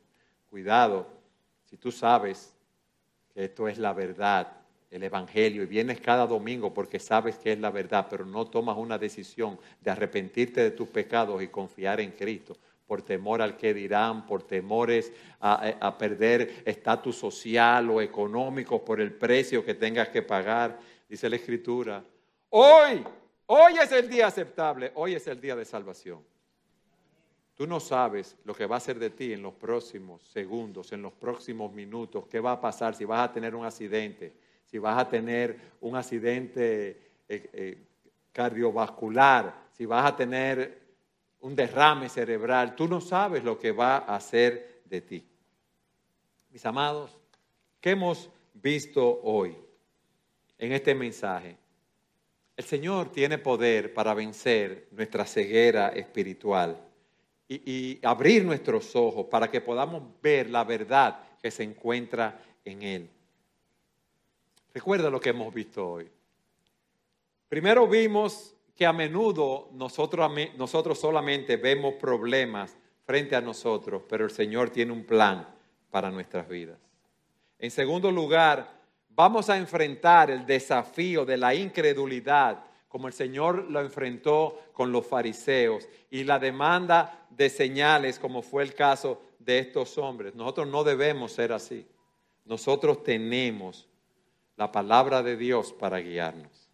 Cuidado 0.48 1.06
si 1.66 1.76
tú 1.76 1.92
sabes 1.92 2.54
que 3.34 3.44
esto 3.44 3.68
es 3.68 3.76
la 3.76 3.92
verdad, 3.92 4.63
el 4.94 5.02
Evangelio, 5.02 5.62
y 5.62 5.66
vienes 5.66 6.00
cada 6.00 6.26
domingo 6.26 6.72
porque 6.72 7.00
sabes 7.00 7.36
que 7.36 7.52
es 7.52 7.58
la 7.58 7.70
verdad, 7.70 8.06
pero 8.08 8.24
no 8.24 8.46
tomas 8.46 8.76
una 8.76 8.96
decisión 8.96 9.58
de 9.80 9.90
arrepentirte 9.90 10.62
de 10.62 10.70
tus 10.70 10.88
pecados 10.88 11.42
y 11.42 11.48
confiar 11.48 12.00
en 12.00 12.12
Cristo 12.12 12.56
por 12.86 13.02
temor 13.02 13.40
al 13.42 13.56
que 13.56 13.72
dirán, 13.72 14.26
por 14.26 14.42
temores 14.42 15.12
a, 15.40 15.96
perder 15.98 16.62
estatus 16.64 17.16
social 17.16 17.90
o 17.90 18.00
económico 18.00 18.84
por 18.84 19.00
el 19.00 19.12
precio 19.12 19.64
que 19.64 19.74
tengas 19.74 20.10
que 20.10 20.22
pagar, 20.22 20.78
dice 21.08 21.28
la 21.28 21.36
Escritura. 21.36 22.04
Hoy, 22.50 23.02
hoy 23.46 23.72
es 23.82 23.90
el 23.90 24.08
día 24.08 24.26
aceptable, 24.26 24.92
hoy 24.94 25.14
es 25.14 25.26
el 25.26 25.40
día 25.40 25.56
de 25.56 25.64
salvación. 25.64 26.22
Tú 27.54 27.66
no 27.66 27.80
sabes 27.80 28.36
lo 28.44 28.54
que 28.54 28.66
va 28.66 28.76
a 28.76 28.80
ser 28.80 28.98
de 28.98 29.10
ti 29.10 29.32
en 29.32 29.42
los 29.42 29.54
próximos 29.54 30.22
segundos, 30.22 30.92
en 30.92 31.02
los 31.02 31.12
próximos 31.12 31.72
minutos, 31.72 32.26
qué 32.28 32.40
va 32.40 32.52
a 32.52 32.60
pasar, 32.60 32.94
si 32.94 33.04
vas 33.04 33.28
a 33.28 33.32
tener 33.32 33.54
un 33.54 33.64
accidente, 33.64 34.43
si 34.74 34.80
vas 34.80 34.98
a 34.98 35.08
tener 35.08 35.56
un 35.82 35.94
accidente 35.94 37.22
eh, 37.28 37.50
eh, 37.52 37.78
cardiovascular, 38.32 39.68
si 39.70 39.86
vas 39.86 40.04
a 40.04 40.16
tener 40.16 40.82
un 41.42 41.54
derrame 41.54 42.08
cerebral, 42.08 42.74
tú 42.74 42.88
no 42.88 43.00
sabes 43.00 43.44
lo 43.44 43.56
que 43.56 43.70
va 43.70 43.98
a 43.98 44.16
hacer 44.16 44.82
de 44.86 45.00
ti. 45.00 45.24
Mis 46.50 46.66
amados, 46.66 47.16
¿qué 47.80 47.90
hemos 47.90 48.28
visto 48.52 49.20
hoy 49.22 49.56
en 50.58 50.72
este 50.72 50.92
mensaje? 50.92 51.56
El 52.56 52.64
Señor 52.64 53.12
tiene 53.12 53.38
poder 53.38 53.94
para 53.94 54.12
vencer 54.12 54.88
nuestra 54.90 55.24
ceguera 55.24 55.90
espiritual 55.90 56.84
y, 57.46 57.62
y, 57.64 58.00
abrir 58.02 58.44
nuestros 58.44 58.96
ojos 58.96 59.26
para 59.26 59.48
que 59.48 59.60
podamos 59.60 60.02
ver 60.20 60.50
la 60.50 60.64
verdad 60.64 61.20
que 61.40 61.52
se 61.52 61.62
encuentra 61.62 62.40
en 62.64 62.82
Él. 62.82 63.13
Recuerda 64.74 65.08
lo 65.08 65.20
que 65.20 65.30
hemos 65.30 65.54
visto 65.54 65.88
hoy. 65.88 66.10
Primero 67.48 67.86
vimos 67.86 68.56
que 68.74 68.84
a 68.84 68.92
menudo 68.92 69.68
nosotros, 69.72 70.28
nosotros 70.56 70.98
solamente 70.98 71.56
vemos 71.56 71.94
problemas 71.94 72.76
frente 73.04 73.36
a 73.36 73.40
nosotros, 73.40 74.02
pero 74.08 74.24
el 74.24 74.32
Señor 74.32 74.70
tiene 74.70 74.90
un 74.90 75.04
plan 75.04 75.48
para 75.90 76.10
nuestras 76.10 76.48
vidas. 76.48 76.78
En 77.56 77.70
segundo 77.70 78.10
lugar, 78.10 78.80
vamos 79.10 79.48
a 79.48 79.56
enfrentar 79.56 80.32
el 80.32 80.44
desafío 80.44 81.24
de 81.24 81.36
la 81.36 81.54
incredulidad, 81.54 82.64
como 82.88 83.06
el 83.06 83.12
Señor 83.12 83.70
lo 83.70 83.80
enfrentó 83.80 84.60
con 84.72 84.90
los 84.90 85.06
fariseos, 85.06 85.88
y 86.10 86.24
la 86.24 86.40
demanda 86.40 87.26
de 87.30 87.48
señales, 87.48 88.18
como 88.18 88.42
fue 88.42 88.64
el 88.64 88.74
caso 88.74 89.22
de 89.38 89.60
estos 89.60 89.96
hombres. 89.98 90.34
Nosotros 90.34 90.66
no 90.66 90.82
debemos 90.82 91.30
ser 91.30 91.52
así. 91.52 91.86
Nosotros 92.44 93.04
tenemos 93.04 93.88
la 94.56 94.70
palabra 94.70 95.22
de 95.22 95.36
Dios 95.36 95.72
para 95.72 95.98
guiarnos. 95.98 96.70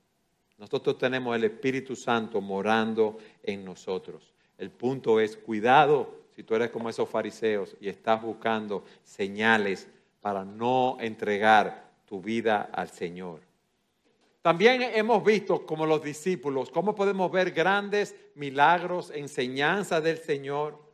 Nosotros 0.59 0.99
tenemos 0.99 1.35
el 1.35 1.45
Espíritu 1.45 1.97
Santo 1.97 2.41
morando 2.41 3.17
en 3.43 3.65
nosotros. 3.65 4.35
El 4.59 4.71
punto 4.71 5.19
es, 5.19 5.37
cuidado 5.37 6.21
si 6.37 6.45
tú 6.45 6.55
eres 6.55 6.71
como 6.71 6.91
esos 6.91 7.09
fariseos 7.09 7.77
y 7.81 7.89
estás 7.89 8.21
buscando 8.23 8.85
señales 9.03 9.89
para 10.21 10.45
no 10.45 10.99
entregar 11.01 11.91
tu 12.05 12.21
vida 12.21 12.69
al 12.73 12.91
Señor. 12.91 13.41
También 14.43 14.83
hemos 14.83 15.25
visto 15.25 15.65
como 15.65 15.87
los 15.87 16.03
discípulos 16.03 16.71
cómo 16.71 16.95
podemos 16.95 17.31
ver 17.31 17.51
grandes 17.53 18.15
milagros, 18.35 19.11
enseñanzas 19.15 20.03
del 20.03 20.19
Señor 20.19 20.90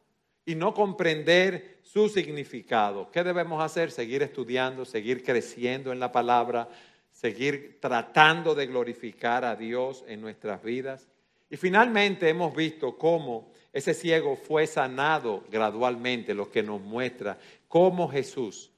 y 0.46 0.54
no 0.54 0.72
comprender 0.72 1.80
su 1.82 2.08
significado. 2.08 3.10
¿Qué 3.10 3.22
debemos 3.22 3.62
hacer? 3.62 3.90
Seguir 3.90 4.22
estudiando, 4.22 4.84
seguir 4.84 5.22
creciendo 5.22 5.92
en 5.92 5.98
la 6.00 6.12
palabra, 6.12 6.68
seguir 7.10 7.78
tratando 7.80 8.54
de 8.54 8.66
glorificar 8.66 9.44
a 9.44 9.56
Dios 9.56 10.04
en 10.06 10.20
nuestras 10.20 10.62
vidas. 10.62 11.08
Y 11.50 11.56
finalmente 11.56 12.28
hemos 12.28 12.54
visto 12.54 12.96
cómo 12.96 13.52
ese 13.72 13.92
ciego 13.92 14.36
fue 14.36 14.66
sanado 14.66 15.44
gradualmente, 15.50 16.32
lo 16.32 16.50
que 16.50 16.62
nos 16.62 16.80
muestra 16.80 17.38
cómo 17.68 18.08
Jesús 18.08 18.70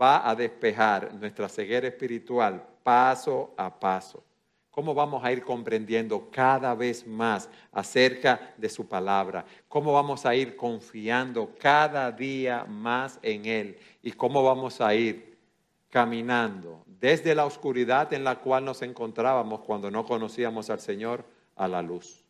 va 0.00 0.28
a 0.28 0.34
despejar 0.34 1.14
nuestra 1.14 1.48
ceguera 1.48 1.88
espiritual 1.88 2.62
paso 2.82 3.54
a 3.56 3.78
paso. 3.78 4.24
Cómo 4.72 4.94
vamos 4.94 5.22
a 5.22 5.30
ir 5.30 5.44
comprendiendo 5.44 6.30
cada 6.30 6.74
vez 6.74 7.06
más 7.06 7.48
acerca 7.70 8.54
de 8.56 8.70
su 8.70 8.88
palabra. 8.88 9.44
Cómo 9.68 9.92
vamos 9.92 10.24
a 10.24 10.34
ir 10.34 10.56
confiando 10.56 11.54
cada 11.60 12.10
día 12.10 12.64
más 12.64 13.18
en 13.22 13.44
Él. 13.44 13.78
Y 14.02 14.12
cómo 14.12 14.42
vamos 14.42 14.80
a 14.80 14.94
ir 14.94 15.36
caminando 15.90 16.82
desde 16.86 17.34
la 17.34 17.44
oscuridad 17.44 18.14
en 18.14 18.24
la 18.24 18.36
cual 18.36 18.64
nos 18.64 18.80
encontrábamos 18.80 19.60
cuando 19.60 19.90
no 19.90 20.06
conocíamos 20.06 20.70
al 20.70 20.80
Señor 20.80 21.22
a 21.54 21.68
la 21.68 21.82
luz. 21.82 22.24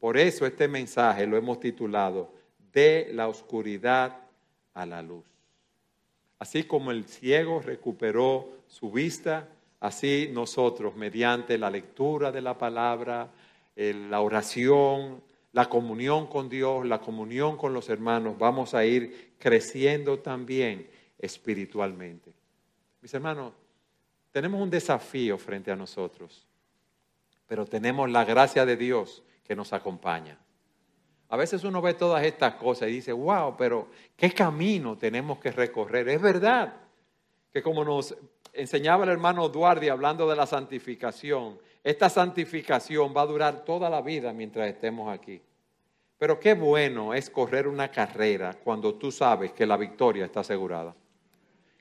Por 0.00 0.16
eso 0.16 0.46
este 0.46 0.68
mensaje 0.68 1.26
lo 1.26 1.36
hemos 1.36 1.60
titulado 1.60 2.32
De 2.72 3.10
la 3.12 3.28
oscuridad 3.28 4.16
a 4.72 4.86
la 4.86 5.02
luz. 5.02 5.26
Así 6.38 6.64
como 6.64 6.90
el 6.90 7.04
ciego 7.04 7.60
recuperó 7.60 8.48
su 8.66 8.90
vista, 8.90 9.46
así 9.80 10.30
nosotros, 10.32 10.96
mediante 10.96 11.58
la 11.58 11.70
lectura 11.70 12.32
de 12.32 12.40
la 12.40 12.56
palabra, 12.56 13.30
la 13.76 14.20
oración, 14.20 15.22
la 15.52 15.68
comunión 15.68 16.26
con 16.26 16.48
Dios, 16.48 16.86
la 16.86 17.00
comunión 17.00 17.56
con 17.56 17.72
los 17.72 17.88
hermanos, 17.88 18.36
vamos 18.38 18.74
a 18.74 18.84
ir 18.84 19.34
creciendo 19.38 20.18
también 20.18 20.88
espiritualmente. 21.18 22.32
Mis 23.00 23.12
hermanos, 23.14 23.52
tenemos 24.32 24.60
un 24.60 24.68
desafío 24.68 25.38
frente 25.38 25.70
a 25.70 25.76
nosotros, 25.76 26.46
pero 27.46 27.64
tenemos 27.64 28.10
la 28.10 28.24
gracia 28.24 28.66
de 28.66 28.76
Dios 28.76 29.22
que 29.44 29.56
nos 29.56 29.72
acompaña. 29.72 30.38
A 31.28 31.36
veces 31.36 31.64
uno 31.64 31.80
ve 31.82 31.94
todas 31.94 32.24
estas 32.24 32.54
cosas 32.54 32.88
y 32.88 32.92
dice, 32.92 33.12
wow, 33.12 33.56
pero 33.56 33.88
¿qué 34.16 34.30
camino 34.32 34.96
tenemos 34.96 35.38
que 35.38 35.50
recorrer? 35.50 36.08
Es 36.08 36.20
verdad 36.20 36.74
que 37.52 37.62
como 37.62 37.84
nos 37.84 38.14
enseñaba 38.56 39.04
el 39.04 39.10
hermano 39.10 39.48
Duarte 39.48 39.90
hablando 39.90 40.28
de 40.28 40.36
la 40.36 40.46
santificación, 40.46 41.58
esta 41.84 42.08
santificación 42.08 43.14
va 43.16 43.22
a 43.22 43.26
durar 43.26 43.64
toda 43.64 43.88
la 43.88 44.02
vida 44.02 44.32
mientras 44.32 44.68
estemos 44.68 45.12
aquí. 45.12 45.40
Pero 46.18 46.40
qué 46.40 46.54
bueno 46.54 47.14
es 47.14 47.30
correr 47.30 47.68
una 47.68 47.90
carrera 47.90 48.54
cuando 48.54 48.94
tú 48.94 49.12
sabes 49.12 49.52
que 49.52 49.66
la 49.66 49.76
victoria 49.76 50.24
está 50.24 50.40
asegurada. 50.40 50.94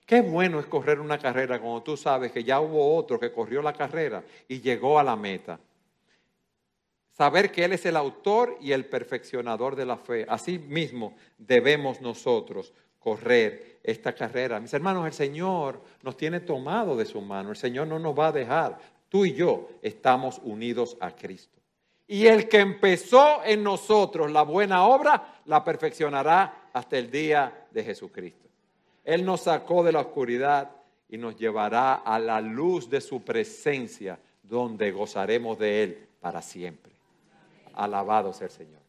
Qué 0.06 0.22
bueno 0.22 0.60
es 0.60 0.68
correr 0.68 1.00
una 1.00 1.18
carrera 1.18 1.60
cuando 1.60 1.82
tú 1.82 1.98
sabes 1.98 2.32
que 2.32 2.44
ya 2.44 2.60
hubo 2.60 2.96
otro 2.96 3.20
que 3.20 3.32
corrió 3.32 3.62
la 3.62 3.74
carrera 3.74 4.24
y 4.48 4.62
llegó 4.62 5.00
a 5.00 5.04
la 5.04 5.16
meta. 5.16 5.60
saber 7.10 7.50
que 7.50 7.64
Él 7.64 7.72
es 7.72 7.86
el 7.86 7.96
autor 7.96 8.58
y 8.60 8.74
el 8.74 8.86
perfeccionador 8.86 9.78
de 9.78 9.86
la 9.86 9.96
fe. 9.96 10.26
Así 10.28 10.60
mismo 10.60 11.16
debemos 11.38 12.02
nosotros 12.02 12.74
correr 13.06 13.78
esta 13.84 14.14
carrera. 14.16 14.60
Mis 14.60 14.74
hermanos, 14.74 15.06
el 15.06 15.14
Señor 15.14 15.80
nos 16.02 16.18
tiene 16.18 16.40
tomado 16.40 16.98
de 16.98 17.06
su 17.06 17.22
mano, 17.22 17.52
el 17.52 17.56
Señor 17.56 17.86
no 17.86 18.00
nos 18.00 18.18
va 18.18 18.30
a 18.30 18.32
dejar. 18.32 18.80
Tú 19.10 19.26
y 19.26 19.34
yo 19.34 19.70
estamos 19.84 20.42
unidos 20.44 20.98
a 21.00 21.12
Cristo. 21.12 21.60
Y 22.08 22.26
el 22.26 22.50
que 22.50 22.58
empezó 22.58 23.44
en 23.46 23.64
nosotros 23.64 24.32
la 24.32 24.42
buena 24.42 24.88
obra, 24.88 25.40
la 25.46 25.64
perfeccionará 25.64 26.70
hasta 26.74 26.98
el 26.98 27.12
día 27.12 27.68
de 27.70 27.84
Jesucristo. 27.84 28.50
Él 29.04 29.24
nos 29.24 29.42
sacó 29.42 29.84
de 29.84 29.92
la 29.92 30.00
oscuridad 30.00 30.72
y 31.08 31.20
nos 31.20 31.36
llevará 31.36 31.94
a 31.94 32.18
la 32.18 32.42
luz 32.42 32.90
de 32.90 33.02
su 33.02 33.24
presencia, 33.24 34.18
donde 34.42 34.92
gozaremos 34.92 35.60
de 35.60 35.84
Él 35.84 36.08
para 36.20 36.42
siempre. 36.42 36.92
Alabado 37.76 38.34
sea 38.34 38.48
el 38.48 38.54
Señor. 38.54 38.85